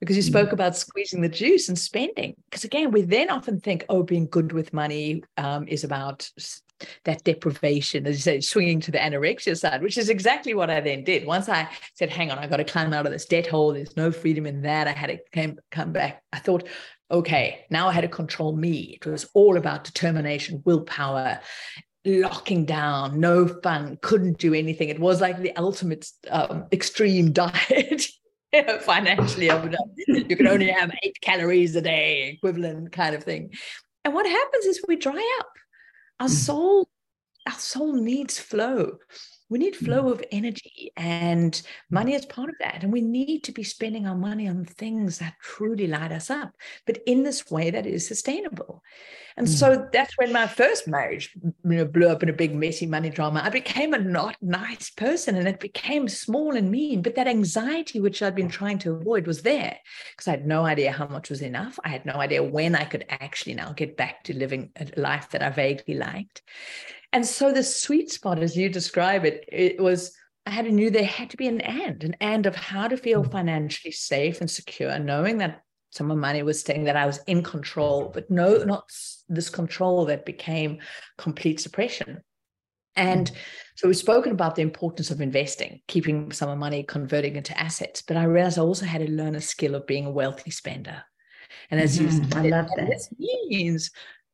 because 0.00 0.18
you 0.18 0.22
mm. 0.22 0.26
spoke 0.26 0.52
about 0.52 0.76
squeezing 0.76 1.22
the 1.22 1.30
juice 1.30 1.70
and 1.70 1.78
spending. 1.78 2.34
Because 2.50 2.64
again, 2.64 2.90
we 2.90 3.00
then 3.00 3.30
often 3.30 3.58
think, 3.58 3.86
oh, 3.88 4.02
being 4.02 4.26
good 4.26 4.52
with 4.52 4.74
money 4.74 5.22
um, 5.38 5.66
is 5.66 5.82
about 5.82 6.28
that 7.04 7.24
deprivation, 7.24 8.06
as 8.06 8.16
you 8.16 8.22
say, 8.22 8.40
swinging 8.40 8.80
to 8.80 8.90
the 8.90 8.98
anorexia 8.98 9.58
side, 9.58 9.82
which 9.82 9.98
is 9.98 10.08
exactly 10.08 10.54
what 10.54 10.70
I 10.70 10.80
then 10.80 11.04
did. 11.04 11.26
Once 11.26 11.48
I 11.48 11.68
said, 11.94 12.10
hang 12.10 12.30
on, 12.30 12.38
I 12.38 12.46
got 12.46 12.58
to 12.58 12.64
climb 12.64 12.92
out 12.92 13.06
of 13.06 13.12
this 13.12 13.26
debt 13.26 13.46
hole. 13.46 13.72
There's 13.72 13.96
no 13.96 14.10
freedom 14.12 14.46
in 14.46 14.62
that. 14.62 14.88
I 14.88 14.92
had 14.92 15.08
to 15.08 15.18
came, 15.32 15.58
come 15.70 15.92
back. 15.92 16.22
I 16.32 16.38
thought, 16.38 16.68
okay, 17.10 17.64
now 17.70 17.88
I 17.88 17.92
had 17.92 18.02
to 18.02 18.08
control 18.08 18.54
me. 18.54 18.98
It 19.00 19.06
was 19.06 19.28
all 19.34 19.56
about 19.56 19.84
determination, 19.84 20.62
willpower, 20.64 21.40
locking 22.04 22.64
down, 22.64 23.20
no 23.20 23.48
fun, 23.48 23.98
couldn't 24.02 24.38
do 24.38 24.54
anything. 24.54 24.88
It 24.88 25.00
was 25.00 25.20
like 25.20 25.40
the 25.40 25.56
ultimate 25.56 26.08
um, 26.30 26.66
extreme 26.72 27.32
diet. 27.32 28.06
financially, 28.80 29.46
you 30.06 30.36
can 30.36 30.46
only 30.46 30.70
have 30.70 30.90
eight 31.02 31.20
calories 31.20 31.76
a 31.76 31.82
day, 31.82 32.30
equivalent 32.30 32.92
kind 32.92 33.14
of 33.14 33.22
thing. 33.22 33.52
And 34.04 34.14
what 34.14 34.24
happens 34.24 34.64
is 34.66 34.80
we 34.86 34.96
dry 34.96 35.38
up 35.40 35.48
our 36.20 36.28
soul 36.28 36.88
our 37.46 37.58
soul 37.58 37.92
needs 37.92 38.38
flow 38.38 38.98
we 39.48 39.58
need 39.58 39.76
flow 39.76 40.04
mm. 40.04 40.12
of 40.12 40.24
energy 40.32 40.92
and 40.96 41.62
money 41.90 42.14
is 42.14 42.26
part 42.26 42.48
of 42.48 42.54
that 42.60 42.82
and 42.82 42.92
we 42.92 43.00
need 43.00 43.44
to 43.44 43.52
be 43.52 43.62
spending 43.62 44.06
our 44.06 44.16
money 44.16 44.48
on 44.48 44.64
things 44.64 45.18
that 45.18 45.34
truly 45.40 45.86
light 45.86 46.12
us 46.12 46.30
up 46.30 46.52
but 46.86 46.98
in 47.06 47.22
this 47.22 47.50
way 47.50 47.70
that 47.70 47.86
is 47.86 48.06
sustainable 48.06 48.82
and 49.36 49.46
mm. 49.46 49.50
so 49.50 49.88
that's 49.92 50.16
when 50.18 50.32
my 50.32 50.46
first 50.46 50.88
marriage 50.88 51.32
you 51.42 51.54
know 51.76 51.84
blew 51.84 52.08
up 52.08 52.22
in 52.22 52.28
a 52.28 52.32
big 52.34 52.54
messy 52.54 52.86
money 52.86 53.10
drama 53.10 53.40
i 53.44 53.48
became 53.50 53.94
a 53.94 53.98
not 53.98 54.36
nice 54.40 54.90
person 54.90 55.36
and 55.36 55.46
it 55.46 55.60
became 55.60 56.08
small 56.08 56.56
and 56.56 56.70
mean 56.70 57.02
but 57.02 57.14
that 57.14 57.28
anxiety 57.28 58.00
which 58.00 58.22
i'd 58.22 58.34
been 58.34 58.48
trying 58.48 58.78
to 58.78 58.92
avoid 58.92 59.26
was 59.26 59.42
there 59.42 59.78
because 60.10 60.28
i 60.28 60.32
had 60.32 60.46
no 60.46 60.64
idea 60.64 60.90
how 60.90 61.06
much 61.06 61.30
was 61.30 61.42
enough 61.42 61.78
i 61.84 61.88
had 61.88 62.04
no 62.04 62.14
idea 62.14 62.42
when 62.42 62.74
i 62.74 62.84
could 62.84 63.04
actually 63.08 63.54
now 63.54 63.72
get 63.72 63.96
back 63.96 64.24
to 64.24 64.36
living 64.36 64.70
a 64.76 65.00
life 65.00 65.30
that 65.30 65.42
i 65.42 65.50
vaguely 65.50 65.94
liked 65.94 66.42
and 67.12 67.24
so 67.24 67.52
the 67.52 67.62
sweet 67.62 68.10
spot, 68.10 68.38
as 68.38 68.56
you 68.56 68.68
describe 68.68 69.24
it, 69.24 69.44
it 69.48 69.80
was 69.80 70.12
I 70.46 70.50
had 70.50 70.66
to 70.66 70.70
knew 70.70 70.90
there 70.90 71.04
had 71.04 71.30
to 71.30 71.36
be 71.36 71.48
an 71.48 71.60
end, 71.60 72.04
an 72.04 72.14
end 72.20 72.46
of 72.46 72.54
how 72.54 72.86
to 72.86 72.96
feel 72.96 73.24
mm. 73.24 73.30
financially 73.30 73.90
safe 73.90 74.40
and 74.40 74.50
secure, 74.50 74.96
knowing 74.98 75.38
that 75.38 75.62
some 75.90 76.10
of 76.10 76.18
money 76.18 76.42
was 76.42 76.60
staying, 76.60 76.84
that 76.84 76.96
I 76.96 77.06
was 77.06 77.18
in 77.26 77.42
control, 77.42 78.10
but 78.12 78.30
no, 78.30 78.58
not 78.58 78.84
this 79.28 79.50
control 79.50 80.04
that 80.06 80.24
became 80.24 80.78
complete 81.18 81.58
suppression. 81.58 82.22
And 82.94 83.30
mm. 83.30 83.36
so 83.74 83.88
we've 83.88 83.96
spoken 83.96 84.32
about 84.32 84.54
the 84.54 84.62
importance 84.62 85.10
of 85.10 85.20
investing, 85.20 85.80
keeping 85.88 86.30
some 86.30 86.48
of 86.48 86.58
money, 86.58 86.84
converting 86.84 87.36
into 87.36 87.58
assets. 87.58 88.02
But 88.02 88.16
I 88.16 88.24
realized 88.24 88.58
I 88.58 88.62
also 88.62 88.86
had 88.86 89.04
to 89.04 89.10
learn 89.10 89.34
a 89.34 89.40
skill 89.40 89.74
of 89.74 89.86
being 89.86 90.06
a 90.06 90.10
wealthy 90.10 90.50
spender. 90.50 91.02
And 91.70 91.80
as 91.80 91.98
mm-hmm. 91.98 92.04
you 92.04 92.10
said, 92.12 92.34
I 92.36 92.48
love 92.48 92.68
that. 92.76 92.88
This 92.88 93.08
means 93.18 93.90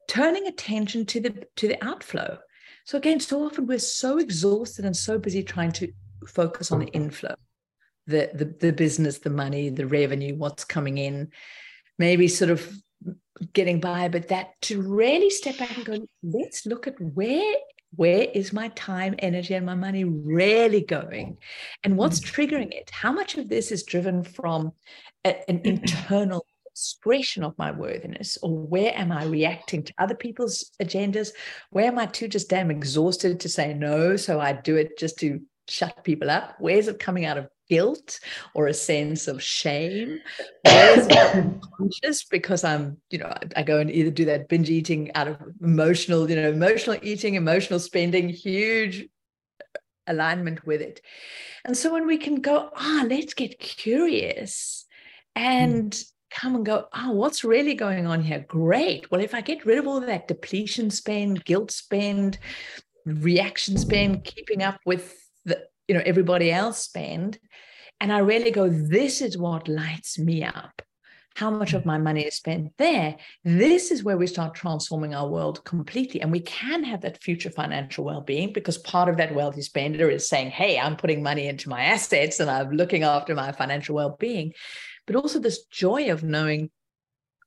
turning 0.09 0.47
attention 0.47 1.07
to 1.07 1.21
the 1.21 1.47
to 1.57 1.69
the 1.69 1.83
outflow. 1.83 2.39
So 2.85 2.99
again, 2.99 3.21
so 3.21 3.45
often 3.45 3.67
we're 3.67 3.79
so 3.79 4.19
exhausted 4.19 4.85
and 4.85 4.97
so 4.97 5.19
busy 5.19 5.43
trying 5.43 5.73
to 5.73 5.93
focus 6.27 6.73
on 6.73 6.81
the 6.81 6.87
inflow, 6.89 7.35
the 8.07 8.31
the, 8.35 8.45
the 8.45 8.73
business, 8.73 9.19
the 9.19 9.31
money, 9.31 9.69
the 9.69 9.87
revenue, 9.87 10.35
what's 10.37 10.65
coming 10.65 10.99
in, 10.99 11.31
maybe 11.99 12.29
sort 12.29 12.51
of 12.51 12.71
getting 13.53 13.81
by, 13.81 14.09
but 14.09 14.29
that 14.29 14.61
to 14.63 14.81
really 14.81 15.31
step 15.31 15.59
back 15.59 15.77
and 15.77 15.85
go, 15.85 16.07
let's 16.23 16.67
look 16.67 16.87
at 16.87 17.01
where 17.01 17.55
where 17.97 18.27
is 18.33 18.53
my 18.53 18.69
time 18.69 19.15
energy 19.19 19.55
and 19.55 19.67
my 19.67 19.75
money 19.75 20.05
really 20.05 20.81
going? 20.81 21.37
And 21.85 21.97
what's 21.99 22.21
mm. 22.21 22.25
triggering 22.25 22.73
it? 22.73 22.91
How 22.91 23.13
much 23.13 23.37
of 23.37 23.49
this 23.49 23.71
is 23.71 23.83
driven 23.83 24.23
from 24.23 24.73
a, 25.25 25.49
an 25.51 25.61
internal 25.65 26.47
expression 26.73 27.45
of 27.45 27.57
my 27.59 27.71
worthiness 27.71 28.39
or 28.43 28.51
where 28.51 28.93
am 28.97 29.13
I 29.13 29.25
reacting 29.25 29.83
to 29.85 29.95
other 29.99 30.15
people's 30.15 30.71
agendas? 30.83 31.31
Where 31.71 31.87
am 31.87 31.99
I 31.99 32.07
too 32.07 32.29
just 32.29 32.49
damn 32.49 32.71
exhausted 32.71 33.41
to 33.41 33.49
say 33.49 33.75
no? 33.75 34.17
So 34.17 34.41
I 34.41 34.53
do 34.53 34.77
it 34.77 34.99
just 34.99 35.19
to 35.19 35.41
shut 35.69 36.03
people 36.03 36.31
up? 36.31 36.57
Where's 36.59 36.89
it 36.89 36.99
coming 36.99 37.25
out 37.25 37.39
of 37.39 37.49
guilt 37.69 38.21
or 38.55 38.67
a 38.67 38.75
sense 38.75 39.29
of 39.29 39.43
shame? 39.43 40.21
Where's 40.65 41.07
it 41.09 41.61
conscious 41.79 42.25
because 42.25 42.65
I'm, 42.65 42.99
you 43.11 43.19
know, 43.19 43.33
I 43.57 43.63
go 43.63 43.79
and 43.79 43.91
either 43.91 44.11
do 44.11 44.25
that 44.27 44.49
binge 44.49 44.71
eating 44.71 45.13
out 45.15 45.29
of 45.29 45.37
emotional, 45.61 46.29
you 46.29 46.37
know, 46.37 46.51
emotional 46.51 46.97
eating, 47.03 47.35
emotional 47.35 47.81
spending, 47.81 48.29
huge 48.29 49.07
alignment 50.07 50.67
with 50.67 50.81
it. 50.81 51.01
And 51.65 51.77
so 51.77 51.93
when 51.93 52.07
we 52.07 52.19
can 52.19 52.41
go, 52.41 52.71
ah, 52.75 53.05
let's 53.09 53.35
get 53.35 53.59
curious 53.59 54.87
hmm. 55.37 55.43
and 55.43 56.05
come 56.35 56.57
and 56.57 56.67
go, 56.67 56.87
oh, 56.95 57.13
what's 57.13 57.45
really 57.45 57.75
going 57.75 58.07
on 58.07 58.23
here? 58.23 58.45
Great. 58.49 59.11
Well, 59.11 59.21
if 59.21 59.35
I 59.35 59.41
get 59.41 59.67
rid 59.67 59.79
of 59.79 59.87
all 59.87 60.01
that 60.01 60.29
depletion 60.29 60.91
spend, 60.91 61.45
guilt 61.45 61.71
spend, 61.71 62.39
reaction 63.05 63.77
spend, 63.77 64.25
keeping 64.25 64.63
up 64.63 64.81
with 64.87 65.15
the 65.45 65.67
you 65.89 65.95
know 65.95 66.03
everybody 66.07 66.51
else 66.51 66.79
spend 66.79 67.39
and 68.01 68.13
i 68.13 68.19
really 68.19 68.51
go 68.51 68.69
this 68.69 69.21
is 69.21 69.37
what 69.37 69.69
lights 69.69 70.19
me 70.19 70.43
up 70.43 70.83
how 71.35 71.51
much 71.51 71.73
of 71.73 71.87
my 71.87 71.97
money 71.99 72.23
is 72.23 72.35
spent 72.35 72.73
there 72.79 73.17
this 73.45 73.91
is 73.91 74.05
where 74.05 74.17
we 74.17 74.27
start 74.27 74.55
transforming 74.55 75.15
our 75.15 75.29
world 75.29 75.65
completely 75.65 76.21
and 76.21 76.31
we 76.31 76.41
can 76.41 76.85
have 76.85 77.01
that 77.01 77.23
future 77.23 77.51
financial 77.51 78.05
well-being 78.05 78.53
because 78.53 78.79
part 78.79 79.09
of 79.09 79.17
that 79.17 79.35
wealthy 79.35 79.63
spender 79.63 80.09
is 80.11 80.29
saying 80.29 80.51
hey 80.51 80.79
i'm 80.79 80.97
putting 80.97 81.23
money 81.23 81.47
into 81.47 81.69
my 81.69 81.83
assets 81.83 82.39
and 82.41 82.51
i'm 82.51 82.71
looking 82.71 83.03
after 83.03 83.35
my 83.35 83.51
financial 83.53 83.95
well-being 83.95 84.53
but 85.07 85.17
also 85.17 85.39
this 85.39 85.65
joy 85.65 86.11
of 86.11 86.23
knowing 86.23 86.71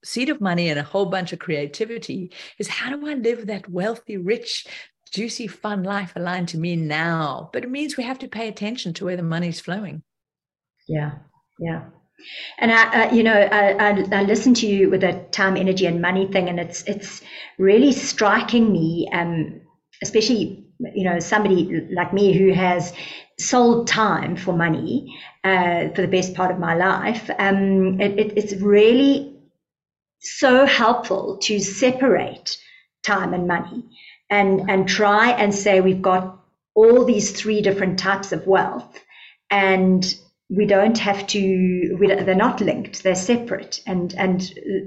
seed 0.03 0.30
of 0.30 0.39
money 0.39 0.70
and 0.70 0.80
a 0.80 0.84
whole 0.84 1.08
bunch 1.08 1.34
of 1.34 1.39
creativity 1.39 2.32
is 2.60 2.68
how 2.68 2.89
do 2.89 3.08
i 3.08 3.14
live 3.14 3.47
that 3.47 3.70
wealthy 3.70 4.18
rich 4.18 4.68
juicy, 5.16 5.47
fun 5.47 5.84
life 5.84 6.14
aligned 6.16 6.49
to 6.49 6.58
me 6.58 6.76
now. 6.76 7.49
But 7.53 7.64
it 7.64 7.72
means 7.72 7.95
we 7.95 8.03
have 8.03 8.20
to 8.20 8.28
pay 8.28 8.47
attention 8.47 8.93
to 8.95 9.06
where 9.06 9.18
the 9.18 9.24
money's 9.24 9.62
flowing. 9.62 10.03
Yeah, 10.88 11.14
yeah. 11.60 11.86
And 12.60 12.72
I, 12.72 13.12
you 13.12 13.24
know, 13.24 13.34
I, 13.34 13.72
I, 13.72 13.89
I 14.12 14.26
to 14.26 14.68
you 14.68 14.89
with 14.89 15.01
the 15.01 15.26
time, 15.32 15.58
energy, 15.58 15.86
and 15.86 16.01
money 16.01 16.28
thing, 16.28 16.49
and 16.49 16.60
it's 16.60 16.84
it's 16.84 17.22
really 17.58 17.91
striking 17.91 18.72
me, 18.72 19.10
um, 19.12 19.62
especially 20.01 20.66
you 20.93 21.03
know 21.03 21.20
somebody 21.20 21.88
like 21.91 22.14
me 22.14 22.34
who 22.34 22.53
has 22.53 22.93
sold 23.40 23.88
time 23.88 24.36
for 24.36 24.54
money 24.54 25.18
uh, 25.44 25.90
for 25.90 26.02
the 26.02 26.08
best 26.08 26.34
part 26.34 26.52
of 26.52 26.60
my 26.60 26.76
life. 26.76 27.30
Um, 27.38 28.00
it, 28.00 28.20
it, 28.20 28.38
it's 28.38 28.54
really 28.62 29.36
so 30.20 30.66
helpful 30.66 31.38
to 31.44 31.60
separate 31.60 32.58
time 33.04 33.34
and 33.34 33.48
money 33.48 33.84
and 34.30 34.70
and 34.70 34.88
try 34.88 35.30
and 35.32 35.54
say 35.54 35.82
we've 35.82 36.02
got 36.02 36.40
all 36.74 37.06
these 37.06 37.32
three 37.32 37.62
different 37.62 38.00
types 38.00 38.32
of 38.32 38.48
wealth 38.48 39.00
and 39.52 40.16
we 40.50 40.66
don't 40.66 40.98
have 40.98 41.26
to 41.28 41.96
we, 42.00 42.08
they're 42.08 42.36
not 42.36 42.62
linked 42.62 43.04
they're 43.04 43.16
separate 43.16 43.82
and 43.86 44.16
and 44.16 44.42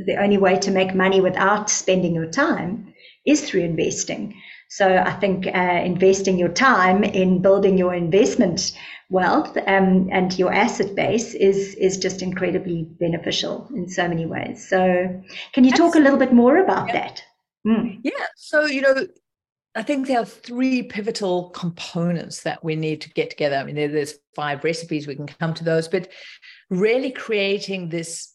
the 0.07 0.17
only 0.21 0.39
way 0.39 0.57
to 0.57 0.71
make 0.71 0.95
money 0.95 1.21
without 1.21 1.71
spending 1.71 2.15
your 2.15 2.31
time 2.31 2.93
is 3.25 3.49
through 3.49 3.63
investing 3.63 4.35
so 4.69 4.97
i 4.99 5.13
think 5.13 5.47
uh, 5.47 5.81
investing 5.85 6.39
your 6.39 6.49
time 6.49 7.05
in 7.05 7.43
building 7.43 7.77
your 7.79 7.95
investment 7.95 8.73
wealth 9.11 9.57
um, 9.67 10.09
and 10.13 10.39
your 10.39 10.53
asset 10.53 10.95
base 10.95 11.35
is 11.35 11.75
is 11.77 11.97
just 11.97 12.23
incredibly 12.23 12.85
beneficial 13.01 13.69
in 13.75 13.89
so 13.89 14.07
many 14.07 14.27
ways 14.27 14.69
so 14.69 15.23
can 15.53 15.65
you 15.65 15.73
talk 15.73 15.95
a 15.95 16.01
little 16.01 16.19
bit 16.19 16.33
more 16.33 16.59
about 16.59 16.89
yeah. 16.89 16.93
that 16.93 17.23
mm. 17.67 17.99
yeah 18.03 18.27
so 18.37 18.67
you 18.67 18.83
know 18.83 19.07
I 19.75 19.83
think 19.83 20.09
there 20.09 20.19
are 20.19 20.25
three 20.25 20.83
pivotal 20.83 21.51
components 21.51 22.43
that 22.43 22.65
we 22.65 22.75
need 22.75 23.01
to 23.03 23.11
get 23.11 23.31
together. 23.31 23.55
I 23.55 23.65
mean, 23.65 23.77
there's 23.77 24.15
five 24.35 24.65
recipes, 24.65 25.07
we 25.07 25.15
can 25.15 25.29
come 25.29 25.55
to 25.55 25.63
those, 25.63 25.87
but 25.87 26.09
really 26.69 27.13
creating 27.13 27.89
this 27.89 28.35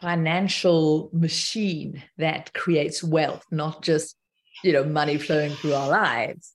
financial 0.00 1.08
machine 1.14 2.02
that 2.18 2.52
creates 2.52 3.02
wealth, 3.02 3.44
not 3.50 3.82
just, 3.82 4.16
you 4.62 4.72
know, 4.72 4.84
money 4.84 5.18
flowing 5.18 5.52
through 5.52 5.74
our 5.74 5.88
lives, 5.88 6.52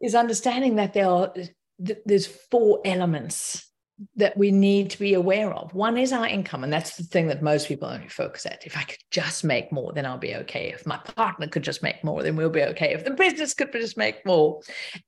is 0.00 0.14
understanding 0.14 0.76
that 0.76 0.92
there 0.92 1.08
are 1.08 1.32
there's 1.78 2.26
four 2.26 2.80
elements 2.84 3.65
that 4.16 4.36
we 4.36 4.50
need 4.50 4.90
to 4.90 4.98
be 4.98 5.14
aware 5.14 5.52
of. 5.54 5.72
One 5.74 5.96
is 5.96 6.12
our 6.12 6.26
income, 6.26 6.64
and 6.64 6.72
that's 6.72 6.96
the 6.96 7.02
thing 7.02 7.28
that 7.28 7.42
most 7.42 7.66
people 7.66 7.88
only 7.88 8.08
focus 8.08 8.44
at. 8.44 8.66
If 8.66 8.76
I 8.76 8.82
could 8.82 8.98
just 9.10 9.42
make 9.42 9.72
more, 9.72 9.92
then 9.94 10.04
I'll 10.04 10.18
be 10.18 10.34
okay. 10.34 10.70
If 10.70 10.86
my 10.86 10.98
partner 10.98 11.48
could 11.48 11.62
just 11.62 11.82
make 11.82 12.04
more, 12.04 12.22
then 12.22 12.36
we'll 12.36 12.50
be 12.50 12.62
okay. 12.62 12.92
If 12.92 13.04
the 13.04 13.12
business 13.12 13.54
could 13.54 13.72
just 13.72 13.96
make 13.96 14.24
more. 14.26 14.60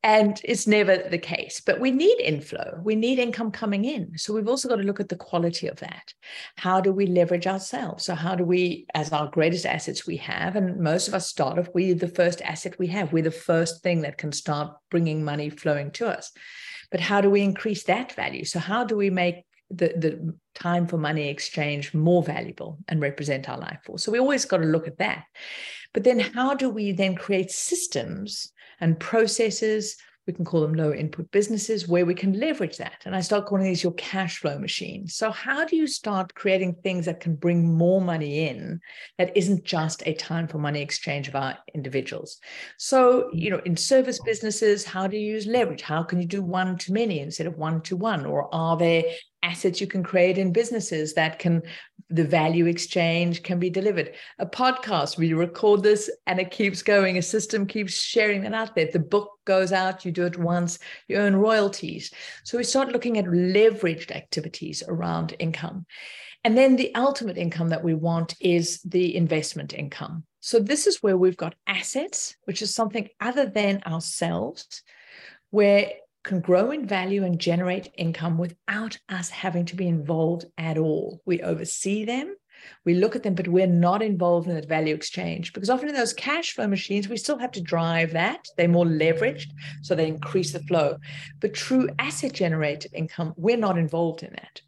And 0.03 0.41
it's 0.43 0.67
never 0.67 0.97
the 0.97 1.19
case. 1.19 1.61
But 1.61 1.81
we 1.81 1.91
need 1.91 2.19
inflow, 2.21 2.81
we 2.83 2.95
need 2.95 3.19
income 3.19 3.51
coming 3.51 3.85
in. 3.85 4.17
So 4.17 4.33
we've 4.33 4.49
also 4.49 4.69
got 4.69 4.77
to 4.77 4.83
look 4.83 5.01
at 5.01 5.11
the 5.11 5.17
quality 5.17 5.69
of 5.69 5.79
that. 5.81 6.15
How 6.57 6.81
do 6.81 6.91
we 6.91 7.07
leverage 7.07 7.47
ourselves? 7.47 8.07
So, 8.07 8.15
how 8.15 8.35
do 8.35 8.45
we, 8.45 8.87
as 8.95 9.13
our 9.13 9.29
greatest 9.29 9.67
assets 9.67 10.07
we 10.07 10.17
have, 10.17 10.57
and 10.57 10.81
most 10.81 11.09
of 11.09 11.15
us 11.15 11.29
start 11.29 11.59
off, 11.59 11.69
we're 11.75 11.95
the 11.95 12.09
first 12.09 12.41
asset 12.41 12.79
we 12.79 12.87
have, 12.89 13.13
we're 13.13 13.23
the 13.23 13.31
first 13.31 13.83
thing 13.83 14.01
that 14.03 14.17
can 14.17 14.33
start 14.33 14.75
bringing 14.91 15.23
money 15.25 15.51
flowing 15.51 15.91
to 15.93 16.09
us 16.09 16.33
but 16.91 17.01
how 17.01 17.21
do 17.21 17.31
we 17.31 17.43
increase 17.43 17.85
that 17.85 18.13
value? 18.13 18.45
So, 18.45 18.59
how 18.59 18.85
do 18.85 18.97
we 18.97 19.11
make 19.11 19.45
the, 19.71 19.89
the 19.89 20.35
time 20.55 20.87
for 20.87 20.97
money 20.97 21.29
exchange 21.29 21.93
more 21.95 22.23
valuable 22.23 22.79
and 22.89 23.01
represent 23.01 23.49
our 23.49 23.59
life 23.59 23.81
force? 23.85 24.05
So, 24.05 24.13
we 24.13 24.19
always 24.19 24.45
got 24.45 24.59
to 24.59 24.65
look 24.65 24.87
at 24.87 24.99
that. 24.99 25.25
But 25.93 26.05
then, 26.05 26.21
how 26.21 26.55
do 26.55 26.71
we 26.71 26.93
then 26.93 27.15
create 27.15 27.51
systems 27.51 28.53
and 28.81 28.99
processes 28.99 29.97
we 30.29 30.35
can 30.35 30.45
call 30.45 30.61
them 30.61 30.75
low 30.75 30.93
input 30.93 31.29
businesses 31.31 31.89
where 31.89 32.05
we 32.05 32.15
can 32.15 32.39
leverage 32.39 32.77
that. 32.77 33.03
And 33.07 33.17
I 33.17 33.23
start 33.23 33.47
calling 33.47 33.65
these 33.65 33.83
your 33.83 33.95
cash 33.95 34.39
flow 34.39 34.59
machines. 34.59 35.15
So, 35.15 35.31
how 35.31 35.65
do 35.65 35.75
you 35.75 35.87
start 35.87 36.35
creating 36.35 36.77
things 36.83 37.07
that 37.07 37.19
can 37.19 37.35
bring 37.35 37.67
more 37.67 38.01
money 38.03 38.47
in 38.47 38.79
that 39.17 39.35
isn't 39.35 39.65
just 39.65 40.03
a 40.07 40.13
time 40.13 40.47
for 40.47 40.59
money 40.59 40.83
exchange 40.83 41.29
of 41.29 41.35
our 41.35 41.57
individuals? 41.75 42.39
So, 42.77 43.31
you 43.33 43.49
know, 43.49 43.63
in 43.65 43.75
service 43.75 44.21
businesses, 44.23 44.85
how 44.85 45.07
do 45.07 45.17
you 45.17 45.33
use 45.33 45.47
leverage? 45.47 45.81
How 45.81 46.03
can 46.03 46.21
you 46.21 46.27
do 46.27 46.43
one 46.43 46.77
to 46.77 46.93
many 46.93 47.21
instead 47.21 47.47
of 47.47 47.57
one 47.57 47.81
to 47.83 47.97
one? 47.97 48.27
Or 48.27 48.55
are 48.55 48.77
there 48.77 49.05
assets 49.43 49.81
you 49.81 49.87
can 49.87 50.03
create 50.03 50.39
in 50.39 50.53
businesses 50.53 51.15
that 51.15 51.39
can 51.39 51.63
the 52.11 52.25
value 52.25 52.67
exchange 52.67 53.43
can 53.43 53.59
be 53.59 53.69
delivered. 53.69 54.15
A 54.39 54.47
podcast 54.47 55.19
we 55.19 55.35
record 55.35 55.83
this 55.83 56.11
and 56.27 56.41
it 56.41 56.51
keeps 56.51 56.83
going. 56.83 57.19
A 57.19 57.23
system 57.23 57.67
keeps 57.67 57.93
sharing 57.93 58.43
that 58.43 58.55
out 58.55 58.75
there. 58.75 58.89
The 58.91 58.99
book 58.99 59.31
goes 59.45 59.73
out 59.73 60.05
you 60.05 60.13
do 60.13 60.25
it 60.25 60.39
once 60.39 60.79
you 61.07 61.17
earn 61.17 61.37
royalties. 61.37 62.11
So 62.45 62.57
we 62.57 62.65
start 62.65 62.93
looking 62.93 63.19
at 63.19 63.27
leveraged 63.27 64.11
activities 64.11 64.83
around 64.89 65.37
income. 65.39 65.85
And 66.45 66.57
then 66.57 66.77
the 66.77 66.95
ultimate 66.95 67.37
income 67.37 67.69
that 67.69 67.85
we 67.85 67.95
want 67.95 68.35
is 68.41 68.81
the 68.83 69.15
investment 69.15 69.75
income. 69.75 70.25
So 70.41 70.61
this 70.61 70.87
is 70.87 71.03
where 71.03 71.19
we've 71.19 71.37
got 71.37 71.57
assets 71.67 72.37
which 72.45 72.63
is 72.63 72.75
something 72.75 73.09
other 73.21 73.47
than 73.47 73.83
ourselves 73.87 74.83
where 75.51 75.91
can 76.25 76.41
grow 76.41 76.71
in 76.71 76.87
value 76.87 77.25
and 77.25 77.39
generate 77.39 77.93
income 77.97 78.39
without 78.39 78.99
us 79.09 79.31
having 79.31 79.65
to 79.67 79.77
be 79.77 79.87
involved 79.87 80.45
at 80.59 80.77
all. 80.77 81.21
We 81.25 81.41
oversee 81.43 82.05
them, 82.05 82.35
we 82.85 82.95
look 82.95 83.17
at 83.17 83.23
them, 83.23 83.35
but 83.35 83.49
we're 83.49 83.67
not 83.67 84.03
involved 84.03 84.49
in 84.49 84.55
that 84.55 84.69
value 84.69 84.95
exchange 84.95 85.53
because 85.53 85.71
often 85.71 85.89
in 85.89 85.95
those 85.95 86.13
cash 86.13 86.55
flow 86.55 86.67
machines, 86.67 87.09
we 87.09 87.17
still 87.17 87.39
have 87.39 87.53
to 87.53 87.61
drive 87.61 88.13
that. 88.13 88.45
They're 88.57 88.69
more 88.69 88.85
leveraged, 88.85 89.49
so 89.83 89.95
they 89.95 90.09
increase 90.09 90.53
the 90.53 90.61
flow. 90.61 90.97
But 91.41 91.55
true 91.55 91.89
asset 91.99 92.33
generated 92.33 92.93
income, 92.95 93.35
we're 93.37 93.57
not 93.57 93.79
involved 93.79 94.23
in 94.23 94.33
that. 94.33 94.61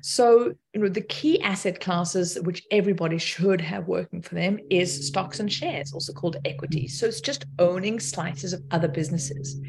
So, 0.00 0.54
you 0.72 0.80
know, 0.80 0.88
the 0.88 1.02
key 1.02 1.40
asset 1.42 1.80
classes 1.80 2.38
which 2.42 2.62
everybody 2.70 3.18
should 3.18 3.60
have 3.60 3.88
working 3.88 4.22
for 4.22 4.34
them 4.34 4.58
is 4.70 5.06
stocks 5.06 5.40
and 5.40 5.52
shares, 5.52 5.92
also 5.92 6.12
called 6.12 6.36
equities. 6.44 6.98
So 6.98 7.06
it's 7.06 7.20
just 7.20 7.46
owning 7.58 8.00
slices 8.00 8.52
of 8.52 8.62
other 8.70 8.88
businesses. 8.88 9.60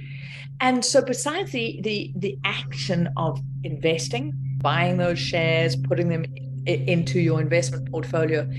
And 0.61 0.83
so 0.83 1.01
besides 1.01 1.51
the 1.51 1.79
the 1.83 2.13
the 2.17 2.37
action 2.43 3.09
of 3.17 3.41
investing, 3.63 4.33
buying 4.61 4.97
those 4.97 5.19
shares, 5.19 5.75
putting 5.75 6.09
them 6.09 6.25
into 6.65 7.19
your 7.19 7.41
investment 7.41 7.89
portfolio, 7.89 8.49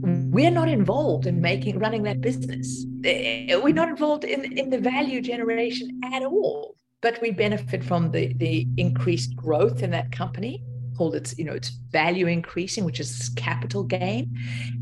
we're 0.00 0.50
not 0.50 0.68
involved 0.68 1.26
in 1.26 1.40
making 1.40 1.78
running 1.80 2.04
that 2.04 2.20
business. 2.20 2.86
Eh, 3.04 3.56
we're 3.56 3.74
not 3.74 3.88
involved 3.88 4.24
in, 4.24 4.56
in 4.56 4.70
the 4.70 4.78
value 4.78 5.20
generation 5.20 6.00
at 6.12 6.22
all 6.22 6.76
but 7.00 7.20
we 7.22 7.30
benefit 7.30 7.84
from 7.84 8.10
the 8.10 8.32
the 8.34 8.66
increased 8.76 9.34
growth 9.36 9.82
in 9.82 9.90
that 9.90 10.12
company 10.12 10.62
called 10.96 11.14
its 11.14 11.38
you 11.38 11.44
know 11.44 11.52
its 11.52 11.70
value 11.90 12.26
increasing 12.26 12.84
which 12.84 13.00
is 13.00 13.30
capital 13.36 13.84
gain 13.84 14.36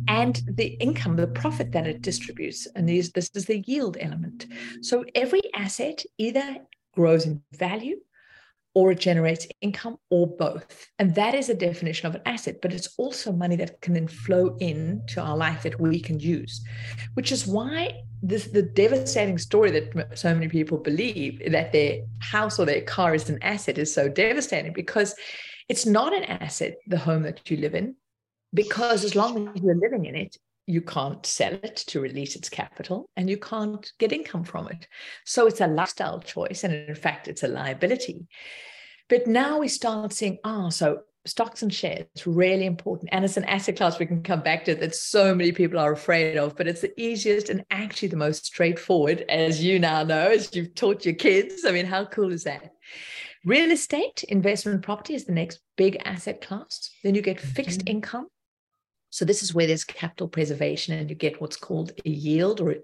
and 0.09 0.43
the 0.55 0.69
income 0.81 1.17
the 1.17 1.27
profit 1.27 1.73
that 1.73 1.87
it 1.87 2.01
distributes 2.03 2.67
and 2.75 2.89
these 2.89 3.12
this 3.12 3.31
is 3.35 3.45
the 3.45 3.62
yield 3.67 3.97
element 4.01 4.47
so 4.81 5.05
every 5.14 5.43
asset 5.55 6.03
either 6.19 6.57
grows 6.95 7.27
in 7.27 7.43
value 7.53 7.97
or 8.77 8.93
it 8.93 9.01
generates 9.01 9.47
income 9.62 9.97
or 10.11 10.27
both. 10.27 10.87
And 10.99 11.14
that 11.14 11.35
is 11.35 11.49
a 11.49 11.55
definition 11.55 12.09
of 12.09 12.14
an 12.14 12.21
asset, 12.27 12.57
but 12.61 12.75
it's 12.75 12.95
also 12.99 13.33
money 13.33 13.57
that 13.57 13.81
can 13.81 13.95
then 13.95 14.07
flow 14.07 14.55
into 14.61 15.19
our 15.19 15.35
life 15.35 15.62
that 15.62 15.81
we 15.81 15.99
can 15.99 16.21
use, 16.21 16.62
which 17.14 17.33
is 17.33 17.47
why 17.47 18.03
this 18.23 18.47
the 18.47 18.62
devastating 18.62 19.39
story 19.39 19.71
that 19.71 20.19
so 20.19 20.33
many 20.35 20.49
people 20.49 20.79
believe 20.79 21.43
that 21.51 21.73
their 21.73 22.01
house 22.21 22.59
or 22.59 22.67
their 22.67 22.83
car 22.83 23.14
is 23.14 23.29
an 23.29 23.43
asset 23.43 23.79
is 23.79 23.93
so 23.93 24.09
devastating 24.09 24.73
because 24.73 25.14
it's 25.69 25.87
not 25.87 26.14
an 26.14 26.25
asset, 26.25 26.77
the 26.87 26.99
home 26.99 27.23
that 27.23 27.51
you 27.51 27.57
live 27.57 27.75
in, 27.75 27.97
because 28.55 29.05
as 29.05 29.14
long 29.14 29.49
as 29.49 29.62
you're 29.62 29.75
living 29.75 30.05
in 30.07 30.14
it, 30.14 30.37
you 30.67 30.81
can't 30.81 31.25
sell 31.25 31.55
it 31.55 31.77
to 31.77 32.01
release 32.01 32.35
its 32.35 32.49
capital 32.49 33.09
and 33.17 33.31
you 33.31 33.37
can't 33.37 33.93
get 33.99 34.12
income 34.12 34.45
from 34.45 34.69
it. 34.69 34.89
So 35.25 35.47
it's 35.47 35.61
a 35.61 35.67
lifestyle 35.67 36.21
choice. 36.21 36.64
And 36.64 36.75
in 36.75 36.95
fact, 36.95 37.29
it's 37.29 37.45
a 37.45 37.49
liability. 37.49 38.27
But 39.09 39.29
now 39.29 39.61
we 39.61 39.69
start 39.69 40.12
seeing, 40.12 40.39
ah, 40.45 40.67
oh, 40.67 40.71
so 40.71 41.01
stocks 41.27 41.62
and 41.62 41.72
shares 41.72 42.07
really 42.24 42.66
important. 42.66 43.11
And 43.12 43.24
it's 43.24 43.37
an 43.37 43.45
asset 43.45 43.77
class 43.77 43.99
we 43.99 44.07
can 44.07 44.22
come 44.22 44.41
back 44.41 44.64
to 44.64 44.74
that 44.77 44.95
so 44.95 45.35
many 45.35 45.53
people 45.53 45.79
are 45.79 45.93
afraid 45.93 46.37
of 46.37 46.57
but 46.57 46.66
it's 46.66 46.81
the 46.81 47.01
easiest 47.01 47.49
and 47.49 47.64
actually 47.70 48.09
the 48.09 48.16
most 48.16 48.47
straightforward 48.47 49.24
as 49.29 49.62
you 49.62 49.79
now 49.79 50.03
know 50.03 50.29
as 50.29 50.55
you've 50.55 50.74
taught 50.74 51.05
your 51.05 51.14
kids. 51.14 51.64
I 51.64 51.72
mean 51.72 51.87
how 51.87 52.05
cool 52.05 52.33
is 52.33 52.45
that? 52.45 52.72
Real 53.45 53.70
estate 53.70 54.24
investment 54.24 54.83
property 54.83 55.14
is 55.14 55.24
the 55.24 55.33
next 55.33 55.61
big 55.77 56.01
asset 56.05 56.41
class. 56.41 56.91
Then 57.05 57.14
you 57.14 57.22
get 57.22 57.41
fixed 57.41 57.81
mm-hmm. 57.81 57.97
income. 57.97 58.27
So 59.11 59.24
this 59.24 59.43
is 59.43 59.55
where 59.55 59.66
there's 59.66 59.85
capital 59.85 60.29
preservation 60.29 60.99
and 60.99 61.09
you 61.09 61.16
get 61.16 61.41
what's 61.41 61.57
called 61.57 61.93
a 62.05 62.09
yield 62.09 62.61
or 62.61 62.77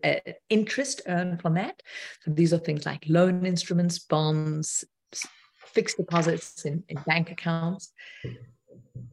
interest 0.49 1.03
earned 1.07 1.43
from 1.43 1.55
that. 1.55 1.83
So 2.25 2.31
these 2.31 2.55
are 2.55 2.59
things 2.59 2.87
like 2.87 3.05
loan 3.09 3.45
instruments 3.45 3.99
bonds 3.99 4.85
fixed 5.75 5.97
deposits 5.97 6.65
in, 6.65 6.85
in 6.89 6.99
bank 7.07 7.31
accounts. 7.31 7.93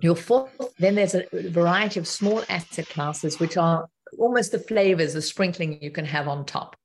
Your 0.01 0.15
fourth, 0.15 0.51
then 0.77 0.95
there's 0.95 1.15
a 1.15 1.25
variety 1.49 1.99
of 1.99 2.07
small 2.07 2.43
asset 2.49 2.87
classes, 2.89 3.39
which 3.39 3.57
are 3.57 3.89
almost 4.17 4.51
the 4.51 4.59
flavors, 4.59 5.13
the 5.13 5.21
sprinkling 5.21 5.81
you 5.81 5.91
can 5.91 6.05
have 6.05 6.27
on 6.27 6.45
top. 6.45 6.75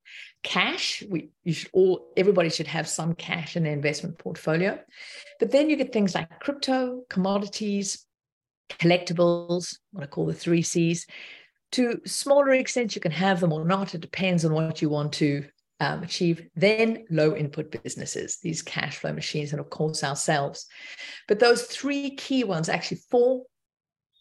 Cash, 0.42 1.02
we 1.08 1.30
you 1.42 1.54
should 1.54 1.70
all 1.72 2.12
everybody 2.16 2.50
should 2.50 2.66
have 2.66 2.86
some 2.86 3.14
cash 3.14 3.56
in 3.56 3.62
their 3.62 3.72
investment 3.72 4.18
portfolio. 4.18 4.78
But 5.40 5.50
then 5.50 5.70
you 5.70 5.76
get 5.76 5.92
things 5.92 6.14
like 6.14 6.38
crypto, 6.40 7.02
commodities, 7.08 8.04
collectibles, 8.68 9.78
what 9.92 10.04
I 10.04 10.06
call 10.06 10.26
the 10.26 10.34
three 10.34 10.62
C's. 10.62 11.06
To 11.72 12.00
smaller 12.04 12.52
extent, 12.52 12.94
you 12.94 13.00
can 13.00 13.12
have 13.12 13.40
them 13.40 13.52
or 13.52 13.64
not. 13.64 13.94
It 13.94 14.00
depends 14.00 14.44
on 14.44 14.52
what 14.52 14.82
you 14.82 14.88
want 14.90 15.14
to 15.14 15.46
um, 15.80 16.02
achieve, 16.02 16.46
then 16.54 17.04
low 17.10 17.34
input 17.34 17.82
businesses, 17.82 18.38
these 18.42 18.62
cash 18.62 18.98
flow 18.98 19.12
machines, 19.12 19.52
and 19.52 19.60
of 19.60 19.70
course 19.70 20.04
ourselves. 20.04 20.66
But 21.28 21.40
those 21.40 21.64
three 21.64 22.14
key 22.16 22.44
ones, 22.44 22.68
actually 22.68 23.00
four 23.10 23.44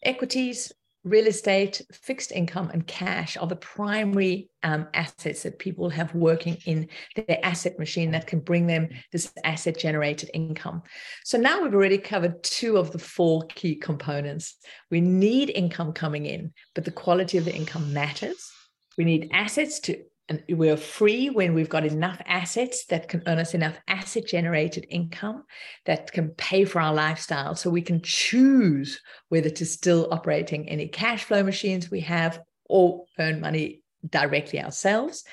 equities, 0.02 0.72
real 1.04 1.26
estate, 1.26 1.82
fixed 1.92 2.32
income, 2.32 2.70
and 2.72 2.86
cash 2.86 3.36
are 3.36 3.46
the 3.46 3.56
primary 3.56 4.48
um, 4.62 4.88
assets 4.94 5.42
that 5.42 5.58
people 5.58 5.90
have 5.90 6.14
working 6.14 6.56
in 6.64 6.88
their 7.14 7.38
asset 7.42 7.78
machine 7.78 8.10
that 8.10 8.26
can 8.26 8.40
bring 8.40 8.66
them 8.66 8.88
this 9.12 9.30
asset 9.44 9.78
generated 9.78 10.30
income. 10.32 10.82
So 11.22 11.36
now 11.38 11.62
we've 11.62 11.74
already 11.74 11.98
covered 11.98 12.42
two 12.42 12.78
of 12.78 12.90
the 12.90 12.98
four 12.98 13.42
key 13.48 13.76
components. 13.76 14.56
We 14.90 15.02
need 15.02 15.50
income 15.50 15.92
coming 15.92 16.24
in, 16.24 16.52
but 16.74 16.84
the 16.84 16.90
quality 16.90 17.36
of 17.36 17.44
the 17.44 17.54
income 17.54 17.92
matters. 17.92 18.50
We 18.96 19.04
need 19.04 19.30
assets 19.32 19.80
to 19.80 20.02
and 20.28 20.42
we're 20.48 20.76
free 20.76 21.28
when 21.28 21.52
we've 21.52 21.68
got 21.68 21.84
enough 21.84 22.20
assets 22.26 22.86
that 22.86 23.08
can 23.08 23.22
earn 23.26 23.38
us 23.38 23.52
enough 23.52 23.78
asset 23.88 24.26
generated 24.26 24.86
income 24.88 25.44
that 25.84 26.12
can 26.12 26.30
pay 26.30 26.64
for 26.64 26.80
our 26.80 26.94
lifestyle. 26.94 27.54
So 27.54 27.68
we 27.68 27.82
can 27.82 28.00
choose 28.00 29.00
whether 29.28 29.50
to 29.50 29.66
still 29.66 30.08
operating 30.10 30.68
any 30.68 30.88
cash 30.88 31.24
flow 31.24 31.42
machines 31.42 31.90
we 31.90 32.00
have 32.00 32.40
or 32.64 33.04
earn 33.18 33.40
money 33.40 33.82
directly 34.08 34.62
ourselves. 34.62 35.24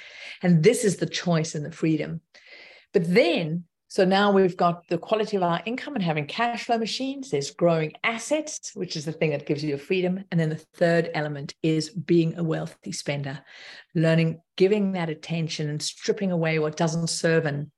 And 0.42 0.62
this 0.62 0.84
is 0.84 0.98
the 0.98 1.06
choice 1.06 1.56
and 1.56 1.66
the 1.66 1.72
freedom. 1.72 2.20
But 2.94 3.14
then 3.14 3.64
so 3.92 4.06
now 4.06 4.32
we've 4.32 4.56
got 4.56 4.88
the 4.88 4.98
quality 4.98 5.36
of 5.36 5.44
our 5.44 5.62
income 5.66 5.96
and 5.96 6.04
having 6.04 6.26
cash 6.26 6.64
flow 6.64 6.78
machines. 6.78 7.30
There's 7.30 7.52
growing 7.52 7.92
assets, 8.06 8.72
which 8.74 8.96
is 8.96 9.04
the 9.04 9.12
thing 9.12 9.32
that 9.32 9.46
gives 9.46 9.66
you 9.66 9.76
freedom. 9.76 10.24
And 10.32 10.40
then 10.40 10.48
the 10.48 10.56
third 10.56 11.12
element 11.14 11.56
is 11.62 11.90
being 11.90 12.40
a 12.40 12.44
wealthy 12.44 12.94
spender, 12.94 13.44
learning, 13.94 14.40
giving 14.56 14.94
that 14.94 15.10
attention 15.10 15.70
and 15.70 15.82
stripping 15.82 16.32
away 16.32 16.58
what 16.58 16.78
doesn't 16.78 17.10
serve 17.10 17.46
and 17.46 17.70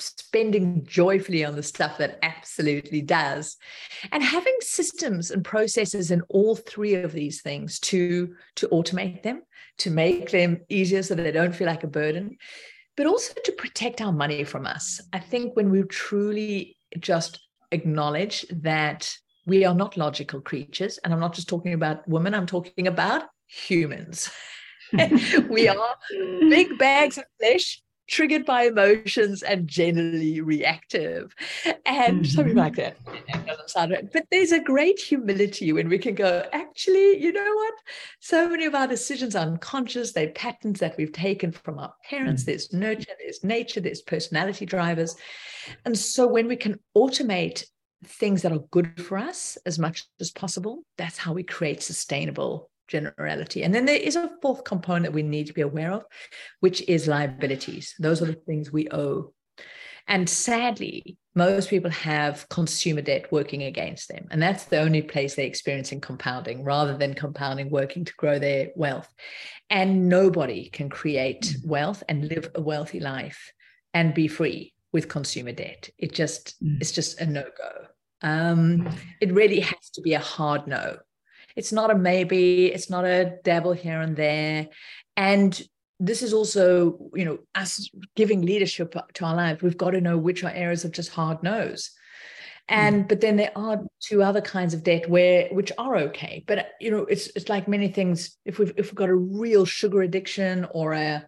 spending 0.00 0.84
joyfully 0.86 1.44
on 1.44 1.54
the 1.54 1.62
stuff 1.62 1.98
that 1.98 2.18
absolutely 2.24 3.00
does 3.00 3.56
and 4.10 4.24
having 4.24 4.56
systems 4.58 5.30
and 5.30 5.44
processes 5.44 6.10
in 6.10 6.20
all 6.30 6.56
three 6.56 6.96
of 6.96 7.12
these 7.12 7.42
things 7.42 7.78
to 7.78 8.34
to 8.56 8.66
automate 8.70 9.22
them 9.22 9.40
to 9.78 9.92
make 9.92 10.32
them 10.32 10.60
easier 10.68 11.00
so 11.00 11.14
that 11.14 11.22
they 11.22 11.30
don't 11.30 11.54
feel 11.54 11.68
like 11.68 11.84
a 11.84 11.86
burden 11.86 12.36
but 12.96 13.06
also 13.06 13.34
to 13.44 13.52
protect 13.52 14.00
our 14.00 14.12
money 14.12 14.44
from 14.44 14.66
us. 14.66 15.00
I 15.12 15.18
think 15.18 15.56
when 15.56 15.70
we 15.70 15.82
truly 15.82 16.76
just 16.98 17.40
acknowledge 17.72 18.46
that 18.50 19.16
we 19.46 19.64
are 19.64 19.74
not 19.74 19.96
logical 19.96 20.40
creatures, 20.40 20.98
and 20.98 21.12
I'm 21.12 21.20
not 21.20 21.34
just 21.34 21.48
talking 21.48 21.74
about 21.74 22.08
women, 22.08 22.34
I'm 22.34 22.46
talking 22.46 22.86
about 22.86 23.24
humans. 23.46 24.30
we 25.48 25.66
are 25.66 25.96
big 26.48 26.78
bags 26.78 27.18
of 27.18 27.24
flesh 27.40 27.82
triggered 28.08 28.44
by 28.44 28.64
emotions 28.64 29.42
and 29.42 29.66
generally 29.68 30.40
reactive. 30.40 31.34
And 31.86 32.22
mm-hmm. 32.22 32.24
something 32.24 32.56
like 32.56 32.76
that. 32.76 32.96
doesn't 33.46 33.70
sound 33.70 33.92
right. 33.92 34.12
But 34.12 34.26
there's 34.30 34.52
a 34.52 34.60
great 34.60 34.98
humility 34.98 35.72
when 35.72 35.88
we 35.88 35.98
can 35.98 36.14
go, 36.14 36.46
actually, 36.52 37.18
you 37.18 37.32
know 37.32 37.54
what? 37.54 37.74
So 38.20 38.48
many 38.48 38.64
of 38.64 38.74
our 38.74 38.86
decisions 38.86 39.36
are 39.36 39.46
unconscious. 39.46 40.12
They're 40.12 40.30
patterns 40.30 40.80
that 40.80 40.96
we've 40.96 41.12
taken 41.12 41.52
from 41.52 41.78
our 41.78 41.94
parents. 42.08 42.42
Mm-hmm. 42.42 42.50
There's 42.50 42.72
nurture, 42.72 43.12
there's 43.18 43.44
nature, 43.44 43.80
there's 43.80 44.02
personality 44.02 44.66
drivers. 44.66 45.16
And 45.84 45.96
so 45.98 46.26
when 46.26 46.48
we 46.48 46.56
can 46.56 46.78
automate 46.96 47.64
things 48.04 48.42
that 48.42 48.52
are 48.52 48.58
good 48.70 49.00
for 49.02 49.18
us 49.18 49.56
as 49.66 49.78
much 49.78 50.04
as 50.20 50.30
possible, 50.30 50.84
that's 50.98 51.18
how 51.18 51.32
we 51.32 51.42
create 51.42 51.82
sustainable 51.82 52.70
generality. 52.88 53.62
And 53.62 53.74
then 53.74 53.86
there 53.86 53.96
is 53.96 54.16
a 54.16 54.30
fourth 54.42 54.64
component 54.64 55.14
we 55.14 55.22
need 55.22 55.46
to 55.46 55.52
be 55.52 55.62
aware 55.62 55.92
of, 55.92 56.04
which 56.60 56.82
is 56.88 57.08
liabilities. 57.08 57.94
Those 57.98 58.22
are 58.22 58.26
the 58.26 58.34
things 58.34 58.72
we 58.72 58.88
owe. 58.90 59.32
And 60.06 60.28
sadly, 60.28 61.16
most 61.34 61.70
people 61.70 61.90
have 61.90 62.48
consumer 62.48 63.00
debt 63.00 63.32
working 63.32 63.62
against 63.62 64.08
them. 64.08 64.26
And 64.30 64.42
that's 64.42 64.64
the 64.64 64.78
only 64.78 65.02
place 65.02 65.34
they're 65.34 65.46
experiencing 65.46 66.00
compounding 66.00 66.62
rather 66.62 66.96
than 66.96 67.14
compounding 67.14 67.70
working 67.70 68.04
to 68.04 68.12
grow 68.16 68.38
their 68.38 68.68
wealth. 68.76 69.12
And 69.70 70.08
nobody 70.08 70.68
can 70.68 70.90
create 70.90 71.42
mm. 71.42 71.66
wealth 71.66 72.02
and 72.08 72.28
live 72.28 72.50
a 72.54 72.60
wealthy 72.60 73.00
life 73.00 73.52
and 73.94 74.14
be 74.14 74.28
free 74.28 74.74
with 74.92 75.08
consumer 75.08 75.52
debt. 75.52 75.88
It 75.98 76.12
just, 76.12 76.62
mm. 76.62 76.76
it's 76.80 76.92
just 76.92 77.20
a 77.20 77.26
no 77.26 77.44
go. 77.56 77.86
Um, 78.20 78.80
mm. 78.80 78.94
it 79.20 79.32
really 79.32 79.60
has 79.60 79.90
to 79.94 80.02
be 80.02 80.12
a 80.12 80.20
hard 80.20 80.66
no 80.66 80.98
it's 81.56 81.72
not 81.72 81.90
a 81.90 81.94
maybe, 81.94 82.66
it's 82.66 82.90
not 82.90 83.04
a 83.04 83.36
dabble 83.44 83.72
here 83.72 84.00
and 84.00 84.16
there. 84.16 84.68
And 85.16 85.60
this 86.00 86.22
is 86.22 86.32
also, 86.32 86.98
you 87.14 87.24
know, 87.24 87.38
us 87.54 87.88
giving 88.16 88.42
leadership 88.42 88.94
to 89.14 89.24
our 89.24 89.34
lives. 89.34 89.62
We've 89.62 89.76
got 89.76 89.90
to 89.90 90.00
know 90.00 90.18
which 90.18 90.42
are 90.42 90.50
areas 90.50 90.84
of 90.84 90.92
just 90.92 91.10
hard 91.10 91.42
no's. 91.42 91.90
And 92.68 93.04
mm. 93.04 93.08
but 93.08 93.20
then 93.20 93.36
there 93.36 93.52
are 93.56 93.82
two 94.00 94.22
other 94.22 94.40
kinds 94.40 94.74
of 94.74 94.82
debt 94.82 95.08
where 95.08 95.48
which 95.50 95.70
are 95.78 95.96
okay. 95.96 96.44
But 96.46 96.70
you 96.80 96.90
know, 96.90 97.04
it's 97.04 97.28
it's 97.36 97.48
like 97.48 97.68
many 97.68 97.88
things. 97.88 98.36
If 98.44 98.58
we've 98.58 98.72
if 98.76 98.86
we've 98.86 98.94
got 98.94 99.10
a 99.10 99.14
real 99.14 99.64
sugar 99.64 100.02
addiction 100.02 100.66
or 100.72 100.94
a 100.94 101.24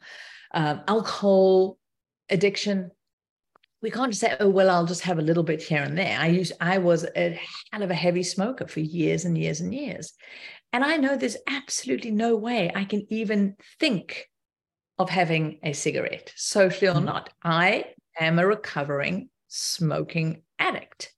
um, 0.52 0.80
alcohol 0.88 1.78
addiction, 2.30 2.90
we 3.86 3.90
can't 3.92 4.10
just 4.10 4.20
say, 4.20 4.36
oh, 4.40 4.48
well, 4.48 4.68
I'll 4.68 4.84
just 4.84 5.02
have 5.02 5.20
a 5.20 5.22
little 5.22 5.44
bit 5.44 5.62
here 5.62 5.80
and 5.80 5.96
there. 5.96 6.18
I 6.18 6.26
used, 6.26 6.52
I 6.60 6.78
was 6.78 7.06
a 7.14 7.38
hell 7.70 7.84
of 7.84 7.90
a 7.92 7.94
heavy 7.94 8.24
smoker 8.24 8.66
for 8.66 8.80
years 8.80 9.24
and 9.24 9.38
years 9.38 9.60
and 9.60 9.72
years. 9.72 10.12
And 10.72 10.82
I 10.82 10.96
know 10.96 11.14
there's 11.14 11.36
absolutely 11.46 12.10
no 12.10 12.34
way 12.34 12.72
I 12.74 12.84
can 12.84 13.06
even 13.10 13.54
think 13.78 14.26
of 14.98 15.08
having 15.08 15.60
a 15.62 15.72
cigarette, 15.72 16.32
socially 16.34 16.88
or 16.88 16.94
mm-hmm. 16.94 17.04
not. 17.04 17.30
I 17.44 17.84
am 18.18 18.40
a 18.40 18.46
recovering 18.48 19.28
smoking 19.46 20.42
addict. 20.58 21.12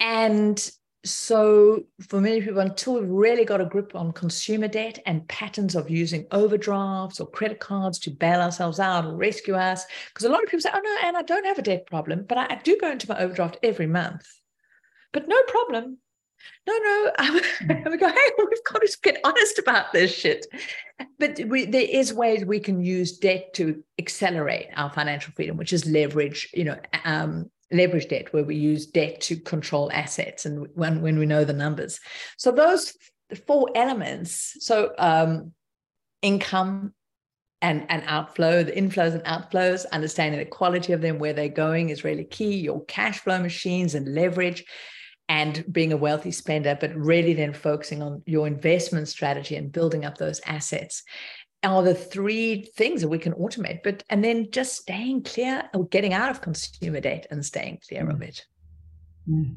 And 0.00 0.58
so 1.06 1.84
for 2.08 2.20
many 2.20 2.40
people 2.40 2.60
until 2.60 2.94
we've 2.94 3.08
really 3.08 3.44
got 3.44 3.60
a 3.60 3.64
grip 3.64 3.94
on 3.94 4.12
consumer 4.12 4.68
debt 4.68 4.98
and 5.06 5.26
patterns 5.28 5.74
of 5.74 5.88
using 5.88 6.26
overdrafts 6.32 7.20
or 7.20 7.26
credit 7.26 7.60
cards 7.60 7.98
to 8.00 8.10
bail 8.10 8.40
ourselves 8.40 8.80
out 8.80 9.06
or 9.06 9.14
rescue 9.14 9.54
us 9.54 9.84
because 10.08 10.24
a 10.24 10.28
lot 10.28 10.42
of 10.42 10.48
people 10.48 10.60
say 10.60 10.70
oh 10.74 10.80
no 10.82 10.96
and 11.04 11.16
i 11.16 11.22
don't 11.22 11.46
have 11.46 11.58
a 11.58 11.62
debt 11.62 11.86
problem 11.86 12.24
but 12.28 12.38
I, 12.38 12.46
I, 12.50 12.60
do 12.62 12.76
go 12.80 12.90
into 12.90 13.08
my 13.08 13.18
overdraft 13.18 13.58
every 13.62 13.86
month. 13.86 14.26
But 15.12 15.28
no 15.28 15.40
problem. 15.44 15.98
No 16.66 16.78
no 16.78 17.12
and 17.18 17.86
we 17.90 17.96
go 17.96 18.08
hey 18.08 18.30
we've 18.38 18.64
got 18.64 18.82
to 18.82 18.98
get 19.02 19.20
honest 19.24 19.58
about 19.58 19.92
this 19.92 20.14
shit. 20.14 20.46
But 21.18 21.40
we, 21.46 21.64
there 21.64 21.86
is 21.88 22.12
ways 22.12 22.44
we 22.44 22.60
can 22.60 22.82
use 22.82 23.18
debt 23.18 23.54
to 23.54 23.82
accelerate 23.98 24.68
our 24.76 24.90
financial 24.90 25.32
freedom 25.34 25.56
which 25.56 25.72
is 25.72 25.86
leverage 25.86 26.50
you 26.52 26.64
know 26.64 26.78
um, 27.04 27.50
leverage 27.72 28.08
debt 28.08 28.32
where 28.32 28.44
we 28.44 28.56
use 28.56 28.86
debt 28.86 29.20
to 29.20 29.36
control 29.36 29.90
assets 29.92 30.46
and 30.46 30.68
when, 30.74 31.02
when 31.02 31.18
we 31.18 31.26
know 31.26 31.44
the 31.44 31.52
numbers. 31.52 32.00
So 32.36 32.52
those 32.52 32.92
four 33.46 33.70
elements 33.74 34.56
so 34.60 34.92
um, 34.98 35.52
income 36.22 36.94
and, 37.62 37.86
and 37.88 38.02
outflow 38.06 38.62
the 38.62 38.72
inflows 38.72 39.14
and 39.14 39.24
outflows 39.24 39.86
understanding 39.90 40.38
the 40.38 40.46
quality 40.46 40.92
of 40.92 41.00
them 41.00 41.18
where 41.18 41.32
they're 41.32 41.48
going 41.48 41.88
is 41.88 42.04
really 42.04 42.24
key 42.24 42.56
your 42.56 42.84
cash 42.84 43.20
flow 43.20 43.38
machines 43.40 43.94
and 43.94 44.14
leverage 44.14 44.64
and 45.28 45.64
being 45.72 45.92
a 45.92 45.96
wealthy 45.96 46.30
spender 46.30 46.76
but 46.80 46.94
really 46.94 47.34
then 47.34 47.52
focusing 47.52 48.02
on 48.02 48.22
your 48.26 48.46
investment 48.46 49.08
strategy 49.08 49.56
and 49.56 49.72
building 49.72 50.04
up 50.04 50.18
those 50.18 50.40
assets 50.46 51.02
are 51.62 51.82
the 51.82 51.94
three 51.94 52.70
things 52.76 53.00
that 53.00 53.08
we 53.08 53.18
can 53.18 53.32
automate 53.34 53.82
but 53.82 54.02
and 54.10 54.22
then 54.22 54.50
just 54.50 54.76
staying 54.76 55.22
clear 55.22 55.68
or 55.74 55.86
getting 55.88 56.12
out 56.12 56.30
of 56.30 56.40
consumer 56.40 57.00
debt 57.00 57.26
and 57.30 57.44
staying 57.44 57.78
clear 57.88 58.04
mm. 58.04 58.12
of 58.12 58.22
it 58.22 58.46
mm. 59.28 59.56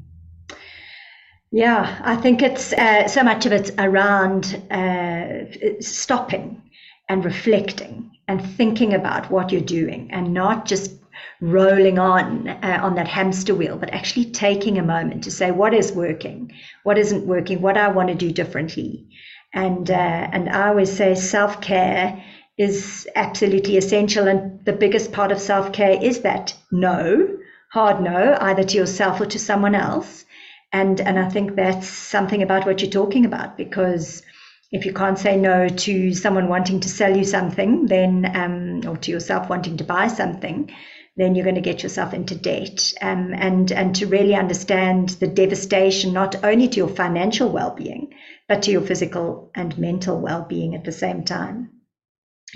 Yeah, 1.52 2.00
I 2.04 2.14
think 2.14 2.42
it's 2.42 2.72
uh, 2.72 3.08
so 3.08 3.24
much 3.24 3.44
of 3.44 3.52
it's 3.52 3.72
around 3.76 4.62
uh, 4.70 5.80
stopping 5.80 6.62
and 7.08 7.24
reflecting 7.24 8.10
and 8.28 8.40
thinking 8.40 8.94
about 8.94 9.32
what 9.32 9.50
you're 9.50 9.60
doing 9.60 10.08
and 10.12 10.32
not 10.32 10.64
just 10.64 10.92
rolling 11.40 11.98
on 11.98 12.46
uh, 12.46 12.78
on 12.80 12.94
that 12.94 13.08
hamster 13.08 13.52
wheel, 13.52 13.76
but 13.76 13.90
actually 13.90 14.26
taking 14.26 14.78
a 14.78 14.82
moment 14.82 15.24
to 15.24 15.30
say 15.32 15.50
what 15.50 15.74
is 15.74 15.90
working, 15.90 16.52
what 16.84 16.98
isn't 16.98 17.26
working, 17.26 17.60
what 17.60 17.76
I 17.76 17.88
want 17.88 18.10
to 18.10 18.14
do 18.14 18.30
differently. 18.30 19.08
And 19.52 19.90
uh, 19.90 20.28
and 20.32 20.48
I 20.48 20.68
always 20.68 20.96
say 20.96 21.14
self 21.14 21.60
care 21.60 22.22
is 22.56 23.08
absolutely 23.16 23.76
essential, 23.76 24.28
and 24.28 24.64
the 24.64 24.72
biggest 24.72 25.12
part 25.12 25.32
of 25.32 25.40
self 25.40 25.72
care 25.72 25.98
is 26.00 26.20
that 26.20 26.54
no, 26.70 27.38
hard 27.72 28.02
no, 28.02 28.36
either 28.40 28.62
to 28.64 28.76
yourself 28.76 29.20
or 29.20 29.26
to 29.26 29.38
someone 29.38 29.74
else. 29.74 30.24
And 30.72 31.00
and 31.00 31.18
I 31.18 31.28
think 31.28 31.56
that's 31.56 31.88
something 31.88 32.42
about 32.42 32.66
what 32.66 32.80
you're 32.80 32.90
talking 32.90 33.24
about 33.24 33.56
because 33.56 34.22
if 34.70 34.86
you 34.86 34.92
can't 34.92 35.18
say 35.18 35.36
no 35.36 35.68
to 35.68 36.14
someone 36.14 36.48
wanting 36.48 36.80
to 36.80 36.88
sell 36.88 37.16
you 37.16 37.24
something, 37.24 37.86
then 37.86 38.30
um, 38.34 38.88
or 38.88 38.96
to 38.98 39.10
yourself 39.10 39.48
wanting 39.48 39.76
to 39.78 39.84
buy 39.84 40.06
something, 40.06 40.70
then 41.16 41.34
you're 41.34 41.44
going 41.44 41.56
to 41.56 41.60
get 41.60 41.82
yourself 41.82 42.14
into 42.14 42.34
debt. 42.34 42.92
Um, 43.00 43.32
and 43.34 43.70
and 43.72 43.94
to 43.96 44.06
really 44.06 44.34
understand 44.34 45.10
the 45.10 45.26
devastation 45.26 46.12
not 46.12 46.44
only 46.44 46.68
to 46.68 46.76
your 46.76 46.88
financial 46.88 47.50
well-being, 47.50 48.14
but 48.48 48.62
to 48.62 48.70
your 48.70 48.82
physical 48.82 49.50
and 49.54 49.76
mental 49.78 50.20
well-being 50.20 50.74
at 50.74 50.84
the 50.84 50.92
same 50.92 51.24
time 51.24 51.70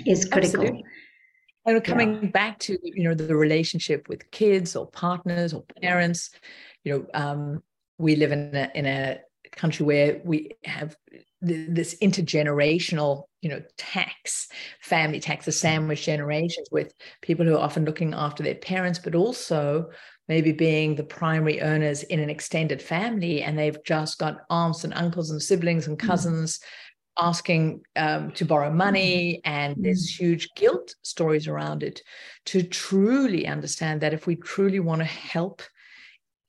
is 0.05 0.25
critical. 0.25 0.61
Absolutely. 0.61 0.85
And 1.65 1.83
coming 1.83 2.19
yeah. 2.23 2.29
back 2.29 2.59
to 2.59 2.77
you 2.83 3.03
know 3.03 3.15
the 3.15 3.35
relationship 3.35 4.07
with 4.07 4.29
kids 4.31 4.75
or 4.75 4.87
partners 4.87 5.53
or 5.53 5.63
parents, 5.81 6.29
you 6.83 6.93
know, 6.93 7.05
um, 7.13 7.63
we 7.97 8.15
live 8.15 8.31
in 8.31 8.55
a 8.55 8.71
in 8.75 8.85
a 8.85 9.19
country 9.51 9.85
where 9.85 10.21
we 10.23 10.51
have 10.63 10.95
this 11.41 11.95
intergenerational 12.01 13.25
you 13.45 13.51
know 13.51 13.61
tax 13.77 14.47
family 14.81 15.19
tax 15.19 15.45
the 15.45 15.51
sandwich 15.51 16.03
generations 16.03 16.67
with 16.71 16.95
people 17.21 17.45
who 17.45 17.53
are 17.53 17.59
often 17.59 17.85
looking 17.85 18.11
after 18.15 18.41
their 18.41 18.55
parents 18.55 18.97
but 18.97 19.13
also 19.13 19.87
maybe 20.27 20.51
being 20.51 20.95
the 20.95 21.03
primary 21.03 21.61
earners 21.61 22.01
in 22.01 22.19
an 22.19 22.31
extended 22.31 22.81
family 22.81 23.43
and 23.43 23.55
they've 23.55 23.77
just 23.85 24.17
got 24.17 24.39
aunts 24.49 24.83
and 24.83 24.95
uncles 24.95 25.29
and 25.29 25.39
siblings 25.39 25.85
and 25.85 25.99
mm. 25.99 26.07
cousins 26.07 26.57
mm. 26.57 27.27
asking 27.27 27.83
um, 27.97 28.31
to 28.31 28.45
borrow 28.45 28.71
money 28.71 29.41
and 29.45 29.75
mm. 29.75 29.83
there's 29.83 30.09
huge 30.09 30.49
guilt 30.55 30.95
stories 31.03 31.47
around 31.47 31.83
it 31.83 32.01
to 32.45 32.63
truly 32.63 33.45
understand 33.45 34.01
that 34.01 34.11
if 34.11 34.25
we 34.25 34.35
truly 34.35 34.79
want 34.79 35.01
to 35.01 35.05
help 35.05 35.61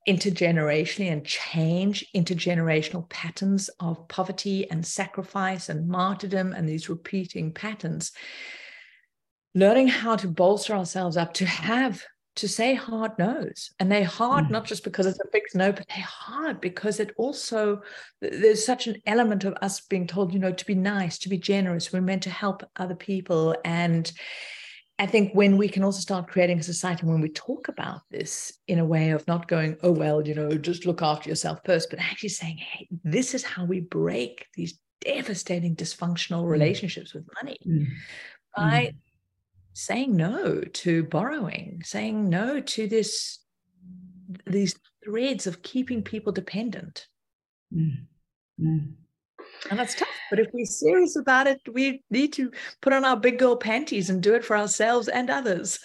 intergenerationally 0.07 1.11
and 1.11 1.25
change 1.25 2.05
intergenerational 2.15 3.09
patterns 3.09 3.69
of 3.81 4.07
poverty 4.09 4.71
and 4.71 4.87
sacrifice 4.87 5.69
and 5.69 5.89
martyrdom 5.89 6.53
and 6.53 6.69
these 6.69 6.89
repeating 6.89 7.53
patterns. 7.53 8.13
Learning 9.55 9.89
how 9.89 10.17
to 10.17 10.29
bolster 10.29 10.75
ourselves 10.75 11.17
up 11.17 11.35
to 11.35 11.47
have 11.47 12.05
to 12.37 12.47
say 12.47 12.75
hard 12.75 13.13
no's 13.19 13.71
and 13.81 13.91
they're 13.91 14.05
hard 14.05 14.45
mm. 14.45 14.51
not 14.51 14.67
just 14.67 14.85
because 14.85 15.07
it's 15.07 15.19
a 15.21 15.29
fixed 15.33 15.57
no 15.57 15.73
but 15.73 15.87
they're 15.89 16.05
hard 16.05 16.61
because 16.61 17.01
it 17.01 17.11
also 17.17 17.81
there's 18.21 18.65
such 18.65 18.87
an 18.87 18.97
element 19.07 19.45
of 19.45 19.55
us 19.63 19.81
being 19.81 20.07
told 20.07 20.33
you 20.33 20.39
know 20.39 20.53
to 20.53 20.67
be 20.67 20.75
nice 20.75 21.19
to 21.19 21.31
be 21.31 21.39
generous 21.39 21.93
we're 21.93 22.01
meant 22.01 22.23
to 22.23 22.31
help 22.31 22.63
other 22.77 22.95
people 22.95 23.57
and 23.65 24.13
I 24.99 25.07
think 25.07 25.33
when 25.35 25.59
we 25.59 25.69
can 25.69 25.85
also 25.85 26.01
start 26.01 26.29
creating 26.29 26.59
a 26.59 26.63
society 26.63 27.05
when 27.05 27.21
we 27.21 27.29
talk 27.29 27.69
about 27.69 28.01
this 28.11 28.53
in 28.67 28.79
a 28.79 28.85
way 28.85 29.11
of 29.11 29.27
not 29.29 29.47
going, 29.47 29.77
oh, 29.83 29.93
well, 29.93 30.27
you 30.27 30.35
know, 30.35 30.51
just 30.57 30.87
look 30.87 31.03
after 31.03 31.29
yourself 31.29 31.61
first, 31.67 31.91
but 31.91 31.99
actually 31.99 32.31
saying, 32.31 32.57
hey, 32.57 32.89
this 33.05 33.35
is 33.35 33.45
how 33.45 33.65
we 33.67 33.81
break 33.81 34.47
these 34.55 34.79
devastating 35.03 35.77
dysfunctional 35.77 36.45
mm. 36.45 36.49
relationships 36.49 37.13
with 37.13 37.29
money 37.43 37.59
mm. 37.67 37.87
by 38.57 38.87
mm. 38.87 38.95
saying 39.75 40.17
no 40.17 40.63
to 40.63 41.05
borrowing, 41.05 41.83
saying 41.85 42.31
no 42.31 42.61
to 42.61 42.89
this, 42.89 43.41
these 44.47 44.75
threads 45.05 45.47
of 45.47 45.61
keeping 45.63 46.03
people 46.03 46.33
dependent. 46.33 47.07
Mm. 47.71 48.07
And 49.71 49.79
that's 49.79 49.95
tough. 49.95 50.09
But 50.31 50.41
if 50.41 50.49
we're 50.53 50.65
serious 50.65 51.17
about 51.17 51.47
it, 51.47 51.61
we 51.73 52.03
need 52.11 52.33
to 52.35 52.51
put 52.81 52.93
on 52.93 53.05
our 53.05 53.17
big 53.17 53.39
girl 53.39 53.57
panties 53.57 54.11
and 54.11 54.23
do 54.23 54.35
it 54.35 54.45
for 54.45 54.57
ourselves 54.57 55.09
and 55.09 55.31
others. 55.31 55.79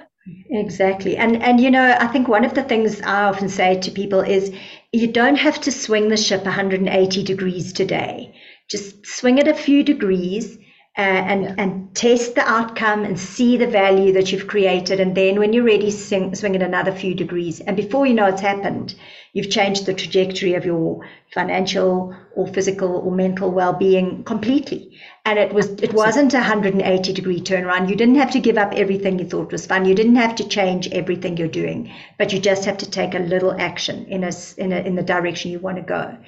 exactly. 0.50 1.16
And 1.16 1.42
and 1.42 1.60
you 1.60 1.70
know, 1.70 1.96
I 1.98 2.06
think 2.08 2.28
one 2.28 2.44
of 2.44 2.54
the 2.54 2.62
things 2.62 3.00
I 3.02 3.24
often 3.24 3.48
say 3.48 3.80
to 3.80 3.90
people 3.90 4.20
is 4.20 4.52
you 4.92 5.10
don't 5.10 5.36
have 5.36 5.60
to 5.62 5.72
swing 5.72 6.08
the 6.08 6.16
ship 6.16 6.44
180 6.44 7.22
degrees 7.24 7.72
today. 7.72 8.34
Just 8.70 9.06
swing 9.06 9.38
it 9.38 9.48
a 9.48 9.54
few 9.54 9.82
degrees 9.82 10.58
uh, 10.98 11.00
and 11.00 11.42
yeah. 11.44 11.54
and 11.58 11.94
test 11.94 12.34
the 12.34 12.40
outcome 12.40 13.04
and 13.04 13.18
see 13.18 13.56
the 13.56 13.68
value 13.68 14.12
that 14.12 14.32
you've 14.32 14.48
created. 14.48 14.98
And 14.98 15.16
then 15.16 15.38
when 15.38 15.52
you're 15.52 15.64
ready, 15.64 15.92
swing, 15.92 16.34
swing 16.34 16.56
it 16.56 16.62
another 16.62 16.90
few 16.90 17.14
degrees. 17.14 17.60
And 17.60 17.76
before 17.76 18.04
you 18.04 18.14
know 18.14 18.26
it's 18.26 18.40
happened, 18.40 18.96
you've 19.32 19.48
changed 19.48 19.86
the 19.86 19.94
trajectory 19.94 20.54
of 20.54 20.64
your 20.64 21.06
financial 21.32 22.16
or 22.34 22.48
physical 22.48 22.96
or 22.96 23.12
mental 23.12 23.52
well-being 23.52 24.24
completely. 24.24 24.98
And 25.24 25.38
it 25.38 25.54
was 25.54 25.68
it 25.82 25.94
wasn't 25.94 26.34
a 26.34 26.38
180 26.38 27.12
degree 27.12 27.40
turnaround. 27.40 27.88
You 27.88 27.94
didn't 27.94 28.16
have 28.16 28.32
to 28.32 28.40
give 28.40 28.58
up 28.58 28.72
everything 28.72 29.20
you 29.20 29.28
thought 29.28 29.52
was 29.52 29.66
fun. 29.66 29.84
You 29.84 29.94
didn't 29.94 30.16
have 30.16 30.34
to 30.36 30.48
change 30.48 30.88
everything 30.88 31.36
you're 31.36 31.46
doing, 31.46 31.94
but 32.18 32.32
you 32.32 32.40
just 32.40 32.64
have 32.64 32.78
to 32.78 32.90
take 32.90 33.14
a 33.14 33.20
little 33.20 33.52
action 33.52 34.06
in 34.06 34.24
a 34.24 34.32
in 34.56 34.72
a, 34.72 34.78
in 34.80 34.96
the 34.96 35.04
direction 35.04 35.52
you 35.52 35.60
want 35.60 35.76
to 35.76 35.82
go. 35.82 36.18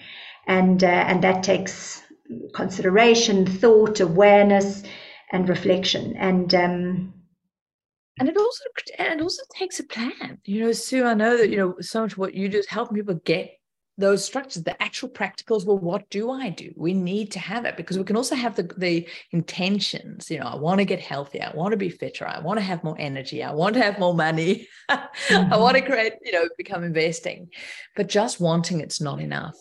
And 0.46 0.84
uh, 0.84 0.86
and 0.86 1.24
that 1.24 1.42
takes 1.42 2.02
consideration, 2.54 3.46
thought, 3.46 4.00
awareness, 4.00 4.82
and 5.32 5.48
reflection. 5.48 6.16
And 6.16 6.54
um, 6.54 7.14
and 8.18 8.28
it 8.28 8.36
also 8.36 8.64
and 8.98 9.20
it 9.20 9.22
also 9.22 9.42
takes 9.58 9.80
a 9.80 9.84
plan. 9.84 10.38
You 10.44 10.64
know, 10.64 10.72
Sue, 10.72 11.04
I 11.04 11.14
know 11.14 11.36
that 11.36 11.50
you 11.50 11.56
know 11.56 11.74
so 11.80 12.02
much 12.02 12.16
what 12.16 12.34
you 12.34 12.48
do 12.48 12.58
is 12.58 12.66
helping 12.66 12.96
people 12.96 13.14
get 13.24 13.52
those 14.00 14.24
structures, 14.24 14.64
the 14.64 14.80
actual 14.82 15.08
practicals. 15.08 15.64
Well, 15.64 15.78
what 15.78 16.08
do 16.10 16.30
I 16.30 16.48
do? 16.48 16.72
We 16.76 16.94
need 16.94 17.30
to 17.32 17.38
have 17.38 17.64
it 17.64 17.76
because 17.76 17.98
we 17.98 18.04
can 18.04 18.16
also 18.16 18.34
have 18.34 18.56
the, 18.56 18.70
the 18.78 19.06
intentions. 19.32 20.30
You 20.30 20.40
know, 20.40 20.46
I 20.46 20.56
want 20.56 20.78
to 20.78 20.84
get 20.84 21.00
healthier. 21.00 21.50
I 21.52 21.56
want 21.56 21.72
to 21.72 21.76
be 21.76 21.90
fitter. 21.90 22.26
I 22.26 22.40
want 22.40 22.58
to 22.58 22.64
have 22.64 22.82
more 22.82 22.96
energy. 22.98 23.42
I 23.42 23.52
want 23.52 23.74
to 23.74 23.82
have 23.82 23.98
more 23.98 24.14
money. 24.14 24.66
mm-hmm. 24.90 25.52
I 25.52 25.56
want 25.56 25.76
to 25.76 25.82
create, 25.82 26.14
you 26.24 26.32
know, 26.32 26.48
become 26.56 26.82
investing. 26.82 27.48
But 27.94 28.08
just 28.08 28.40
wanting 28.40 28.80
it's 28.80 29.00
not 29.00 29.20
enough. 29.20 29.56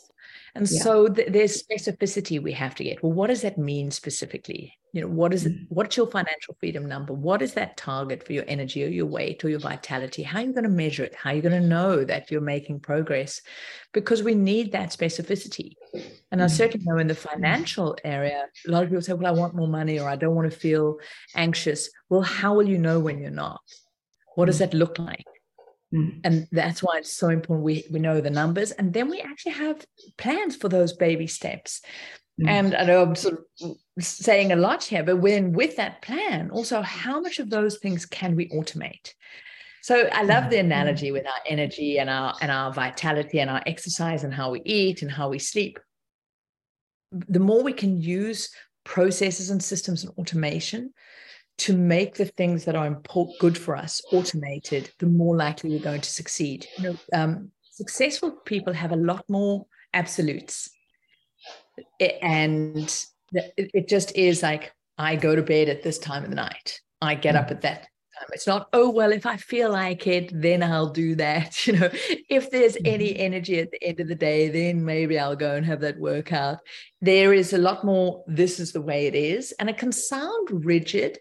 And 0.56 0.70
yeah. 0.70 0.82
so 0.82 1.08
th- 1.08 1.32
there's 1.32 1.62
specificity 1.62 2.42
we 2.42 2.52
have 2.54 2.76
to 2.76 2.84
get. 2.84 3.04
Well, 3.04 3.12
what 3.12 3.28
does 3.28 3.42
that 3.42 3.58
mean 3.58 3.92
specifically? 3.92 4.74
You 4.94 5.02
know, 5.02 5.08
what 5.08 5.34
is 5.34 5.46
it? 5.46 5.54
Mm. 5.54 5.66
What's 5.70 5.98
your 5.98 6.08
financial 6.08 6.56
freedom 6.60 6.88
number? 6.88 7.14
What 7.14 7.42
is 7.42 7.54
that 7.54 7.78
target 7.78 8.26
for 8.26 8.34
your 8.34 8.44
energy 8.48 8.84
or 8.84 8.88
your 8.88 9.06
weight 9.06 9.46
or 9.46 9.50
your 9.50 9.60
vitality? 9.60 10.24
How 10.24 10.40
are 10.40 10.46
you 10.46 10.52
going 10.52 10.64
to 10.64 10.70
measure 10.70 11.04
it? 11.04 11.14
How 11.14 11.30
are 11.30 11.36
you 11.36 11.42
going 11.44 11.62
to 11.62 11.68
know 11.68 12.04
that 12.04 12.32
you're 12.32 12.42
making 12.42 12.80
progress? 12.80 13.42
Because 13.94 14.24
we 14.24 14.34
need 14.34 14.72
that 14.72 14.90
specificity. 14.90 15.74
And 16.32 16.42
I 16.42 16.46
mm. 16.46 16.52
certainly 16.52 16.86
know 16.88 16.98
in 16.98 17.08
the 17.08 17.16
financial 17.16 17.96
area, 18.04 18.46
a 18.68 18.72
lot 18.72 18.84
of 18.84 18.90
people 18.90 19.04
say, 19.04 19.14
well, 19.14 19.34
I 19.34 19.38
want 19.38 19.56
more 19.56 19.68
money 19.68 20.00
or 20.00 20.10
I 20.10 20.16
don't 20.16 20.36
want 20.36 20.52
to 20.52 20.58
feel 20.58 20.98
anxious. 21.36 21.90
Well, 22.10 22.22
how 22.22 22.56
will 22.56 22.68
you 22.68 22.80
know 22.80 23.00
when 23.00 23.20
you're 23.20 23.30
not? 23.30 23.62
What 24.36 24.46
does 24.46 24.56
mm. 24.56 24.60
that 24.60 24.74
look 24.74 24.98
like? 24.98 25.26
Mm. 25.94 26.22
And 26.24 26.48
that's 26.52 26.84
why 26.84 26.98
it's 26.98 27.12
so 27.12 27.30
important 27.30 27.66
we, 27.66 27.86
we 27.92 28.00
know 28.00 28.22
the 28.22 28.30
numbers. 28.30 28.72
And 28.72 28.94
then 28.94 29.10
we 29.10 29.22
actually 29.22 29.54
have 29.54 29.86
plans 30.18 30.56
for 30.56 30.70
those 30.70 30.94
baby 30.94 31.28
steps. 31.28 31.82
Mm. 32.40 32.48
And 32.48 32.76
I 32.76 32.86
know 32.86 33.04
I'm 33.04 33.16
sort 33.16 33.40
of 33.62 33.78
saying 34.00 34.52
a 34.52 34.56
lot 34.56 34.84
here, 34.84 35.04
but 35.04 35.18
when 35.18 35.52
with 35.52 35.76
that 35.78 36.02
plan, 36.02 36.52
also 36.52 36.82
how 36.82 37.20
much 37.20 37.40
of 37.40 37.50
those 37.50 37.78
things 37.78 38.06
can 38.06 38.36
we 38.36 38.50
automate? 38.50 39.14
So 39.82 40.08
I 40.12 40.24
love 40.24 40.50
the 40.50 40.58
mm. 40.58 40.66
analogy 40.66 41.12
with 41.12 41.26
our 41.26 41.42
energy 41.48 42.00
and 42.00 42.10
our 42.10 42.36
and 42.42 42.52
our 42.52 42.72
vitality 42.72 43.40
and 43.40 43.50
our 43.50 43.64
exercise 43.66 44.24
and 44.24 44.34
how 44.34 44.52
we 44.52 44.62
eat 44.66 45.02
and 45.02 45.12
how 45.12 45.30
we 45.30 45.40
sleep. 45.40 45.80
The 47.12 47.40
more 47.40 47.64
we 47.64 47.74
can 47.74 48.00
use 48.00 48.50
processes 48.84 49.50
and 49.50 49.64
systems 49.64 50.04
and 50.04 50.14
automation, 50.18 50.94
to 51.60 51.76
make 51.76 52.16
the 52.16 52.26
things 52.26 52.66
that 52.66 52.76
are 52.76 52.88
important, 52.88 53.38
good 53.40 53.58
for 53.58 53.76
us 53.76 54.02
automated, 54.12 54.92
the 55.00 55.06
more 55.06 55.36
likely 55.36 55.70
we're 55.70 55.80
going 55.80 56.02
to 56.02 56.12
succeed. 56.12 56.66
You 56.78 56.84
know, 56.84 56.98
um, 57.14 57.52
successful 57.72 58.32
people 58.46 58.74
have 58.74 58.92
a 58.92 58.98
lot 58.98 59.24
more 59.30 59.66
absolutes, 59.94 60.70
and 62.00 63.06
it 63.58 63.88
just 63.88 64.16
is 64.16 64.42
like 64.42 64.74
I 64.98 65.16
go 65.16 65.36
to 65.36 65.42
bed 65.42 65.70
at 65.70 65.84
this 65.84 65.98
time 65.98 66.24
of 66.24 66.30
the 66.30 66.36
night. 66.36 66.82
I 67.02 67.16
get 67.16 67.36
up 67.36 67.48
mm. 67.48 67.52
at 67.52 67.62
that 67.62 67.88
time. 68.20 68.30
It's 68.34 68.48
not 68.48 68.68
oh 68.74 68.90
well, 68.90 69.12
if 69.12 69.26
I 69.26 69.38
feel 69.38 69.72
like 69.72 70.08
it, 70.08 70.32
then 70.34 70.64
I'll 70.64 70.90
do 70.92 71.16
that. 71.16 71.56
You 71.70 71.74
know, 71.74 71.90
if 72.30 72.50
there's 72.50 72.78
any 72.84 73.10
mm-hmm. 73.10 73.22
energy 73.22 73.60
at 73.60 73.72
the 73.72 73.84
end 73.84 74.00
of 74.00 74.08
the 74.08 74.16
day, 74.16 74.50
then 74.50 74.84
maybe 74.84 75.20
I'll 75.20 75.36
go 75.36 75.56
and 75.56 75.66
have 75.66 75.82
that 75.82 76.00
workout. 76.00 76.60
There 77.00 77.34
is 77.34 77.54
a 77.54 77.58
lot 77.60 77.84
more. 77.84 78.24
This 78.28 78.60
is 78.60 78.72
the 78.72 78.82
way 78.82 79.06
it 79.08 79.16
is, 79.16 79.54
and 79.60 79.70
it 79.70 79.78
can 79.78 79.92
sound 79.92 80.66
rigid 80.66 81.20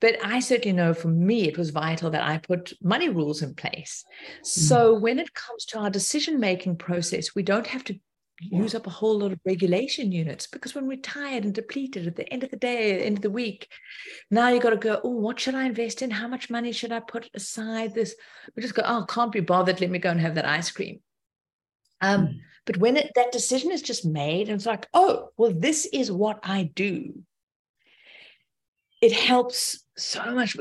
but 0.00 0.22
I 0.22 0.40
certainly 0.40 0.76
know 0.76 0.92
for 0.92 1.08
me, 1.08 1.48
it 1.48 1.56
was 1.56 1.70
vital 1.70 2.10
that 2.10 2.22
I 2.22 2.36
put 2.36 2.74
money 2.82 3.08
rules 3.08 3.40
in 3.40 3.54
place. 3.54 4.04
So 4.42 4.92
when 4.98 5.18
it 5.18 5.32
comes 5.32 5.64
to 5.66 5.78
our 5.78 5.88
decision 5.88 6.38
making 6.38 6.76
process, 6.76 7.34
we 7.34 7.42
don't 7.42 7.66
have 7.68 7.84
to 7.84 7.98
use 8.40 8.74
up 8.74 8.86
a 8.86 8.90
whole 8.90 9.18
lot 9.18 9.32
of 9.32 9.40
regulation 9.44 10.10
units 10.10 10.46
because 10.46 10.74
when 10.74 10.86
we're 10.86 10.96
tired 10.96 11.44
and 11.44 11.54
depleted 11.54 12.06
at 12.06 12.16
the 12.16 12.30
end 12.32 12.42
of 12.42 12.50
the 12.50 12.56
day, 12.56 13.02
end 13.02 13.18
of 13.18 13.22
the 13.22 13.30
week, 13.30 13.68
now 14.30 14.48
you 14.48 14.60
got 14.60 14.70
to 14.70 14.76
go, 14.76 15.00
oh, 15.04 15.10
what 15.10 15.38
should 15.38 15.54
I 15.54 15.64
invest 15.64 16.02
in? 16.02 16.10
How 16.10 16.28
much 16.28 16.50
money 16.50 16.72
should 16.72 16.92
I 16.92 17.00
put 17.00 17.30
aside? 17.34 17.94
This 17.94 18.14
we 18.56 18.62
just 18.62 18.74
go, 18.74 18.82
oh, 18.84 19.04
can't 19.08 19.32
be 19.32 19.40
bothered. 19.40 19.80
Let 19.80 19.90
me 19.90 19.98
go 19.98 20.10
and 20.10 20.20
have 20.20 20.34
that 20.34 20.46
ice 20.46 20.70
cream. 20.70 21.00
Um, 22.00 22.26
mm. 22.26 22.38
But 22.66 22.78
when 22.78 22.96
it, 22.96 23.12
that 23.14 23.32
decision 23.32 23.70
is 23.70 23.82
just 23.82 24.04
made, 24.06 24.48
and 24.48 24.56
it's 24.56 24.66
like, 24.66 24.88
oh, 24.94 25.30
well, 25.36 25.52
this 25.52 25.86
is 25.86 26.10
what 26.10 26.40
I 26.42 26.70
do. 26.74 27.22
It 29.00 29.12
helps 29.12 29.84
so 29.96 30.34
much 30.34 30.56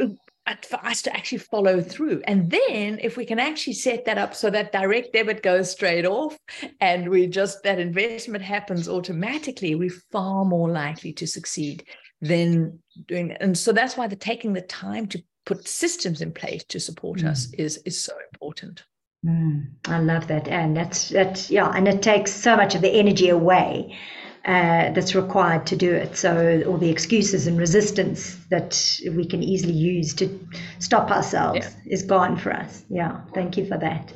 for 0.65 0.75
us 0.85 1.01
to 1.03 1.15
actually 1.15 1.37
follow 1.37 1.81
through. 1.81 2.21
And 2.25 2.49
then 2.49 2.99
if 3.01 3.17
we 3.17 3.25
can 3.25 3.39
actually 3.39 3.73
set 3.73 4.05
that 4.05 4.17
up 4.17 4.35
so 4.35 4.49
that 4.49 4.71
direct 4.71 5.13
debit 5.13 5.41
goes 5.41 5.71
straight 5.71 6.05
off 6.05 6.37
and 6.81 7.09
we 7.09 7.27
just 7.27 7.63
that 7.63 7.79
investment 7.79 8.43
happens 8.43 8.89
automatically, 8.89 9.75
we're 9.75 9.89
far 10.11 10.45
more 10.45 10.69
likely 10.69 11.13
to 11.13 11.27
succeed 11.27 11.85
than 12.21 12.79
doing 13.07 13.29
that. 13.29 13.41
And 13.41 13.57
so 13.57 13.71
that's 13.71 13.95
why 13.95 14.07
the 14.07 14.15
taking 14.15 14.53
the 14.53 14.61
time 14.61 15.07
to 15.07 15.23
put 15.45 15.67
systems 15.67 16.21
in 16.21 16.31
place 16.31 16.63
to 16.65 16.79
support 16.79 17.19
mm. 17.19 17.29
us 17.29 17.51
is 17.53 17.77
is 17.85 18.01
so 18.01 18.13
important. 18.33 18.83
Mm, 19.25 19.67
I 19.85 19.99
love 19.99 20.27
that. 20.27 20.47
And 20.47 20.75
that's 20.75 21.09
that's 21.09 21.49
yeah, 21.49 21.69
and 21.69 21.87
it 21.87 22.01
takes 22.01 22.31
so 22.31 22.55
much 22.55 22.75
of 22.75 22.81
the 22.81 22.89
energy 22.89 23.29
away 23.29 23.97
uh, 24.45 24.91
that's 24.91 25.15
required 25.15 25.65
to 25.67 25.75
do 25.75 25.93
it. 25.93 26.17
So 26.17 26.63
all 26.67 26.77
the 26.77 26.89
excuses 26.89 27.47
and 27.47 27.57
resistance 27.57 28.35
that 28.49 28.99
we 29.15 29.25
can 29.25 29.41
easily 29.41 29.73
use 29.73 30.13
to 30.15 30.47
stop 30.79 31.11
ourselves 31.11 31.59
yeah. 31.61 31.93
is 31.93 32.03
gone 32.03 32.35
for 32.37 32.51
us. 32.51 32.83
Yeah, 32.89 33.21
thank 33.33 33.55
you 33.55 33.65
for 33.65 33.77
that. 33.77 34.11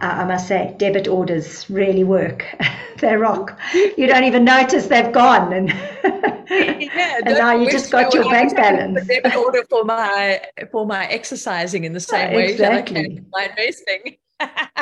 Uh, 0.00 0.06
I 0.06 0.24
must 0.24 0.46
say, 0.46 0.74
debit 0.78 1.08
orders 1.08 1.68
really 1.68 2.04
work. 2.04 2.44
they 3.00 3.16
rock. 3.16 3.58
You 3.74 4.06
don't 4.06 4.22
even 4.24 4.44
notice 4.44 4.86
they've 4.86 5.12
gone, 5.12 5.52
and, 5.52 5.68
yeah, 6.50 7.20
and 7.24 7.34
now 7.34 7.56
you 7.56 7.68
just 7.68 7.90
got 7.90 8.14
your 8.14 8.24
bank 8.24 8.54
balance. 8.54 9.04
debit 9.06 9.34
order 9.34 9.64
for 9.68 9.84
my 9.84 10.42
for 10.70 10.86
my 10.86 11.06
exercising 11.06 11.84
in 11.84 11.92
the 11.92 12.00
same 12.00 12.34
way 12.34 12.52
exactly. 12.52 12.94
that 12.94 13.10
I 13.10 13.16
can 13.16 13.26
my 13.32 13.44
investing. 13.46 14.16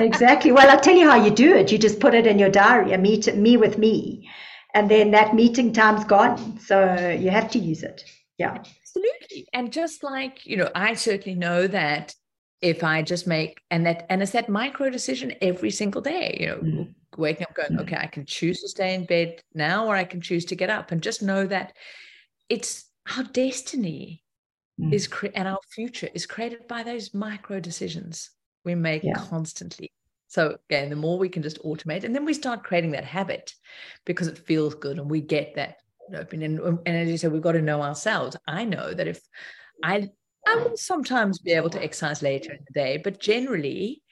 exactly. 0.00 0.52
Well, 0.52 0.68
I'll 0.68 0.80
tell 0.80 0.96
you 0.96 1.08
how 1.08 1.16
you 1.24 1.30
do 1.30 1.54
it. 1.54 1.72
You 1.72 1.78
just 1.78 2.00
put 2.00 2.12
it 2.12 2.26
in 2.26 2.38
your 2.38 2.50
diary. 2.50 2.92
A 2.92 2.98
meet 2.98 3.34
me 3.34 3.56
with 3.56 3.78
me 3.78 4.28
and 4.74 4.90
then 4.90 5.12
that 5.12 5.34
meeting 5.34 5.72
time's 5.72 6.04
gone. 6.04 6.58
So 6.58 7.16
you 7.18 7.30
have 7.30 7.50
to 7.52 7.58
use 7.58 7.82
it. 7.82 8.04
Yeah. 8.38 8.58
Absolutely. 8.58 9.46
And 9.52 9.72
just 9.72 10.02
like, 10.02 10.44
you 10.44 10.56
know, 10.56 10.70
I 10.74 10.94
certainly 10.94 11.38
know 11.38 11.66
that 11.68 12.14
if 12.60 12.82
I 12.82 13.02
just 13.02 13.26
make 13.26 13.60
and 13.70 13.86
that 13.86 14.06
and 14.08 14.22
it's 14.22 14.32
that 14.32 14.48
micro 14.48 14.90
decision 14.90 15.34
every 15.40 15.70
single 15.70 16.00
day, 16.00 16.36
you 16.40 16.46
know, 16.46 16.56
mm. 16.56 16.94
waking 17.16 17.44
up 17.44 17.54
going, 17.54 17.72
mm. 17.72 17.80
okay, 17.80 17.96
I 17.96 18.06
can 18.06 18.26
choose 18.26 18.60
to 18.60 18.68
stay 18.68 18.94
in 18.94 19.04
bed 19.04 19.40
now 19.54 19.86
or 19.86 19.96
I 19.96 20.04
can 20.04 20.20
choose 20.20 20.44
to 20.46 20.56
get 20.56 20.70
up 20.70 20.90
and 20.90 21.02
just 21.02 21.22
know 21.22 21.46
that 21.46 21.72
it's 22.48 22.84
our 23.16 23.24
destiny 23.24 24.22
mm. 24.80 24.92
is 24.92 25.06
cre- 25.06 25.34
and 25.34 25.46
our 25.46 25.60
future 25.70 26.08
is 26.14 26.26
created 26.26 26.66
by 26.66 26.82
those 26.82 27.14
micro 27.14 27.60
decisions 27.60 28.30
we 28.64 28.74
make 28.74 29.04
yeah. 29.04 29.14
constantly 29.14 29.92
so 30.34 30.56
again, 30.68 30.90
the 30.90 30.96
more 30.96 31.16
we 31.16 31.28
can 31.28 31.44
just 31.44 31.62
automate, 31.62 32.02
and 32.02 32.12
then 32.12 32.24
we 32.24 32.34
start 32.34 32.64
creating 32.64 32.90
that 32.90 33.04
habit 33.04 33.54
because 34.04 34.26
it 34.26 34.36
feels 34.36 34.74
good, 34.74 34.98
and 34.98 35.08
we 35.08 35.20
get 35.20 35.54
that 35.54 35.76
opinion. 36.12 36.58
And, 36.58 36.80
and 36.86 36.96
as 36.96 37.08
you 37.08 37.16
said, 37.16 37.30
we've 37.30 37.40
got 37.40 37.52
to 37.52 37.62
know 37.62 37.80
ourselves. 37.80 38.36
I 38.48 38.64
know 38.64 38.92
that 38.92 39.06
if 39.06 39.20
I 39.84 40.08
I 40.44 40.56
will 40.56 40.76
sometimes 40.76 41.38
be 41.38 41.52
able 41.52 41.70
to 41.70 41.80
exercise 41.80 42.20
later 42.20 42.52
in 42.52 42.64
the 42.66 42.72
day, 42.72 42.96
but 42.96 43.20
generally, 43.20 44.02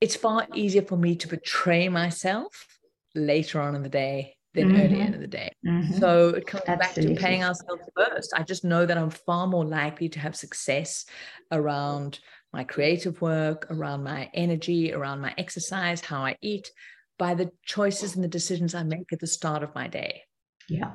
it's 0.00 0.16
far 0.16 0.44
easier 0.56 0.82
for 0.82 0.96
me 0.96 1.14
to 1.14 1.28
betray 1.28 1.88
myself 1.88 2.66
later 3.14 3.60
on 3.60 3.76
in 3.76 3.84
the 3.84 3.88
day 3.88 4.34
than 4.54 4.70
mm-hmm. 4.70 4.80
earlier 4.80 5.04
in 5.04 5.20
the 5.20 5.28
day. 5.28 5.52
Mm-hmm. 5.64 5.98
So 5.98 6.30
it 6.30 6.48
comes 6.48 6.64
Absolutely. 6.66 7.14
back 7.14 7.20
to 7.20 7.24
paying 7.24 7.44
ourselves 7.44 7.82
first. 7.96 8.34
I 8.34 8.42
just 8.42 8.64
know 8.64 8.84
that 8.84 8.98
I'm 8.98 9.10
far 9.10 9.46
more 9.46 9.64
likely 9.64 10.08
to 10.08 10.18
have 10.18 10.34
success 10.34 11.06
around 11.52 12.18
my 12.52 12.64
creative 12.64 13.20
work, 13.20 13.66
around 13.70 14.04
my 14.04 14.30
energy, 14.34 14.92
around 14.92 15.20
my 15.20 15.34
exercise, 15.36 16.00
how 16.00 16.24
I 16.24 16.36
eat, 16.40 16.70
by 17.18 17.34
the 17.34 17.50
choices 17.64 18.14
and 18.14 18.24
the 18.24 18.28
decisions 18.28 18.74
I 18.74 18.82
make 18.84 19.12
at 19.12 19.20
the 19.20 19.26
start 19.26 19.62
of 19.62 19.74
my 19.74 19.88
day. 19.88 20.22
Yeah, 20.68 20.92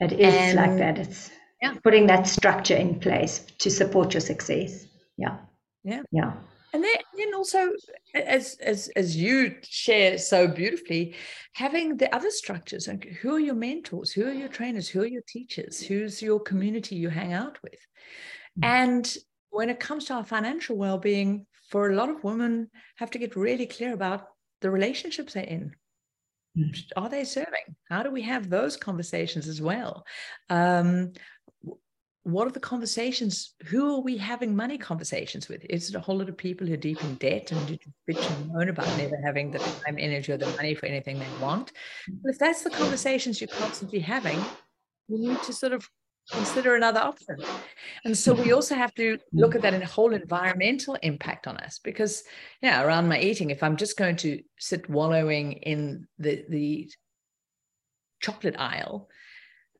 it 0.00 0.12
is 0.12 0.34
and, 0.34 0.56
like 0.56 0.78
that. 0.78 0.98
It's 0.98 1.30
yeah. 1.62 1.74
putting 1.84 2.06
that 2.06 2.26
structure 2.26 2.76
in 2.76 3.00
place 3.00 3.46
to 3.58 3.70
support 3.70 4.14
your 4.14 4.20
success. 4.20 4.86
Yeah. 5.16 5.38
Yeah. 5.84 6.02
Yeah. 6.10 6.32
And 6.72 6.84
then, 6.84 6.94
then 7.16 7.34
also, 7.34 7.70
as 8.14 8.56
as 8.60 8.90
as 8.94 9.16
you 9.16 9.56
share 9.62 10.18
so 10.18 10.46
beautifully, 10.46 11.16
having 11.54 11.96
the 11.96 12.14
other 12.14 12.30
structures. 12.30 12.86
Like 12.86 13.06
who 13.20 13.34
are 13.34 13.40
your 13.40 13.56
mentors? 13.56 14.12
Who 14.12 14.26
are 14.26 14.32
your 14.32 14.48
trainers? 14.48 14.88
Who 14.88 15.02
are 15.02 15.06
your 15.06 15.24
teachers? 15.26 15.80
Who's 15.80 16.22
your 16.22 16.38
community 16.38 16.94
you 16.94 17.08
hang 17.08 17.32
out 17.32 17.58
with? 17.62 17.80
Mm. 18.60 18.64
And 18.64 19.16
when 19.50 19.70
it 19.70 19.80
comes 19.80 20.06
to 20.06 20.14
our 20.14 20.24
financial 20.24 20.76
well-being 20.76 21.46
for 21.68 21.90
a 21.90 21.94
lot 21.94 22.08
of 22.08 22.24
women 22.24 22.68
have 22.96 23.10
to 23.10 23.18
get 23.18 23.36
really 23.36 23.66
clear 23.66 23.92
about 23.92 24.26
the 24.60 24.70
relationships 24.70 25.34
they're 25.34 25.44
in. 25.44 25.74
Mm. 26.58 26.76
are 26.96 27.08
they 27.08 27.22
serving? 27.22 27.76
How 27.88 28.02
do 28.02 28.10
we 28.10 28.22
have 28.22 28.50
those 28.50 28.76
conversations 28.76 29.46
as 29.46 29.62
well? 29.62 30.04
Um, 30.48 31.12
what 32.24 32.48
are 32.48 32.50
the 32.50 32.58
conversations? 32.58 33.54
Who 33.66 33.94
are 33.94 34.00
we 34.00 34.16
having 34.16 34.56
money 34.56 34.76
conversations 34.76 35.48
with? 35.48 35.64
Is 35.70 35.88
it 35.88 35.94
a 35.94 36.00
whole 36.00 36.18
lot 36.18 36.28
of 36.28 36.36
people 36.36 36.66
who 36.66 36.74
are 36.74 36.76
deep 36.88 37.02
in 37.04 37.14
debt 37.14 37.52
and 37.52 37.78
bitch 38.08 38.36
and 38.36 38.52
moan 38.52 38.68
about 38.68 38.88
never 38.98 39.16
having 39.24 39.52
the 39.52 39.58
time 39.58 39.96
energy 39.96 40.32
or 40.32 40.36
the 40.36 40.46
money 40.56 40.74
for 40.74 40.86
anything 40.86 41.20
they 41.20 41.26
want? 41.40 41.70
But 42.22 42.30
if 42.30 42.38
that's 42.38 42.64
the 42.64 42.70
conversations 42.70 43.40
you're 43.40 43.48
constantly 43.48 44.00
having 44.00 44.40
you 45.10 45.18
need 45.18 45.42
to 45.42 45.52
sort 45.52 45.72
of 45.72 45.88
consider 46.30 46.74
another 46.74 47.00
option. 47.00 47.36
And 48.04 48.16
so 48.16 48.32
we 48.32 48.52
also 48.52 48.74
have 48.74 48.94
to 48.94 49.18
look 49.32 49.54
at 49.54 49.62
that 49.62 49.74
in 49.74 49.82
a 49.82 49.86
whole 49.86 50.14
environmental 50.14 50.96
impact 51.02 51.46
on 51.46 51.56
us 51.58 51.78
because 51.82 52.24
yeah, 52.62 52.82
around 52.82 53.08
my 53.08 53.20
eating, 53.20 53.50
if 53.50 53.62
I'm 53.62 53.76
just 53.76 53.96
going 53.96 54.16
to 54.16 54.42
sit 54.58 54.88
wallowing 54.88 55.52
in 55.52 56.06
the 56.18 56.44
the 56.48 56.90
chocolate 58.20 58.56
aisle, 58.58 59.08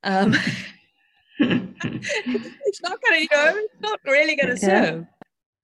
um, 0.03 0.35
it's 1.39 2.83
not 2.83 3.01
going 3.03 3.15
to, 3.15 3.21
you 3.21 3.29
know, 3.33 3.53
it's 3.57 3.81
not 3.81 4.01
really 4.05 4.37
going 4.37 4.49
to 4.49 4.57
serve. 4.57 5.07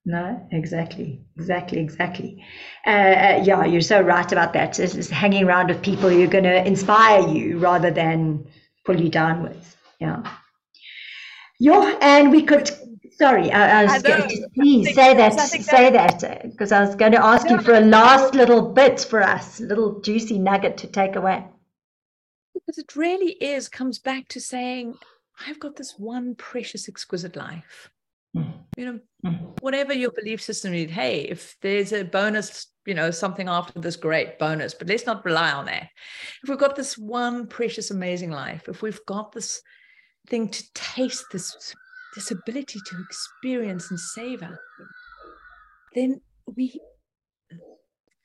No, 0.09 0.47
exactly, 0.53 1.21
exactly, 1.37 1.81
exactly. 1.81 2.45
Uh, 2.87 2.91
uh, 2.91 3.43
yeah, 3.45 3.65
you're 3.65 3.81
so 3.81 4.01
right 4.01 4.31
about 4.31 4.53
that. 4.53 4.79
It's, 4.79 4.95
it's 4.95 5.11
hanging 5.11 5.45
around 5.45 5.69
with 5.69 5.83
people 5.83 6.09
who 6.09 6.23
are 6.23 6.29
going 6.29 6.45
to 6.45 6.65
inspire 6.65 7.27
you 7.27 7.59
rather 7.59 7.91
than 7.91 8.47
pull 8.85 9.01
you 9.01 9.09
downwards. 9.09 9.77
Yeah. 9.99 10.23
Yeah, 11.59 11.97
and 12.01 12.31
we 12.31 12.43
could. 12.43 12.71
Sorry, 13.13 13.51
I, 13.51 13.81
I 13.81 13.85
was 13.85 14.03
going 14.03 14.29
to 14.29 14.49
please 14.55 14.95
say 14.95 15.15
that, 15.15 15.41
say 15.41 15.91
that, 15.91 16.43
because 16.51 16.71
I 16.71 16.81
was 16.83 16.95
going 16.95 17.13
to 17.13 17.25
ask 17.25 17.49
you 17.49 17.59
for 17.63 17.73
a 17.73 17.81
last 17.81 18.35
little 18.35 18.61
bit 18.61 19.01
for 19.01 19.23
us, 19.23 19.59
little 19.59 20.01
juicy 20.01 20.39
nugget 20.39 20.77
to 20.79 20.87
take 20.87 21.17
away. 21.17 21.47
Because 22.53 22.77
it 22.77 22.95
really 22.95 23.33
is 23.33 23.71
comes 23.71 23.99
back 23.99 24.29
to 24.29 24.41
saying, 24.41 24.99
I've 25.47 25.61
got 25.61 25.77
this 25.77 25.95
one 25.99 26.35
precious, 26.35 26.91
exquisite 26.91 27.37
life. 27.37 27.91
Mm. 28.37 28.53
You 28.77 28.85
know, 28.85 29.01
mm. 29.25 29.63
whatever 29.63 29.95
your 29.95 30.11
belief 30.11 30.43
system 30.43 30.75
is, 30.75 30.91
hey, 30.91 31.21
if 31.21 31.57
there's 31.63 31.95
a 31.95 32.03
bonus, 32.03 32.67
you 32.85 32.93
know, 32.93 33.11
something 33.11 33.49
after 33.49 33.81
this, 33.81 33.97
great 33.97 34.39
bonus, 34.39 34.75
but 34.75 34.89
let's 34.89 35.07
not 35.07 35.25
rely 35.25 35.53
on 35.53 35.65
that. 35.67 35.89
If 36.43 36.51
we've 36.51 36.59
got 36.59 36.77
this 36.77 36.99
one 36.99 37.47
precious, 37.47 37.91
amazing 37.91 38.31
life, 38.31 38.69
if 38.69 38.83
we've 38.83 39.05
got 39.07 39.33
this 39.33 39.63
thing 40.29 40.49
to 40.49 40.65
taste 40.75 41.25
this 41.33 41.75
this 42.15 42.31
ability 42.31 42.81
to 42.87 42.97
experience 43.01 43.91
and 43.91 44.01
savor 44.01 44.59
then 45.95 46.21
we 46.57 46.81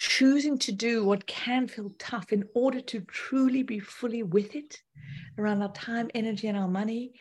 choosing 0.02 0.58
to 0.58 0.72
do 0.72 1.06
what 1.06 1.28
can 1.28 1.68
feel 1.68 1.92
tough 2.00 2.34
in 2.34 2.44
order 2.56 2.82
to 2.82 3.02
truly 3.02 3.62
be 3.62 3.80
fully 3.80 4.24
with 4.24 4.56
it 4.56 4.82
around 5.38 5.62
our 5.62 5.72
time 5.74 6.10
energy 6.16 6.48
and 6.48 6.58
our 6.58 6.68
money. 6.68 7.14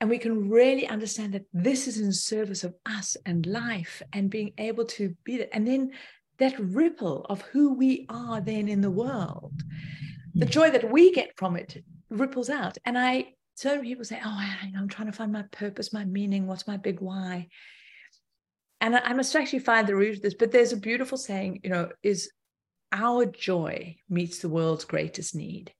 And 0.00 0.10
we 0.10 0.18
can 0.18 0.50
really 0.50 0.88
understand 0.88 1.34
that 1.34 1.46
this 1.52 1.86
is 1.86 2.00
in 2.00 2.12
service 2.12 2.64
of 2.64 2.74
us 2.84 3.16
and 3.26 3.46
life 3.46 4.02
and 4.12 4.28
being 4.28 4.52
able 4.58 4.86
to 4.86 5.14
be 5.22 5.36
that 5.36 5.54
and 5.54 5.64
then 5.64 5.92
that 6.38 6.58
ripple 6.58 7.26
of 7.28 7.42
who 7.42 7.74
we 7.74 8.06
are 8.08 8.40
then 8.40 8.68
in 8.68 8.80
the 8.80 8.90
world. 8.90 9.62
The 10.34 10.46
mm. 10.46 10.50
joy 10.50 10.70
that 10.72 10.90
we 10.90 11.12
get 11.12 11.36
from 11.36 11.54
it 11.54 11.84
ripples 12.08 12.50
out. 12.50 12.76
And 12.84 12.98
i 12.98 13.34
so 13.60 13.82
people 13.82 14.06
say, 14.06 14.18
"Oh, 14.24 14.38
I, 14.38 14.70
am 14.74 14.88
trying 14.88 15.10
to 15.10 15.12
find 15.12 15.30
my 15.30 15.42
purpose, 15.50 15.92
my 15.92 16.06
meaning. 16.06 16.46
What's 16.46 16.66
my 16.66 16.78
big 16.78 17.00
why?" 17.00 17.48
And 18.80 18.96
I, 18.96 19.00
I 19.00 19.12
must 19.12 19.36
actually 19.36 19.58
find 19.58 19.86
the 19.86 19.94
root 19.94 20.16
of 20.16 20.22
this. 20.22 20.32
But 20.32 20.50
there's 20.50 20.72
a 20.72 20.78
beautiful 20.78 21.18
saying, 21.18 21.60
you 21.62 21.68
know, 21.68 21.90
is 22.02 22.30
our 22.90 23.26
joy 23.26 23.96
meets 24.08 24.38
the 24.38 24.48
world's 24.48 24.86
greatest 24.86 25.34
need. 25.34 25.74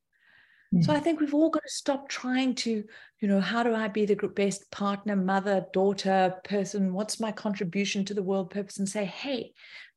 Mm. 0.75 0.85
So 0.85 0.93
I 0.93 1.01
think 1.01 1.21
we've 1.21 1.33
all 1.33 1.49
got 1.49 1.63
to 1.63 1.71
stop 1.71 2.11
trying 2.11 2.55
to, 2.57 2.85
you 3.21 3.29
know, 3.29 3.41
how 3.41 3.63
do 3.63 3.75
I 3.75 3.89
be 3.89 4.05
the 4.05 4.17
best 4.29 4.71
partner, 4.71 5.17
mother, 5.17 5.65
daughter, 5.73 6.35
person? 6.45 6.93
What's 6.93 7.19
my 7.19 7.33
contribution 7.33 8.05
to 8.05 8.15
the 8.15 8.23
world 8.23 8.51
purpose? 8.51 8.77
And 8.77 8.89
say, 8.89 9.07
hey, 9.07 9.55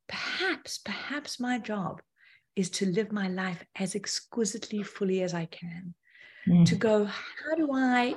perhaps, 0.08 0.78
perhaps 0.78 1.38
my 1.38 1.60
job 1.60 2.02
is 2.56 2.70
to 2.70 2.86
live 2.86 3.12
my 3.12 3.28
life 3.28 3.62
as 3.76 3.94
exquisitely 3.94 4.84
fully 4.84 5.22
as 5.22 5.34
I 5.34 5.48
can. 5.48 5.96
Mm. 6.48 6.66
To 6.66 6.76
go, 6.76 7.06
how 7.06 7.56
do 7.56 7.70
I, 7.74 8.16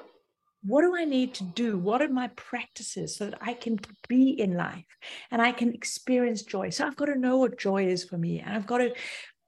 what 0.65 0.83
do 0.83 0.97
I 0.97 1.05
need 1.05 1.35
to 1.35 1.45
do? 1.45 1.79
What 1.79 2.03
are 2.03 2.09
my 2.09 2.29
practices 2.29 3.17
so 3.17 3.27
that 3.27 3.39
I 3.41 3.55
can 3.55 3.79
be 4.09 4.31
in 4.31 4.57
life 4.57 4.85
and 5.31 5.41
I 5.41 5.53
can 5.53 5.73
experience 5.73 6.43
joy? 6.43 6.71
So 6.71 6.87
I've 6.87 6.97
got 6.97 7.07
to 7.07 7.19
know 7.19 7.39
what 7.39 7.59
joy 7.59 7.87
is 7.87 8.05
for 8.05 8.19
me. 8.19 8.41
And 8.41 8.55
I've 8.55 8.67
got 8.67 8.79
to 8.79 8.95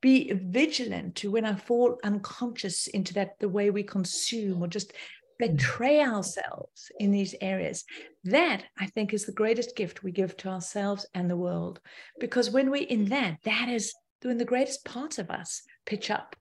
be 0.00 0.32
vigilant 0.32 1.16
to 1.16 1.30
when 1.32 1.44
I 1.44 1.56
fall 1.56 1.98
unconscious 2.04 2.86
into 2.86 3.14
that, 3.14 3.38
the 3.40 3.48
way 3.48 3.70
we 3.70 3.82
consume 3.82 4.62
or 4.62 4.68
just 4.68 4.92
mm. 4.92 5.38
betray 5.38 6.00
ourselves 6.00 6.92
in 7.00 7.10
these 7.10 7.34
areas. 7.40 7.84
That 8.24 8.62
I 8.78 8.86
think 8.86 9.12
is 9.12 9.26
the 9.26 9.32
greatest 9.32 9.74
gift 9.74 10.04
we 10.04 10.12
give 10.12 10.36
to 10.38 10.50
ourselves 10.50 11.04
and 11.14 11.28
the 11.28 11.36
world. 11.36 11.80
Because 12.20 12.50
when 12.50 12.70
we're 12.70 12.86
in 12.86 13.06
that, 13.06 13.38
that 13.44 13.68
is 13.68 13.92
when 14.22 14.38
the 14.38 14.44
greatest 14.44 14.84
parts 14.84 15.18
of 15.18 15.30
us 15.30 15.62
pitch 15.84 16.10
up. 16.10 16.36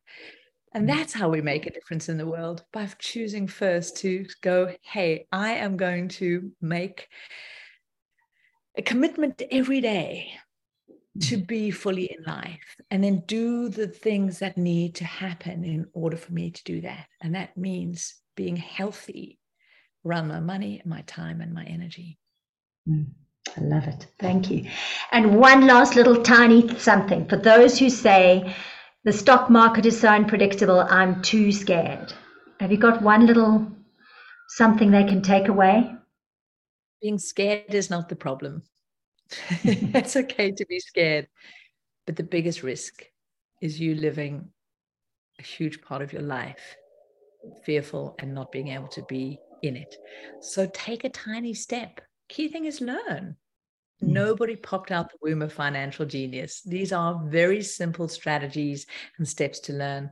And 0.73 0.87
mm. 0.87 0.95
that's 0.95 1.13
how 1.13 1.29
we 1.29 1.41
make 1.41 1.65
a 1.65 1.71
difference 1.71 2.09
in 2.09 2.17
the 2.17 2.25
world 2.27 2.63
by 2.73 2.87
choosing 2.99 3.47
first 3.47 3.97
to 3.97 4.25
go, 4.41 4.73
hey, 4.81 5.27
I 5.31 5.53
am 5.53 5.77
going 5.77 6.09
to 6.09 6.51
make 6.61 7.07
a 8.77 8.81
commitment 8.81 9.41
every 9.51 9.81
day 9.81 10.31
to 11.21 11.37
mm. 11.37 11.47
be 11.47 11.71
fully 11.71 12.05
in 12.05 12.23
life 12.25 12.75
and 12.91 13.03
then 13.03 13.23
do 13.27 13.69
the 13.69 13.87
things 13.87 14.39
that 14.39 14.57
need 14.57 14.95
to 14.95 15.05
happen 15.05 15.63
in 15.63 15.87
order 15.93 16.17
for 16.17 16.33
me 16.33 16.51
to 16.51 16.63
do 16.63 16.81
that. 16.81 17.07
And 17.21 17.35
that 17.35 17.57
means 17.57 18.15
being 18.35 18.55
healthy 18.55 19.39
around 20.05 20.27
my 20.27 20.39
money, 20.39 20.81
my 20.85 21.01
time, 21.01 21.41
and 21.41 21.53
my 21.53 21.63
energy. 21.63 22.19
Mm, 22.87 23.07
I 23.57 23.61
love 23.61 23.87
it. 23.87 24.07
Thank 24.19 24.51
you. 24.51 24.69
And 25.11 25.39
one 25.39 25.65
last 25.65 25.95
little 25.95 26.21
tiny 26.21 26.77
something 26.77 27.27
for 27.27 27.37
those 27.37 27.79
who 27.79 27.89
say 27.89 28.55
the 29.07 29.13
stock 29.13 29.49
market 29.49 29.85
is 29.85 29.97
so 29.97 30.09
unpredictable, 30.09 30.81
I'm 30.81 31.21
too 31.21 31.49
scared. 31.53 32.11
Have 32.59 32.73
you 32.73 32.77
got 32.77 33.01
one 33.01 33.25
little 33.25 33.65
something 34.49 34.91
they 34.91 35.05
can 35.05 35.21
take 35.21 35.47
away? 35.47 35.95
Being 37.01 37.17
scared 37.17 37.73
is 37.73 37.89
not 37.89 38.09
the 38.09 38.17
problem. 38.17 38.63
it's 39.63 40.17
okay 40.17 40.51
to 40.51 40.65
be 40.65 40.81
scared. 40.81 41.29
But 42.05 42.17
the 42.17 42.23
biggest 42.23 42.63
risk 42.63 43.05
is 43.61 43.79
you 43.79 43.95
living 43.95 44.49
a 45.39 45.43
huge 45.43 45.81
part 45.81 46.01
of 46.01 46.11
your 46.11 46.23
life 46.23 46.75
fearful 47.63 48.13
and 48.19 48.35
not 48.35 48.51
being 48.51 48.67
able 48.67 48.89
to 48.89 49.03
be 49.03 49.39
in 49.61 49.77
it. 49.77 49.95
So 50.41 50.69
take 50.73 51.05
a 51.05 51.09
tiny 51.09 51.53
step. 51.53 52.01
Key 52.27 52.49
thing 52.49 52.65
is 52.65 52.81
learn. 52.81 53.37
Mm. 54.03 54.09
Nobody 54.09 54.55
popped 54.55 54.91
out 54.91 55.09
the 55.09 55.17
womb 55.21 55.41
of 55.41 55.53
financial 55.53 56.05
genius. 56.05 56.61
These 56.61 56.91
are 56.91 57.21
very 57.25 57.61
simple 57.61 58.07
strategies 58.07 58.85
and 59.17 59.27
steps 59.27 59.59
to 59.61 59.73
learn. 59.73 60.11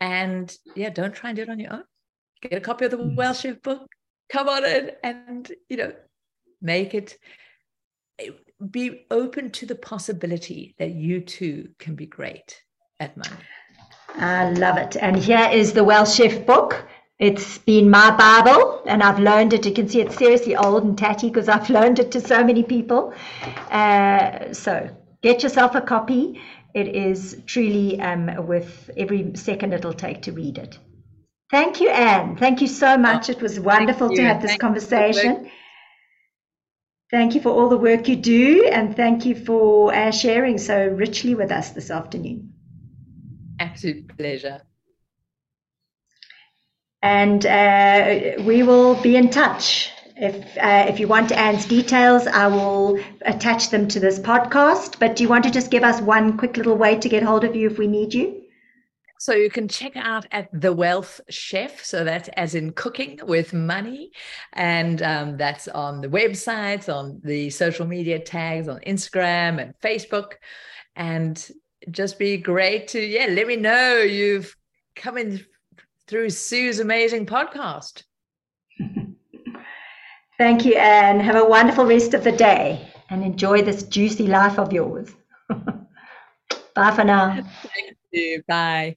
And 0.00 0.54
yeah, 0.74 0.90
don't 0.90 1.14
try 1.14 1.30
and 1.30 1.36
do 1.36 1.42
it 1.42 1.48
on 1.48 1.60
your 1.60 1.72
own. 1.72 1.84
Get 2.42 2.52
a 2.52 2.60
copy 2.60 2.84
of 2.84 2.90
the 2.90 2.98
mm. 2.98 3.16
Wealth 3.16 3.40
Chef 3.40 3.62
book, 3.62 3.88
come 4.30 4.48
on 4.48 4.64
in 4.64 4.90
and, 5.02 5.50
you 5.68 5.76
know, 5.76 5.92
make 6.60 6.94
it 6.94 7.18
be 8.70 9.06
open 9.10 9.50
to 9.50 9.66
the 9.66 9.74
possibility 9.74 10.74
that 10.78 10.90
you 10.90 11.20
too 11.20 11.70
can 11.78 11.94
be 11.94 12.06
great 12.06 12.62
at 13.00 13.16
money. 13.16 13.36
I 14.16 14.50
love 14.50 14.76
it. 14.76 14.96
And 14.96 15.16
here 15.16 15.48
is 15.52 15.72
the 15.72 15.84
Wealth 15.84 16.12
Chef 16.12 16.46
book. 16.46 16.86
It's 17.18 17.58
been 17.58 17.90
my 17.90 18.10
Bible, 18.10 18.82
and 18.86 19.02
I've 19.02 19.20
loaned 19.20 19.52
it. 19.52 19.64
You 19.64 19.72
can 19.72 19.88
see 19.88 20.00
it's 20.00 20.16
seriously 20.16 20.56
old 20.56 20.82
and 20.82 20.98
tatty 20.98 21.28
because 21.28 21.48
I've 21.48 21.70
loaned 21.78 22.00
it 22.00 22.10
to 22.12 22.20
so 22.20 22.42
many 22.42 22.62
people. 22.64 23.14
Uh, 23.70 24.52
so 24.52 24.90
get 25.22 25.42
yourself 25.42 25.74
a 25.76 25.80
copy. 25.80 26.40
It 26.74 26.88
is 26.88 27.40
truly 27.46 28.00
um, 28.00 28.46
worth 28.46 28.90
every 28.96 29.30
second 29.36 29.72
it'll 29.72 29.92
take 29.92 30.22
to 30.22 30.32
read 30.32 30.58
it. 30.58 30.76
Thank 31.52 31.80
you, 31.80 31.88
Ann. 31.90 32.36
Thank 32.36 32.60
you 32.60 32.66
so 32.66 32.98
much. 32.98 33.28
Oh, 33.28 33.32
it 33.32 33.40
was 33.40 33.60
wonderful 33.60 34.12
to 34.12 34.22
have 34.24 34.42
this 34.42 34.50
thank 34.52 34.60
conversation. 34.60 35.50
Thank 37.12 37.36
you 37.36 37.40
for 37.40 37.50
all 37.50 37.68
the 37.68 37.76
work 37.76 38.08
you 38.08 38.16
do, 38.16 38.68
and 38.72 38.96
thank 38.96 39.24
you 39.24 39.36
for 39.36 39.94
uh, 39.94 40.10
sharing 40.10 40.58
so 40.58 40.88
richly 40.88 41.36
with 41.36 41.52
us 41.52 41.70
this 41.70 41.92
afternoon. 41.92 42.52
Absolute 43.60 44.08
pleasure. 44.16 44.62
And 47.04 47.44
uh, 47.44 48.42
we 48.44 48.62
will 48.62 48.94
be 49.02 49.14
in 49.14 49.28
touch. 49.28 49.90
If 50.16 50.36
uh, 50.56 50.86
if 50.88 50.98
you 50.98 51.06
want 51.06 51.32
Ann's 51.32 51.66
details, 51.66 52.26
I 52.26 52.46
will 52.46 52.98
attach 53.26 53.68
them 53.68 53.88
to 53.88 54.00
this 54.00 54.18
podcast. 54.18 54.98
But 54.98 55.14
do 55.14 55.22
you 55.22 55.28
want 55.28 55.44
to 55.44 55.50
just 55.50 55.70
give 55.70 55.82
us 55.82 56.00
one 56.00 56.38
quick 56.38 56.56
little 56.56 56.76
way 56.76 56.98
to 56.98 57.08
get 57.08 57.22
hold 57.22 57.44
of 57.44 57.54
you 57.54 57.68
if 57.68 57.76
we 57.76 57.88
need 57.88 58.14
you? 58.14 58.40
So 59.18 59.34
you 59.34 59.50
can 59.50 59.68
check 59.68 59.96
out 59.96 60.26
at 60.32 60.48
the 60.58 60.72
Wealth 60.72 61.20
Chef. 61.28 61.84
So 61.84 62.04
that's 62.04 62.30
as 62.36 62.54
in 62.54 62.72
cooking 62.72 63.20
with 63.24 63.52
money, 63.52 64.10
and 64.54 65.02
um, 65.02 65.36
that's 65.36 65.68
on 65.68 66.00
the 66.00 66.08
websites, 66.08 66.88
on 66.88 67.20
the 67.22 67.50
social 67.50 67.86
media 67.86 68.18
tags, 68.18 68.66
on 68.66 68.80
Instagram 68.86 69.60
and 69.60 69.74
Facebook, 69.82 70.36
and 70.96 71.50
just 71.90 72.18
be 72.18 72.38
great 72.38 72.88
to 72.88 73.00
yeah. 73.00 73.26
Let 73.26 73.46
me 73.46 73.56
know 73.56 73.98
you've 73.98 74.56
come 74.96 75.18
in 75.18 75.44
through 76.06 76.30
Sue's 76.30 76.80
amazing 76.80 77.26
podcast. 77.26 78.04
Thank 80.38 80.64
you, 80.64 80.74
Ann. 80.74 81.20
Have 81.20 81.36
a 81.36 81.44
wonderful 81.44 81.86
rest 81.86 82.14
of 82.14 82.24
the 82.24 82.32
day 82.32 82.88
and 83.10 83.22
enjoy 83.22 83.62
this 83.62 83.84
juicy 83.84 84.26
life 84.26 84.58
of 84.58 84.72
yours. 84.72 85.10
Bye 86.74 86.90
for 86.90 87.04
now. 87.04 87.34
Thank 87.74 87.96
you. 88.10 88.42
Bye. 88.48 88.96